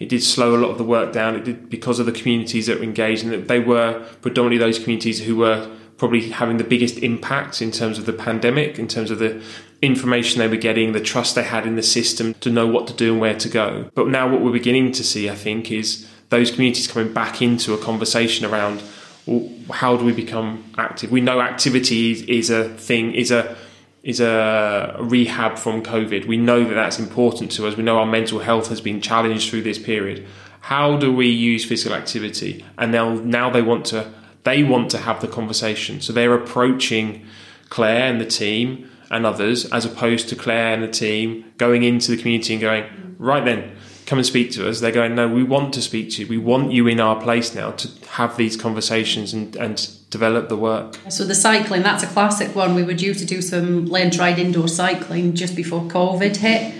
It 0.00 0.08
did 0.08 0.22
slow 0.22 0.54
a 0.54 0.60
lot 0.62 0.70
of 0.70 0.78
the 0.78 0.84
work 0.84 1.12
down. 1.12 1.34
It 1.34 1.44
did 1.44 1.70
because 1.70 1.98
of 1.98 2.06
the 2.06 2.12
communities 2.12 2.66
that 2.66 2.78
were 2.78 2.84
engaged, 2.84 3.24
and 3.24 3.46
they 3.46 3.60
were 3.60 4.06
predominantly 4.22 4.58
those 4.58 4.78
communities 4.78 5.24
who 5.26 5.36
were 5.36 5.70
probably 5.98 6.30
having 6.30 6.56
the 6.56 6.64
biggest 6.64 6.98
impact 6.98 7.60
in 7.60 7.70
terms 7.70 7.98
of 7.98 8.06
the 8.06 8.12
pandemic, 8.12 8.78
in 8.78 8.88
terms 8.88 9.10
of 9.10 9.18
the 9.18 9.42
information 9.82 10.38
they 10.38 10.48
were 10.48 10.56
getting, 10.56 10.92
the 10.92 11.00
trust 11.00 11.34
they 11.34 11.42
had 11.42 11.66
in 11.66 11.76
the 11.76 11.82
system 11.82 12.34
to 12.34 12.50
know 12.50 12.66
what 12.66 12.86
to 12.86 12.94
do 12.94 13.12
and 13.12 13.20
where 13.20 13.36
to 13.36 13.48
go. 13.48 13.90
But 13.94 14.08
now, 14.08 14.28
what 14.28 14.40
we're 14.40 14.52
beginning 14.52 14.92
to 14.92 15.04
see, 15.04 15.28
I 15.28 15.34
think, 15.34 15.70
is 15.70 16.08
those 16.30 16.50
communities 16.50 16.86
coming 16.86 17.12
back 17.12 17.42
into 17.42 17.74
a 17.74 17.78
conversation 17.78 18.46
around 18.46 18.82
well, 19.26 19.50
how 19.70 19.96
do 19.96 20.04
we 20.04 20.12
become 20.12 20.64
active? 20.78 21.10
We 21.10 21.20
know 21.20 21.40
activity 21.40 22.12
is, 22.12 22.22
is 22.22 22.50
a 22.50 22.68
thing, 22.70 23.12
is 23.14 23.30
a 23.30 23.56
is 24.02 24.20
a 24.20 24.96
rehab 25.00 25.58
from 25.58 25.82
COVID. 25.82 26.26
We 26.26 26.36
know 26.36 26.64
that 26.64 26.74
that's 26.74 26.98
important 26.98 27.50
to 27.52 27.66
us. 27.66 27.76
We 27.76 27.82
know 27.82 27.98
our 27.98 28.06
mental 28.06 28.38
health 28.38 28.68
has 28.68 28.80
been 28.80 29.00
challenged 29.00 29.50
through 29.50 29.62
this 29.62 29.78
period. 29.78 30.26
How 30.60 30.96
do 30.96 31.12
we 31.12 31.28
use 31.28 31.64
physical 31.64 31.96
activity? 31.96 32.64
And 32.78 32.92
now, 32.92 33.14
now 33.14 33.50
they 33.50 33.60
want 33.60 33.86
to 33.86 34.10
they 34.44 34.62
want 34.62 34.90
to 34.90 34.98
have 34.98 35.20
the 35.20 35.28
conversation. 35.28 36.00
So 36.00 36.12
they're 36.12 36.34
approaching 36.34 37.26
Claire 37.68 38.10
and 38.10 38.20
the 38.20 38.26
team 38.26 38.90
and 39.10 39.26
others 39.26 39.64
as 39.72 39.84
opposed 39.84 40.28
to 40.28 40.36
Claire 40.36 40.74
and 40.74 40.82
the 40.82 40.88
team 40.88 41.44
going 41.56 41.82
into 41.82 42.10
the 42.10 42.16
community 42.16 42.54
and 42.54 42.60
going, 42.60 43.16
right 43.18 43.44
then, 43.44 43.76
come 44.06 44.18
and 44.18 44.26
speak 44.26 44.50
to 44.52 44.68
us. 44.68 44.80
They're 44.80 44.92
going, 44.92 45.14
no, 45.14 45.28
we 45.28 45.42
want 45.42 45.74
to 45.74 45.82
speak 45.82 46.10
to 46.12 46.22
you. 46.22 46.28
We 46.28 46.38
want 46.38 46.72
you 46.72 46.86
in 46.86 46.98
our 46.98 47.20
place 47.20 47.54
now 47.54 47.72
to 47.72 47.88
have 48.08 48.36
these 48.36 48.56
conversations 48.56 49.34
and, 49.34 49.54
and 49.56 49.88
develop 50.10 50.48
the 50.48 50.56
work. 50.56 50.98
So 51.10 51.24
the 51.24 51.34
cycling, 51.34 51.82
that's 51.82 52.02
a 52.02 52.06
classic 52.06 52.54
one. 52.56 52.74
We 52.74 52.82
were 52.82 52.94
due 52.94 53.14
to 53.14 53.24
do 53.24 53.42
some 53.42 53.86
lane 53.86 54.10
tried 54.10 54.38
indoor 54.38 54.68
cycling 54.68 55.34
just 55.34 55.54
before 55.54 55.82
COVID 55.82 56.36
hit 56.36 56.74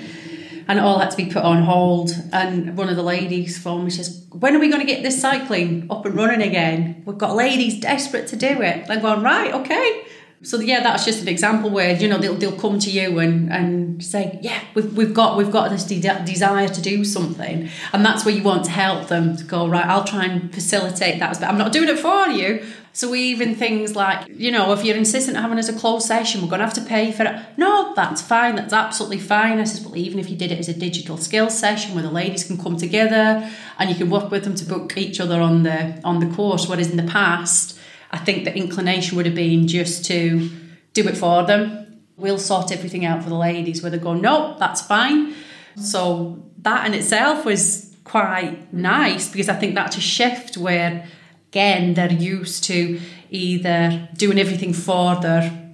and 0.69 0.79
it 0.79 0.83
all 0.83 0.99
had 0.99 1.11
to 1.11 1.17
be 1.17 1.27
put 1.27 1.43
on 1.43 1.63
hold. 1.63 2.11
And 2.33 2.77
one 2.77 2.89
of 2.89 2.97
the 2.97 3.03
ladies 3.03 3.59
phoned 3.59 3.85
me, 3.85 3.91
she 3.91 3.97
says, 4.03 4.27
When 4.31 4.55
are 4.55 4.61
we 4.61 4.69
going 4.69 4.87
to 4.87 4.87
get 4.87 5.03
this 5.03 5.21
cycling 5.21 5.87
up 5.91 6.05
and 6.05 6.15
running 6.15 6.43
again? 6.43 7.03
We've 7.07 7.19
got 7.19 7.35
ladies 7.35 7.81
desperate 7.81 8.29
to 8.29 8.37
do 8.37 8.61
it. 8.63 8.89
I'm 8.89 9.01
going, 9.01 9.23
Right, 9.23 9.53
okay. 9.53 10.05
So 10.43 10.61
yeah, 10.61 10.81
that's 10.81 11.05
just 11.05 11.21
an 11.21 11.27
example 11.27 11.69
where 11.69 11.97
you 11.97 12.07
know 12.07 12.19
they'll, 12.19 12.35
they'll 12.35 12.57
come 12.57 12.79
to 12.79 12.91
you 12.91 13.19
and, 13.19 13.53
and 13.53 14.05
say, 14.05 14.39
yeah, 14.41 14.63
we've, 14.75 14.97
we've 14.97 15.13
got 15.13 15.37
we've 15.37 15.51
got 15.51 15.71
this 15.71 15.85
de- 15.85 16.01
desire 16.25 16.69
to 16.69 16.81
do 16.81 17.05
something, 17.05 17.69
and 17.93 18.07
that's 18.07 18.25
where 18.25 18.33
you 18.33 18.45
want 18.45 18.65
to 18.67 18.71
help 18.71 19.09
them 19.09 19.37
to 19.37 19.43
go 19.43 19.67
right. 19.67 19.85
I'll 19.85 20.05
try 20.05 20.27
and 20.27 20.55
facilitate 20.55 21.19
that. 21.19 21.41
But 21.41 21.49
I'm 21.49 21.59
not 21.59 21.73
doing 21.73 21.89
it 21.89 21.99
for 21.99 22.29
you. 22.29 22.65
So 22.99 23.15
even 23.15 23.55
things 23.55 23.95
like 23.95 24.27
you 24.29 24.51
know 24.51 24.73
if 24.73 24.85
you're 24.85 24.97
insistent 24.97 25.37
on 25.37 25.45
having 25.45 25.59
as 25.61 25.69
a 25.69 25.73
closed 25.73 26.05
session, 26.05 26.43
we're 26.43 26.49
going 26.49 26.59
to 26.59 26.65
have 26.65 26.75
to 26.75 26.85
pay 26.85 27.13
for 27.13 27.23
it. 27.23 27.41
No, 27.57 27.95
that's 27.95 28.21
fine. 28.21 28.57
That's 28.57 28.73
absolutely 28.73 29.21
fine. 29.21 29.61
I 29.61 29.65
says, 29.65 29.85
well, 29.85 29.97
even 29.97 30.19
if 30.19 30.29
you 30.29 30.37
did 30.37 30.51
it 30.51 30.59
as 30.59 30.69
a 30.69 30.75
digital 30.75 31.17
skills 31.17 31.57
session 31.57 31.95
where 31.95 32.03
the 32.03 32.11
ladies 32.11 32.43
can 32.43 32.59
come 32.59 32.77
together 32.77 33.49
and 33.79 33.89
you 33.89 33.95
can 33.95 34.11
work 34.11 34.33
with 34.33 34.43
them 34.43 34.57
to 34.57 34.65
book 34.65 34.97
each 34.97 35.21
other 35.21 35.41
on 35.41 35.63
the 35.63 36.01
on 36.03 36.19
the 36.19 36.35
course, 36.35 36.69
whereas 36.69 36.91
in 36.91 36.97
the 36.97 37.05
past 37.05 37.79
I 38.11 38.19
think 38.19 38.45
the 38.45 38.53
inclination 38.57 39.17
would 39.17 39.27
have 39.27 39.37
been 39.37 39.69
just 39.69 40.05
to 40.07 40.51
do 40.93 41.07
it 41.07 41.17
for 41.17 41.45
them. 41.45 42.03
We'll 42.17 42.37
sort 42.37 42.73
everything 42.73 43.05
out 43.05 43.23
for 43.23 43.29
the 43.29 43.37
ladies, 43.37 43.81
where 43.81 43.93
they 43.93 43.99
go, 43.99 44.15
no, 44.15 44.57
that's 44.59 44.81
fine. 44.81 45.35
So 45.77 46.43
that 46.63 46.85
in 46.89 46.95
itself 46.95 47.45
was 47.45 47.95
quite 48.03 48.73
nice 48.73 49.29
because 49.31 49.49
I 49.49 49.55
think 49.55 49.77
that's 49.77 49.97
a 49.97 50.01
shift 50.01 50.57
where, 50.57 51.07
again, 51.51 51.95
they're 51.95 52.13
used 52.13 52.65
to 52.65 53.01
either 53.31 54.09
doing 54.17 54.39
everything 54.39 54.73
for 54.73 55.17
their 55.17 55.65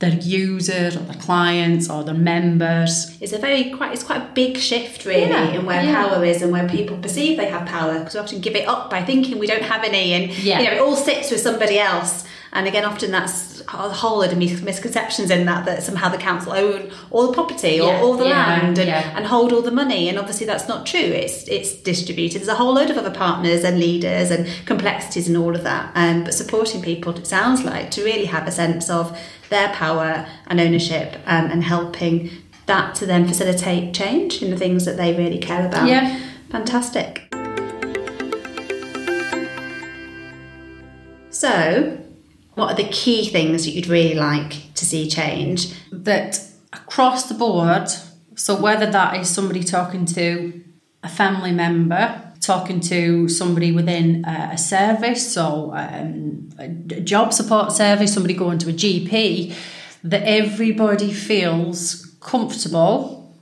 their 0.00 0.14
users 0.18 0.96
or 0.96 1.00
their 1.00 1.14
clients 1.22 1.88
or 1.88 2.02
their 2.02 2.14
members. 2.16 3.16
It's 3.22 3.32
a 3.32 3.38
very 3.38 3.70
quite 3.70 3.92
it's 3.92 4.02
quite 4.02 4.20
a 4.20 4.28
big 4.34 4.56
shift 4.58 5.06
really 5.06 5.30
Yeah, 5.30 5.52
in 5.54 5.64
where 5.64 5.82
yeah. 5.84 5.94
power 6.08 6.24
is 6.24 6.42
and 6.42 6.50
where 6.52 6.68
people 6.68 6.96
perceive 6.98 7.36
they 7.38 7.46
have 7.46 7.66
power 7.66 8.00
because 8.00 8.14
we 8.14 8.20
often 8.20 8.40
give 8.40 8.56
it 8.56 8.66
up 8.68 8.90
by 8.90 9.02
thinking 9.04 9.38
we 9.38 9.46
don't 9.46 9.62
have 9.62 9.84
any 9.84 10.12
and 10.12 10.32
Yeah. 10.32 10.58
you 10.60 10.66
know 10.66 10.72
it 10.76 10.80
all 10.80 10.96
sits 10.96 11.30
with 11.30 11.40
somebody 11.40 11.78
else 11.78 12.24
and 12.52 12.66
again 12.66 12.84
often 12.84 13.12
that's 13.12 13.53
a 13.68 13.88
whole 13.90 14.18
load 14.18 14.32
of 14.32 14.38
mis- 14.38 14.62
misconceptions 14.62 15.30
in 15.30 15.46
that 15.46 15.64
that 15.64 15.82
somehow 15.82 16.08
the 16.08 16.18
council 16.18 16.52
own 16.52 16.90
all 17.10 17.26
the 17.28 17.32
property 17.32 17.80
or 17.80 17.88
Yeah, 17.88 18.00
all 18.00 18.14
the 18.16 18.26
yeah, 18.26 18.46
land 18.46 18.78
and, 18.78 18.88
yeah. 18.88 19.16
and 19.16 19.26
hold 19.26 19.52
all 19.52 19.62
the 19.62 19.70
money 19.70 20.08
and 20.08 20.18
obviously 20.18 20.46
that's 20.46 20.68
not 20.68 20.86
true 20.86 21.00
it's 21.00 21.46
it's 21.48 21.74
distributed 21.74 22.38
there's 22.40 22.48
a 22.48 22.54
whole 22.54 22.74
load 22.74 22.90
of 22.90 22.98
other 22.98 23.10
partners 23.10 23.64
and 23.64 23.78
leaders 23.78 24.30
and 24.30 24.46
complexities 24.66 25.28
and 25.28 25.36
all 25.36 25.54
of 25.54 25.62
that 25.62 25.90
um, 25.94 26.24
but 26.24 26.34
supporting 26.34 26.82
people 26.82 27.16
it 27.16 27.26
sounds 27.26 27.64
like 27.64 27.90
to 27.90 28.04
really 28.04 28.26
have 28.26 28.46
a 28.46 28.52
sense 28.52 28.88
of 28.90 29.16
their 29.50 29.68
power 29.70 30.26
and 30.48 30.60
ownership 30.60 31.14
um, 31.26 31.46
and 31.50 31.64
helping 31.64 32.30
that 32.66 32.94
to 32.94 33.06
then 33.06 33.26
facilitate 33.28 33.92
change 33.94 34.42
in 34.42 34.50
the 34.50 34.56
things 34.56 34.84
that 34.84 34.96
they 34.96 35.12
really 35.14 35.38
care 35.38 35.66
about 35.66 35.86
Yeah. 35.88 36.18
fantastic 36.50 37.22
so 41.30 41.98
what 42.54 42.72
are 42.72 42.76
the 42.76 42.88
key 42.88 43.28
things 43.28 43.64
that 43.64 43.72
you'd 43.72 43.86
really 43.86 44.14
like 44.14 44.72
to 44.74 44.84
see 44.84 45.08
change? 45.08 45.72
That 45.90 46.40
across 46.72 47.28
the 47.28 47.34
board, 47.34 47.88
so 48.36 48.60
whether 48.60 48.86
that 48.90 49.16
is 49.20 49.28
somebody 49.28 49.62
talking 49.62 50.06
to 50.06 50.64
a 51.02 51.08
family 51.08 51.52
member, 51.52 52.32
talking 52.40 52.80
to 52.80 53.28
somebody 53.28 53.72
within 53.72 54.24
a 54.24 54.58
service, 54.58 55.32
so 55.32 55.72
um, 55.74 56.48
a 56.58 56.68
job 56.68 57.32
support 57.32 57.72
service, 57.72 58.12
somebody 58.12 58.34
going 58.34 58.58
to 58.58 58.70
a 58.70 58.72
GP, 58.72 59.54
that 60.04 60.22
everybody 60.22 61.12
feels 61.12 62.14
comfortable 62.20 63.34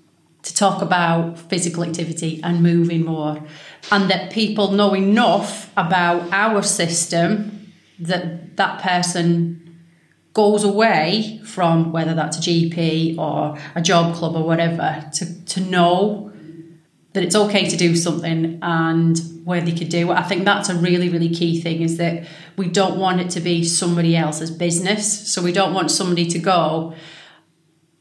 to 0.42 0.54
talk 0.54 0.82
about 0.82 1.38
physical 1.38 1.84
activity 1.84 2.40
and 2.42 2.62
moving 2.62 3.04
more, 3.04 3.42
and 3.90 4.10
that 4.10 4.32
people 4.32 4.72
know 4.72 4.94
enough 4.94 5.70
about 5.76 6.32
our 6.32 6.62
system 6.62 7.61
that 8.06 8.56
that 8.56 8.82
person 8.82 9.58
goes 10.34 10.64
away 10.64 11.40
from 11.44 11.92
whether 11.92 12.14
that's 12.14 12.38
a 12.38 12.40
GP 12.40 13.18
or 13.18 13.58
a 13.74 13.82
job 13.82 14.14
club 14.14 14.34
or 14.34 14.44
whatever 14.44 15.04
to, 15.14 15.44
to 15.44 15.60
know 15.60 16.32
that 17.12 17.22
it's 17.22 17.34
okay 17.34 17.68
to 17.68 17.76
do 17.76 17.94
something 17.94 18.58
and 18.62 19.18
where 19.44 19.60
they 19.60 19.72
could 19.72 19.90
do 19.90 20.10
it. 20.10 20.14
I 20.14 20.22
think 20.22 20.44
that's 20.44 20.70
a 20.70 20.74
really, 20.74 21.10
really 21.10 21.28
key 21.28 21.60
thing 21.60 21.82
is 21.82 21.98
that 21.98 22.26
we 22.56 22.68
don't 22.68 22.98
want 22.98 23.20
it 23.20 23.30
to 23.30 23.40
be 23.40 23.64
somebody 23.64 24.16
else's 24.16 24.50
business. 24.50 25.30
So 25.30 25.42
we 25.42 25.52
don't 25.52 25.74
want 25.74 25.90
somebody 25.90 26.26
to 26.28 26.38
go, 26.38 26.94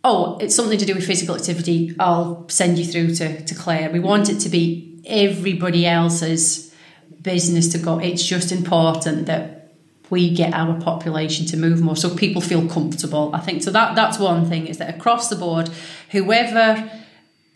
oh, 0.04 0.38
it's 0.38 0.56
something 0.56 0.78
to 0.78 0.86
do 0.86 0.96
with 0.96 1.06
physical 1.06 1.36
activity. 1.36 1.94
I'll 2.00 2.48
send 2.48 2.80
you 2.80 2.86
through 2.86 3.16
to, 3.16 3.44
to 3.44 3.56
Claire. 3.56 3.90
We 3.90 4.00
want 4.00 4.30
it 4.30 4.40
to 4.40 4.50
be 4.50 5.02
everybody 5.06 5.86
else's 5.86 6.74
business 7.22 7.68
to 7.70 7.80
go. 7.80 8.00
It's 8.00 8.26
just 8.26 8.52
important 8.52 9.26
that 9.26 9.61
we 10.12 10.30
get 10.30 10.54
our 10.54 10.80
population 10.80 11.48
to 11.48 11.58
move 11.58 11.82
more 11.82 11.96
so 11.96 12.16
people 12.16 12.42
feel 12.42 12.68
comfortable. 12.68 13.32
I 13.34 13.40
think 13.40 13.64
so 13.64 13.72
that 13.72 13.96
that's 13.96 14.20
one 14.20 14.46
thing 14.46 14.68
is 14.68 14.78
that 14.78 14.94
across 14.94 15.30
the 15.30 15.36
board, 15.36 15.70
whoever 16.12 16.92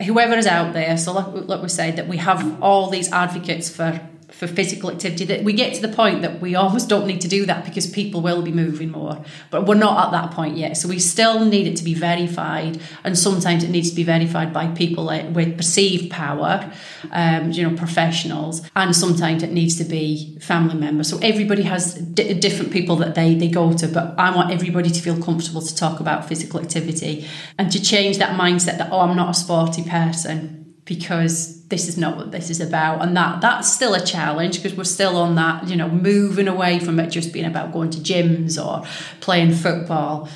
whoever 0.04 0.34
is 0.36 0.48
out 0.48 0.74
there, 0.74 0.98
so 0.98 1.14
like, 1.14 1.48
like 1.48 1.62
we 1.62 1.70
said, 1.70 1.98
that 1.98 2.08
we 2.08 2.18
have 2.18 2.62
all 2.64 2.90
these 2.90 3.12
advocates 3.12 3.70
for 3.70 4.02
for 4.38 4.48
physical 4.48 4.92
activity 4.92 5.24
that 5.24 5.46
we 5.46 5.54
get 5.54 5.74
to 5.74 5.82
the 5.82 5.88
point 5.88 6.22
that 6.22 6.42
we 6.42 6.56
almost 6.56 6.90
don't 6.90 7.08
need 7.08 7.22
to 7.22 7.28
do 7.28 7.46
that 7.46 7.64
because 7.64 7.88
people 7.88 8.20
will 8.20 8.42
be 8.42 8.52
moving 8.52 8.92
more. 8.92 9.24
But 9.50 9.66
we're 9.66 9.76
not 9.76 10.08
at 10.08 10.12
that 10.12 10.32
point 10.32 10.58
yet. 10.58 10.76
So 10.76 10.90
we 10.90 11.00
still 11.00 11.46
need 11.46 11.68
it 11.68 11.78
to 11.78 11.86
be 11.86 11.94
verified 11.94 12.82
and 13.06 13.18
sometimes 13.18 13.64
it 13.64 13.70
needs 13.70 13.92
to 13.92 13.96
be 13.96 14.04
verified 14.04 14.52
by 14.52 14.68
people 14.68 15.10
uh, 15.10 15.30
with 15.30 15.56
perceived 15.56 16.12
power 16.12 16.70
um, 17.12 17.52
you 17.52 17.68
know 17.68 17.78
professionals 17.78 18.62
and 18.76 18.94
sometimes 18.94 19.42
it 19.42 19.52
needs 19.54 19.78
to 19.78 19.86
be 19.86 20.38
family 20.42 20.76
members. 20.76 21.10
So 21.10 21.18
everybody 21.20 21.64
has 21.64 21.94
d- 21.94 22.34
different 22.34 22.74
people 22.74 22.98
that 22.98 23.16
they 23.16 23.36
they 23.36 23.48
go 23.48 23.72
to 23.72 23.88
but 23.88 24.16
I 24.18 24.36
want 24.36 24.52
everybody 24.52 24.90
to 24.90 25.02
feel 25.02 25.22
comfortable 25.22 25.62
to 25.62 25.76
talk 25.76 26.02
about 26.02 26.28
physical 26.28 26.60
activity 26.60 27.26
and 27.58 27.72
to 27.72 27.82
change 27.82 28.18
that 28.18 28.38
mindset 28.38 28.80
that 28.80 28.92
oh 28.92 29.00
I'm 29.00 29.16
not 29.16 29.30
a 29.30 29.34
sporty 29.34 29.84
person 29.84 30.65
because 30.86 31.64
this 31.68 31.88
is 31.88 31.98
not 31.98 32.16
what 32.16 32.32
this 32.32 32.50
is 32.50 32.62
about. 32.62 33.02
And 33.02 33.18
that 33.18 33.42
that's 33.42 33.72
still 33.72 33.94
a 33.96 34.06
challenge 34.06 34.62
because 34.62 34.78
we're 34.78 34.84
still 34.84 35.18
on 35.18 35.36
that 35.36 35.68
you 35.68 35.76
know 35.76 35.90
moving 35.90 36.48
away 36.48 36.80
from 36.80 37.00
it 37.00 37.10
just 37.10 37.34
being 37.34 37.46
about 37.46 37.74
going 37.74 37.90
to 37.92 38.00
gyms 38.00 38.64
or 38.64 38.88
playing 39.20 39.54
football. 39.54 40.30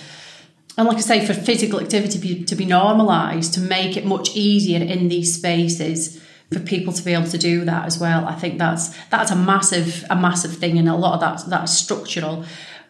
And 0.78 0.88
like 0.88 0.97
I 0.97 1.02
say 1.02 1.26
for 1.26 1.34
physical 1.34 1.80
activity 1.80 2.14
to 2.14 2.20
be, 2.20 2.43
to 2.45 2.56
be 2.56 2.66
normalized 2.66 3.54
to 3.56 3.60
make 3.60 3.97
it 3.97 4.06
much 4.06 4.36
easier 4.36 4.82
in 4.82 5.10
these 5.10 5.36
spaces 5.36 6.22
for 6.52 6.60
people 6.60 6.93
to 6.93 7.04
be 7.04 7.14
able 7.14 7.28
to 7.28 7.38
do 7.38 7.66
that 7.66 7.86
as 7.86 8.00
well 8.00 8.26
I 8.26 8.34
think 8.34 8.58
that's 8.58 8.97
that's 9.08 9.30
a 9.30 9.36
massive 9.36 10.06
a 10.10 10.16
massive 10.16 10.56
thing 10.56 10.80
and 10.80 10.89
a 10.89 10.95
lot 10.95 11.16
of 11.16 11.20
that 11.20 11.50
that's 11.50 11.74
structural. 11.74 12.45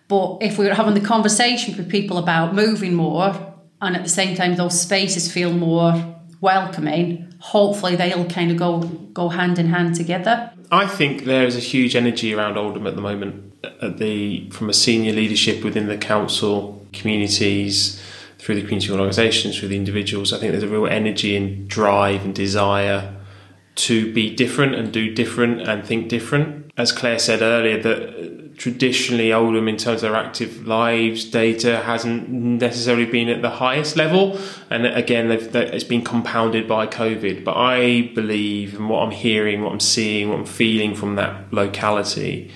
But 0.08 0.38
if 0.42 0.58
we 0.58 0.66
were 0.66 0.76
having 0.76 0.94
the 0.94 1.02
conversation 1.02 1.76
with 1.76 1.90
people 1.90 2.18
about 2.18 2.56
moving 2.56 2.94
more 2.94 3.56
and 3.82 3.96
at 3.96 4.04
the 4.04 4.10
same 4.10 4.36
time 4.36 4.56
those 4.56 4.80
spaces 4.80 5.32
feel 5.32 5.52
more 5.52 6.19
welcoming 6.42 7.32
hopefully 7.40 7.96
they'll 7.96 8.30
kind 8.30 8.52
of 8.52 8.58
go 8.58 8.80
go 9.14 9.30
hand 9.30 9.60
in 9.60 9.68
hand 9.68 9.96
together 9.96 10.52
I 10.72 10.86
think 10.86 11.24
there 11.24 11.46
is 11.46 11.56
a 11.56 11.60
huge 11.60 11.96
energy 11.96 12.34
around 12.34 12.58
Oldham 12.58 12.86
at 12.86 12.96
the 12.96 13.02
moment, 13.02 13.54
uh, 13.64 13.88
at 13.88 13.98
the 13.98 14.50
from 14.52 14.70
a 14.70 14.74
senior 14.74 15.14
leadership 15.14 15.64
within 15.64 15.88
the 15.88 15.98
council, 15.98 16.86
communities, 16.94 18.02
through 18.38 18.56
the 18.56 18.62
community 18.62 18.92
organisations, 18.92 19.58
through 19.58 19.70
the 19.70 19.76
individuals. 19.76 20.32
I 20.32 20.38
think 20.38 20.52
there's 20.52 20.64
a 20.64 20.68
real 20.68 20.88
energy 20.88 21.36
and 21.36 21.68
drive 21.68 22.24
and 22.24 22.36
desire 22.36 23.16
to 23.76 24.14
be 24.14 24.36
different 24.36 24.76
and 24.76 24.92
do 24.92 25.14
different 25.14 25.62
and 25.62 25.84
think 25.84 26.08
different. 26.08 26.72
As 26.78 26.92
Claire 26.92 27.20
said 27.20 27.42
earlier, 27.42 27.82
that 27.82 28.49
traditionally 28.60 29.32
Oldham, 29.32 29.70
in 29.70 29.78
terms 29.78 30.04
of 30.04 30.12
their 30.12 30.20
active 30.20 30.68
lives 30.68 31.24
data, 31.24 31.78
hasn't 31.78 32.30
necessarily 32.30 33.06
been 33.06 33.30
at 33.30 33.42
the 33.42 33.50
highest 33.50 33.96
level. 33.96 34.38
And 34.70 34.86
again, 34.86 35.32
it's 35.32 35.84
been 35.86 36.04
compounded 36.04 36.68
by 36.68 36.86
COVID. 36.86 37.46
But 37.46 37.56
I 37.56 38.12
believe, 38.14 38.76
and 38.76 38.90
what 38.90 39.02
I'm 39.02 39.12
hearing, 39.12 39.64
what 39.64 39.72
I'm 39.72 39.80
seeing, 39.80 40.30
what 40.30 40.40
I'm 40.40 40.46
feeling 40.46 40.94
from 40.94 41.16
that 41.16 41.52
locality, 41.54 42.52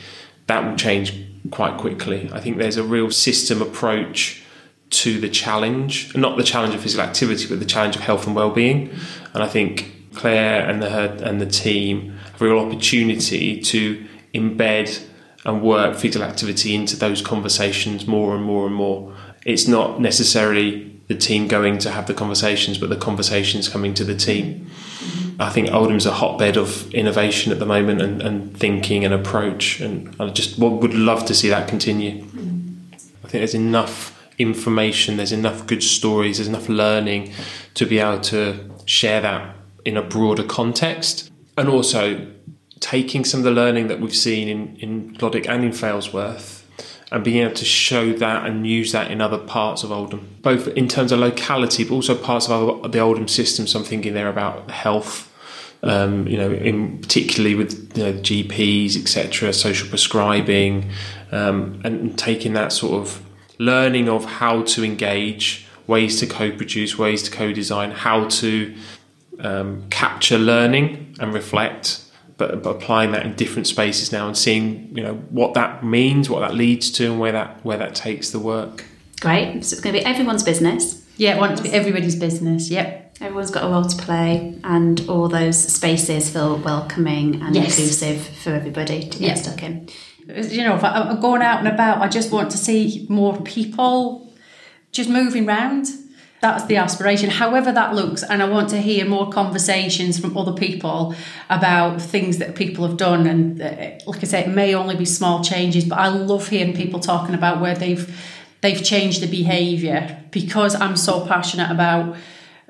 that 0.48 0.64
will 0.66 0.76
change 0.76 1.18
quite 1.52 1.78
quickly. 1.78 2.30
I 2.34 2.42
think 2.42 2.58
there's 2.58 2.78
a 2.78 2.84
real 2.84 3.10
system 3.10 3.62
approach 3.62 4.44
to 4.90 5.22
the 5.22 5.30
challenge, 5.30 6.16
not 6.18 6.36
the 6.36 6.44
challenge 6.44 6.76
of 6.76 6.82
physical 6.82 7.06
activity, 7.06 7.48
but 7.48 7.60
the 7.60 7.66
challenge 7.66 7.96
of 7.96 8.02
health 8.02 8.28
and 8.28 8.36
well-being. 8.36 8.94
And 9.34 9.42
I 9.42 9.48
think 9.48 9.90
Claire 10.14 10.70
and 10.70 10.84
the 10.84 11.26
and 11.26 11.40
the 11.40 11.48
team 11.48 12.18
have 12.34 12.42
a 12.42 12.46
real 12.46 12.60
opportunity 12.60 13.62
to 13.62 14.06
embed 14.34 15.02
and 15.46 15.62
work 15.62 15.96
physical 15.96 16.24
activity 16.24 16.74
into 16.74 16.96
those 16.96 17.22
conversations 17.22 18.08
more 18.08 18.36
and 18.36 18.44
more 18.44 18.66
and 18.66 18.76
more. 18.76 19.14
It's 19.46 19.68
not 19.68 20.00
necessarily 20.00 20.92
the 21.08 21.16
team 21.16 21.48
going 21.48 21.78
to 21.80 21.92
have 21.92 22.08
the 22.08 22.14
conversations, 22.14 22.78
but 22.78 22.90
the 22.90 22.96
conversations 22.96 23.68
coming 23.68 23.94
to 23.96 24.04
the 24.04 24.16
team. 24.16 24.70
I 25.40 25.50
think 25.50 25.72
Oldham's 25.72 26.06
a 26.06 26.14
hotbed 26.14 26.58
of 26.58 26.94
innovation 26.94 27.52
at 27.52 27.60
the 27.60 27.66
moment 27.66 28.02
and, 28.02 28.22
and 28.22 28.58
thinking 28.58 29.04
and 29.04 29.14
approach, 29.14 29.82
and 29.82 30.16
I 30.20 30.30
just 30.30 30.58
would 30.60 30.94
love 30.94 31.26
to 31.26 31.34
see 31.34 31.50
that 31.50 31.68
continue. 31.68 32.24
I 32.94 33.28
think 33.28 33.42
there's 33.42 33.56
enough 33.56 34.12
information, 34.38 35.18
there's 35.18 35.32
enough 35.32 35.68
good 35.68 35.84
stories, 35.84 36.38
there's 36.38 36.48
enough 36.48 36.70
learning 36.70 37.34
to 37.74 37.86
be 37.86 38.00
able 38.00 38.22
to 38.22 38.72
share 38.86 39.22
that 39.22 39.56
in 39.86 39.98
a 39.98 40.02
broader 40.02 40.44
context. 40.44 41.32
And 41.58 41.68
also 41.68 42.33
taking 42.84 43.24
some 43.24 43.40
of 43.40 43.46
the 43.46 43.52
learning 43.52 43.88
that 43.88 44.02
we've 44.02 44.16
seen 44.16 44.50
in, 44.50 44.76
in 44.76 45.16
Glodwick 45.16 45.48
and 45.48 45.64
in 45.64 45.72
Failsworth 45.72 46.66
and 47.14 47.24
being 47.24 47.42
able 47.42 47.56
to 47.56 47.64
show 47.64 48.12
that 48.12 48.46
and 48.46 48.68
use 48.68 48.92
that 48.92 49.10
in 49.10 49.22
other 49.22 49.38
parts 49.38 49.84
of 49.84 49.92
Oldham, 49.92 50.36
both 50.42 50.68
in 50.68 50.90
terms 50.90 51.14
of 51.14 51.20
locality, 51.20 51.86
but 51.86 51.96
also 51.96 52.14
parts 52.14 52.50
of 52.50 52.92
the 52.92 53.00
Oldham 53.00 53.30
system. 53.30 53.68
So 53.68 53.80
I'm 53.80 53.86
thinking 53.86 54.14
there 54.14 54.28
about 54.28 54.70
health, 54.70 55.32
um, 55.82 56.28
you 56.28 56.38
know, 56.38 56.52
in 56.52 57.00
particularly 57.00 57.56
with 57.56 57.98
you 57.98 58.04
know, 58.04 58.14
GPs, 58.14 59.00
etc., 59.02 59.54
social 59.54 59.88
prescribing, 59.88 60.92
um, 61.32 61.80
and 61.86 62.18
taking 62.20 62.52
that 62.54 62.74
sort 62.74 63.02
of 63.02 63.24
learning 63.60 64.10
of 64.10 64.26
how 64.26 64.64
to 64.64 64.84
engage, 64.84 65.66
ways 65.88 66.20
to 66.20 66.28
co-produce, 66.28 66.98
ways 66.98 67.24
to 67.24 67.32
co-design, 67.32 67.92
how 67.92 68.28
to 68.28 68.76
um, 69.40 69.88
capture 69.90 70.38
learning 70.38 71.16
and 71.20 71.34
reflect 71.34 72.03
but, 72.48 72.64
but 72.64 72.76
applying 72.78 73.12
that 73.12 73.26
in 73.26 73.34
different 73.36 73.68
spaces 73.68 74.12
now 74.12 74.28
and 74.28 74.38
seeing 74.38 74.96
you 74.96 75.04
know 75.04 75.16
what 75.30 75.54
that 75.54 75.84
means, 75.84 76.30
what 76.30 76.40
that 76.42 76.54
leads 76.54 76.92
to, 76.92 77.12
and 77.12 77.20
where 77.20 77.32
that 77.32 77.64
where 77.64 77.78
that 77.78 77.96
takes 77.96 78.32
the 78.32 78.40
work. 78.40 78.86
Great. 79.22 79.64
So 79.64 79.74
it's 79.74 79.82
going 79.82 79.96
to 79.96 80.02
be 80.02 80.06
everyone's 80.06 80.44
business. 80.44 81.06
Yeah, 81.18 81.36
it 81.36 81.40
wants 81.40 81.62
to 81.62 81.64
be 81.64 81.74
everybody's 81.74 82.16
business. 82.16 82.70
Yep. 82.70 83.18
Everyone's 83.22 83.52
got 83.52 83.64
a 83.64 83.68
role 83.68 83.86
to 83.86 83.98
play, 83.98 84.60
and 84.64 85.08
all 85.10 85.30
those 85.30 85.58
spaces 85.58 86.30
feel 86.30 86.58
welcoming 86.58 87.42
and 87.42 87.56
yes. 87.56 87.78
inclusive 87.78 88.22
for 88.22 88.50
everybody 88.50 89.02
to 89.08 89.20
get 89.20 89.22
yep. 89.22 89.38
stuck 89.38 89.64
in. 89.64 89.90
You 90.28 90.64
know, 90.64 90.76
if 90.76 90.84
I'm 90.84 91.20
going 91.20 91.42
out 91.42 91.60
and 91.60 91.68
about, 91.68 92.02
I 92.02 92.08
just 92.08 92.32
want 92.32 92.50
to 92.52 92.58
see 92.58 93.06
more 93.10 93.40
people 93.42 94.34
just 94.92 95.10
moving 95.10 95.48
around 95.48 95.88
that's 96.44 96.66
the 96.66 96.76
aspiration. 96.76 97.30
However 97.30 97.72
that 97.72 97.96
looks 97.96 98.22
and 98.22 98.42
i 98.42 98.46
want 98.50 98.70
to 98.70 98.82
hear 98.82 99.06
more 99.06 99.30
conversations 99.30 100.20
from 100.20 100.38
other 100.38 100.54
people 100.54 101.16
about 101.50 102.02
things 102.02 102.38
that 102.38 102.56
people 102.56 102.88
have 102.88 102.98
done 102.98 103.28
and 103.28 103.62
uh, 103.62 103.92
like 104.06 104.22
i 104.24 104.28
say 104.28 104.42
it 104.42 104.50
may 104.50 104.74
only 104.74 104.96
be 104.96 105.06
small 105.06 105.44
changes 105.44 105.86
but 105.86 106.00
i 106.00 106.08
love 106.08 106.48
hearing 106.48 106.76
people 106.76 107.00
talking 107.00 107.36
about 107.36 107.62
where 107.62 107.76
they've 107.76 108.06
they've 108.62 108.84
changed 108.84 109.22
the 109.22 109.28
behavior 109.28 110.24
because 110.32 110.76
i'm 110.76 110.96
so 110.96 111.26
passionate 111.26 111.72
about 111.72 112.16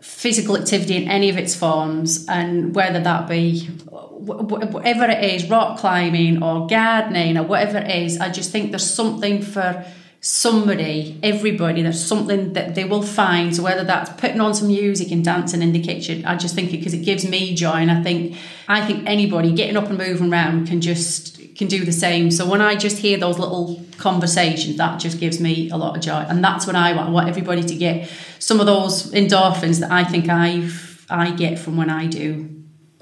physical 0.01 0.57
activity 0.57 0.95
in 0.97 1.07
any 1.07 1.29
of 1.29 1.37
its 1.37 1.55
forms 1.55 2.25
and 2.27 2.75
whether 2.75 2.99
that 2.99 3.27
be 3.29 3.65
whatever 3.65 5.05
it 5.05 5.23
is 5.23 5.49
rock 5.49 5.79
climbing 5.79 6.43
or 6.43 6.67
gardening 6.67 7.37
or 7.37 7.43
whatever 7.43 7.77
it 7.77 8.03
is 8.03 8.19
i 8.19 8.29
just 8.29 8.51
think 8.51 8.71
there's 8.71 8.89
something 8.89 9.41
for 9.41 9.85
somebody, 10.23 11.19
everybody, 11.21 11.81
there's 11.81 12.01
something 12.01 12.53
that 12.53 12.75
they 12.75 12.85
will 12.85 13.01
find. 13.01 13.53
So 13.53 13.61
whether 13.61 13.83
that's 13.83 14.09
putting 14.11 14.39
on 14.39 14.55
some 14.55 14.69
music 14.69 15.11
and 15.11 15.23
dancing 15.23 15.61
in 15.61 15.73
the 15.73 15.81
kitchen, 15.81 16.23
I 16.25 16.37
just 16.37 16.55
think 16.55 16.73
it 16.73 16.77
because 16.77 16.93
it 16.93 17.03
gives 17.03 17.27
me 17.27 17.53
joy, 17.53 17.73
and 17.73 17.91
I 17.91 18.01
think 18.01 18.37
I 18.69 18.85
think 18.85 19.03
anybody 19.05 19.51
getting 19.51 19.75
up 19.75 19.89
and 19.89 19.97
moving 19.97 20.31
around 20.31 20.67
can 20.67 20.79
just 20.79 21.41
can 21.55 21.67
do 21.67 21.83
the 21.83 21.91
same. 21.91 22.31
So 22.31 22.49
when 22.49 22.61
I 22.61 22.75
just 22.75 22.99
hear 22.99 23.17
those 23.17 23.37
little 23.37 23.83
conversations, 23.97 24.77
that 24.77 24.97
just 24.97 25.19
gives 25.19 25.41
me 25.41 25.69
a 25.69 25.75
lot 25.75 25.97
of 25.97 26.01
joy, 26.01 26.25
and 26.29 26.41
that's 26.41 26.65
what 26.65 26.77
I 26.77 26.95
want. 26.95 27.09
I 27.09 27.11
want 27.11 27.27
everybody 27.27 27.61
to 27.61 27.75
get 27.75 28.09
some 28.39 28.61
of 28.61 28.65
those 28.65 29.11
endorphins 29.11 29.81
that 29.81 29.91
I 29.91 30.05
think 30.05 30.29
I've 30.29 31.05
I 31.09 31.31
get 31.31 31.59
from 31.59 31.75
when 31.75 31.89
I 31.89 32.07
do 32.07 32.49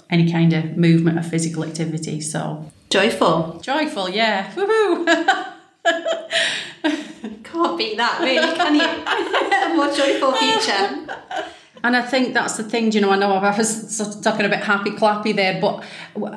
any 0.10 0.32
kind 0.32 0.54
of 0.54 0.76
movement 0.76 1.20
or 1.20 1.24
physical 1.24 1.64
activity. 1.64 2.20
So 2.20 2.72
joyful, 2.90 3.60
joyful, 3.62 4.10
yeah, 4.10 4.52
woohoo. 4.54 5.58
Can't 7.44 7.78
beat 7.78 7.98
that, 7.98 8.20
really, 8.22 8.56
can 8.56 8.76
you? 8.76 8.82
a 9.72 9.76
more 9.76 9.94
joyful 9.94 10.34
future. 10.34 11.08
And 11.84 11.98
I 11.98 12.02
think 12.04 12.34
that's 12.34 12.58
the 12.58 12.64
thing, 12.64 12.92
you 12.92 13.02
know, 13.02 13.10
I 13.10 13.18
know 13.18 13.34
I 13.34 13.58
was 13.58 13.96
sort 13.96 14.16
of 14.16 14.22
talking 14.22 14.46
a 14.46 14.50
bit 14.50 14.60
happy 14.60 14.92
clappy 14.92 15.36
there, 15.36 15.60
but 15.60 15.84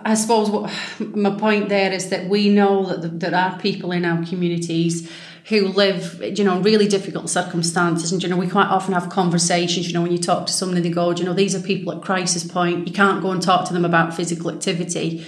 I 0.04 0.14
suppose 0.14 0.50
what 0.50 0.72
my 0.98 1.36
point 1.38 1.68
there 1.68 1.92
is 1.92 2.08
that 2.08 2.28
we 2.28 2.48
know 2.48 2.96
that 2.96 3.20
there 3.20 3.34
are 3.34 3.58
people 3.58 3.92
in 3.92 4.06
our 4.06 4.24
communities 4.24 5.10
who 5.48 5.68
live, 5.68 6.22
you 6.38 6.42
know, 6.42 6.56
in 6.56 6.62
really 6.62 6.88
difficult 6.88 7.28
circumstances. 7.28 8.10
And, 8.10 8.22
you 8.22 8.30
know, 8.30 8.38
we 8.38 8.48
quite 8.48 8.68
often 8.68 8.94
have 8.94 9.10
conversations, 9.10 9.86
you 9.86 9.92
know, 9.92 10.00
when 10.00 10.12
you 10.12 10.18
talk 10.18 10.46
to 10.46 10.52
someone 10.52 10.80
they 10.80 10.88
go, 10.88 11.10
you 11.10 11.24
know, 11.24 11.34
these 11.34 11.54
are 11.54 11.60
people 11.60 11.92
at 11.92 12.00
crisis 12.00 12.44
point. 12.44 12.88
You 12.88 12.94
can't 12.94 13.20
go 13.20 13.30
and 13.30 13.42
talk 13.42 13.66
to 13.66 13.74
them 13.74 13.84
about 13.84 14.14
physical 14.14 14.50
activity 14.50 15.26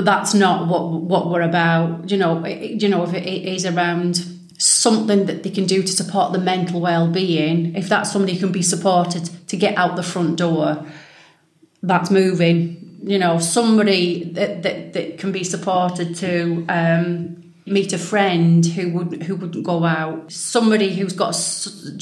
but 0.00 0.06
that's 0.06 0.32
not 0.32 0.66
what 0.66 0.92
what 0.92 1.28
we're 1.28 1.42
about. 1.42 2.10
You 2.10 2.16
know, 2.16 2.46
you 2.46 2.88
know, 2.88 3.02
if 3.02 3.12
it 3.12 3.26
is 3.26 3.66
around 3.66 4.24
something 4.56 5.26
that 5.26 5.42
they 5.42 5.50
can 5.50 5.66
do 5.66 5.82
to 5.82 5.88
support 5.88 6.32
the 6.32 6.38
mental 6.38 6.80
well-being, 6.80 7.74
if 7.76 7.90
that 7.90 8.06
somebody 8.06 8.32
who 8.32 8.46
can 8.46 8.52
be 8.52 8.62
supported 8.62 9.28
to 9.48 9.56
get 9.58 9.76
out 9.76 9.96
the 9.96 10.02
front 10.02 10.38
door, 10.38 10.86
that's 11.82 12.10
moving. 12.10 12.98
You 13.02 13.18
know, 13.18 13.38
somebody 13.38 14.24
that 14.32 14.62
that, 14.62 14.94
that 14.94 15.18
can 15.18 15.32
be 15.32 15.44
supported 15.44 16.16
to 16.16 16.64
um, 16.70 17.49
meet 17.70 17.92
a 17.92 17.98
friend 17.98 18.66
who 18.66 18.90
would 18.90 19.22
who 19.22 19.36
wouldn't 19.36 19.64
go 19.64 19.84
out. 19.84 20.30
Somebody 20.30 20.94
who's 20.94 21.12
got 21.12 21.34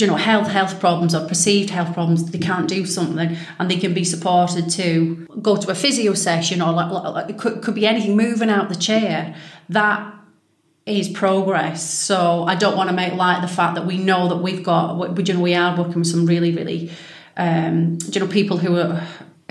you 0.00 0.06
know 0.06 0.16
health 0.16 0.48
health 0.48 0.80
problems 0.80 1.14
or 1.14 1.28
perceived 1.28 1.70
health 1.70 1.92
problems 1.92 2.30
they 2.30 2.38
can't 2.38 2.68
do 2.68 2.86
something 2.86 3.36
and 3.58 3.70
they 3.70 3.76
can 3.76 3.92
be 3.92 4.04
supported 4.04 4.70
to 4.70 5.26
go 5.42 5.56
to 5.56 5.70
a 5.70 5.74
physio 5.74 6.14
session 6.14 6.62
or 6.62 6.72
like, 6.72 6.90
like 6.90 7.30
it 7.30 7.38
could, 7.38 7.62
could 7.62 7.74
be 7.74 7.86
anything 7.86 8.16
moving 8.16 8.50
out 8.50 8.68
the 8.68 8.74
chair. 8.74 9.36
That 9.68 10.14
is 10.86 11.08
progress. 11.08 11.88
So 11.88 12.44
i 12.44 12.54
don't 12.54 12.76
want 12.76 12.88
to 12.88 12.96
make 12.96 13.12
light 13.12 13.36
of 13.36 13.42
the 13.42 13.54
fact 13.54 13.74
that 13.74 13.86
we 13.86 13.98
know 13.98 14.28
that 14.28 14.38
we've 14.38 14.64
got 14.64 15.18
you 15.28 15.34
know 15.34 15.40
we 15.40 15.54
are 15.54 15.76
working 15.76 16.00
with 16.00 16.06
some 16.06 16.24
really 16.26 16.52
really 16.54 16.90
um, 17.36 17.98
you 18.10 18.20
know 18.20 18.26
people 18.26 18.56
who 18.56 18.76
are 18.76 19.06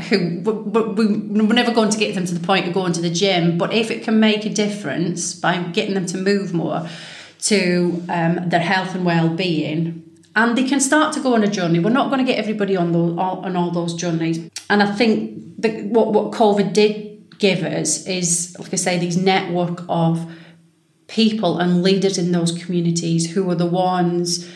who 0.09 0.41
we're 0.43 1.53
never 1.53 1.73
going 1.73 1.89
to 1.89 1.97
get 1.97 2.13
them 2.13 2.25
to 2.25 2.33
the 2.33 2.45
point 2.45 2.67
of 2.67 2.73
going 2.73 2.93
to 2.93 3.01
the 3.01 3.09
gym, 3.09 3.57
but 3.57 3.73
if 3.73 3.89
it 3.89 4.03
can 4.03 4.19
make 4.19 4.45
a 4.45 4.49
difference 4.49 5.33
by 5.33 5.57
getting 5.57 5.95
them 5.95 6.05
to 6.05 6.17
move 6.17 6.53
more 6.53 6.87
to 7.39 8.03
um, 8.09 8.49
their 8.49 8.59
health 8.59 8.93
and 8.93 9.05
well-being, 9.05 10.03
and 10.35 10.55
they 10.55 10.63
can 10.63 10.79
start 10.79 11.13
to 11.13 11.19
go 11.19 11.33
on 11.33 11.43
a 11.43 11.47
journey. 11.47 11.79
We're 11.79 11.89
not 11.89 12.09
going 12.09 12.19
to 12.23 12.31
get 12.31 12.37
everybody 12.37 12.75
on 12.75 12.91
those 12.91 13.17
on 13.17 13.55
all 13.55 13.71
those 13.71 13.95
journeys, 13.95 14.49
and 14.69 14.83
I 14.83 14.91
think 14.91 15.61
that 15.61 15.85
what 15.85 16.13
what 16.13 16.31
COVID 16.31 16.73
did 16.73 17.39
give 17.39 17.63
us 17.63 18.05
is, 18.05 18.55
like 18.59 18.73
I 18.73 18.77
say, 18.77 18.99
these 18.99 19.17
network 19.17 19.83
of 19.89 20.31
people 21.07 21.57
and 21.57 21.81
leaders 21.81 22.17
in 22.17 22.31
those 22.31 22.51
communities 22.51 23.33
who 23.33 23.49
are 23.49 23.55
the 23.55 23.65
ones 23.65 24.47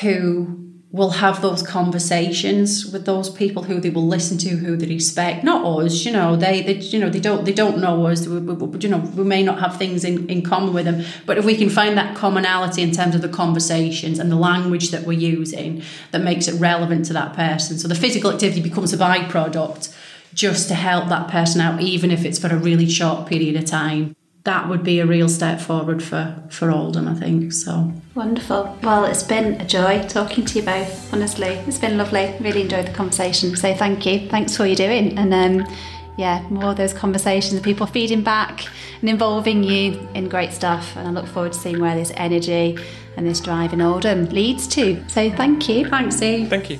who 0.00 0.67
will 0.90 1.10
have 1.10 1.42
those 1.42 1.62
conversations 1.62 2.86
with 2.86 3.04
those 3.04 3.28
people 3.28 3.64
who 3.64 3.78
they 3.78 3.90
will 3.90 4.06
listen 4.06 4.38
to, 4.38 4.48
who 4.48 4.74
they 4.74 4.86
respect. 4.86 5.44
Not 5.44 5.62
us, 5.62 6.06
you 6.06 6.12
know. 6.12 6.34
They, 6.34 6.62
they 6.62 6.76
you 6.76 6.98
know, 6.98 7.10
they 7.10 7.20
don't, 7.20 7.44
they 7.44 7.52
don't 7.52 7.78
know 7.78 8.06
us. 8.06 8.26
We, 8.26 8.38
we, 8.38 8.78
you 8.78 8.88
know, 8.88 8.98
we 8.98 9.24
may 9.24 9.42
not 9.42 9.60
have 9.60 9.76
things 9.76 10.02
in, 10.02 10.26
in 10.30 10.40
common 10.42 10.72
with 10.72 10.86
them, 10.86 11.04
but 11.26 11.36
if 11.36 11.44
we 11.44 11.56
can 11.56 11.68
find 11.68 11.98
that 11.98 12.16
commonality 12.16 12.80
in 12.80 12.92
terms 12.92 13.14
of 13.14 13.20
the 13.20 13.28
conversations 13.28 14.18
and 14.18 14.32
the 14.32 14.36
language 14.36 14.90
that 14.90 15.02
we're 15.02 15.18
using, 15.18 15.82
that 16.12 16.22
makes 16.22 16.48
it 16.48 16.58
relevant 16.58 17.04
to 17.06 17.12
that 17.12 17.36
person. 17.36 17.78
So 17.78 17.86
the 17.86 17.94
physical 17.94 18.32
activity 18.32 18.62
becomes 18.62 18.94
a 18.94 18.96
byproduct 18.96 19.94
just 20.32 20.68
to 20.68 20.74
help 20.74 21.08
that 21.10 21.30
person 21.30 21.60
out, 21.60 21.82
even 21.82 22.10
if 22.10 22.24
it's 22.24 22.38
for 22.38 22.48
a 22.48 22.56
really 22.56 22.88
short 22.88 23.28
period 23.28 23.56
of 23.56 23.66
time 23.66 24.14
that 24.48 24.66
would 24.66 24.82
be 24.82 24.98
a 24.98 25.04
real 25.04 25.28
step 25.28 25.60
forward 25.60 26.02
for 26.02 26.34
for 26.48 26.70
Oldham, 26.70 27.06
I 27.06 27.12
think. 27.12 27.52
So 27.52 27.92
wonderful. 28.14 28.78
Well, 28.82 29.04
it's 29.04 29.22
been 29.22 29.60
a 29.60 29.66
joy 29.66 30.02
talking 30.08 30.46
to 30.46 30.58
you 30.58 30.64
both. 30.64 31.12
Honestly, 31.12 31.48
it's 31.66 31.78
been 31.78 31.98
lovely. 31.98 32.34
Really 32.40 32.62
enjoyed 32.62 32.86
the 32.86 32.92
conversation. 32.92 33.54
So 33.56 33.74
thank 33.74 34.06
you. 34.06 34.26
Thanks 34.30 34.56
for 34.56 34.62
what 34.62 34.70
you're 34.70 34.88
doing, 34.88 35.18
and 35.18 35.34
um, 35.34 35.76
yeah, 36.16 36.40
more 36.48 36.70
of 36.70 36.78
those 36.78 36.94
conversations, 36.94 37.60
people 37.60 37.86
feeding 37.86 38.22
back 38.22 38.66
and 39.02 39.10
involving 39.10 39.62
you 39.62 40.08
in 40.14 40.30
great 40.30 40.52
stuff. 40.52 40.96
And 40.96 41.06
I 41.06 41.10
look 41.10 41.26
forward 41.26 41.52
to 41.52 41.58
seeing 41.58 41.78
where 41.78 41.94
this 41.94 42.10
energy 42.16 42.78
and 43.18 43.26
this 43.26 43.40
drive 43.40 43.74
in 43.74 43.82
Oldham 43.82 44.24
leads 44.30 44.66
to. 44.68 45.06
So 45.10 45.30
thank 45.30 45.68
you. 45.68 45.86
Thanks, 45.90 46.22
Eve. 46.22 46.48
Thank 46.48 46.70
you. 46.70 46.78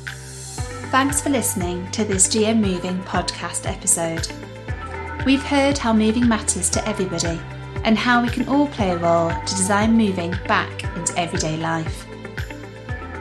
Thanks 0.90 1.20
for 1.20 1.28
listening 1.28 1.90
to 1.90 2.02
this 2.06 2.28
GM 2.28 2.60
Moving 2.60 2.98
podcast 3.02 3.70
episode. 3.70 4.26
We've 5.26 5.42
heard 5.42 5.76
how 5.76 5.92
moving 5.92 6.26
matters 6.26 6.70
to 6.70 6.88
everybody 6.88 7.38
and 7.84 7.96
how 7.96 8.22
we 8.22 8.28
can 8.28 8.48
all 8.48 8.66
play 8.68 8.90
a 8.90 8.98
role 8.98 9.30
to 9.30 9.54
design 9.54 9.96
moving 9.96 10.34
back 10.46 10.84
into 10.96 11.18
everyday 11.18 11.56
life. 11.56 12.06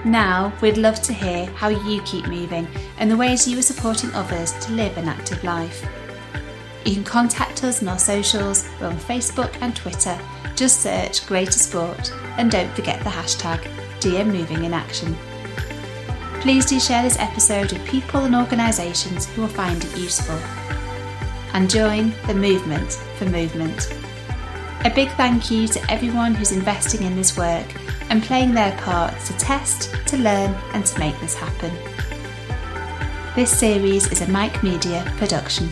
Now, 0.05 0.53
we'd 0.61 0.77
love 0.77 1.01
to 1.01 1.13
hear 1.13 1.47
how 1.47 1.67
you 1.67 2.01
keep 2.03 2.27
moving 2.27 2.67
and 2.97 3.11
the 3.11 3.17
ways 3.17 3.47
you 3.47 3.59
are 3.59 3.63
supporting 3.63 4.13
others 4.13 4.53
to 4.65 4.71
live 4.71 4.97
an 4.97 5.07
active 5.07 5.43
life. 5.43 5.85
You 6.85 6.93
can 6.93 7.03
contact 7.03 7.63
us 7.63 7.81
on 7.81 7.89
our 7.89 7.99
socials, 7.99 8.69
we're 8.79 8.87
on 8.87 8.97
Facebook 8.97 9.53
and 9.61 9.75
Twitter. 9.75 10.17
Just 10.55 10.81
search 10.81 11.27
Greater 11.27 11.51
Sport 11.51 12.13
and 12.37 12.49
don't 12.49 12.73
forget 12.73 13.03
the 13.03 13.09
hashtag 13.09 13.59
DM. 13.99 15.15
Please 16.41 16.65
do 16.65 16.79
share 16.79 17.03
this 17.03 17.19
episode 17.19 17.73
with 17.73 17.85
people 17.85 18.21
and 18.21 18.35
organisations 18.35 19.25
who 19.25 19.41
will 19.41 19.49
find 19.49 19.83
it 19.83 19.97
useful. 19.97 20.39
And 21.53 21.69
join 21.69 22.13
the 22.27 22.33
movement 22.33 22.93
for 23.17 23.25
movement. 23.25 23.91
A 24.85 24.91
big 24.93 25.09
thank 25.11 25.51
you 25.51 25.67
to 25.67 25.91
everyone 25.91 26.33
who's 26.33 26.51
investing 26.51 27.03
in 27.03 27.15
this 27.15 27.35
work 27.35 27.65
and 28.09 28.23
playing 28.23 28.53
their 28.53 28.71
part 28.77 29.19
to 29.25 29.33
test, 29.33 29.93
to 30.05 30.17
learn, 30.17 30.55
and 30.73 30.85
to 30.85 30.99
make 30.99 31.19
this 31.19 31.35
happen. 31.35 31.71
This 33.35 33.51
series 33.51 34.11
is 34.11 34.21
a 34.21 34.29
Mike 34.29 34.63
Media 34.63 35.03
production. 35.17 35.69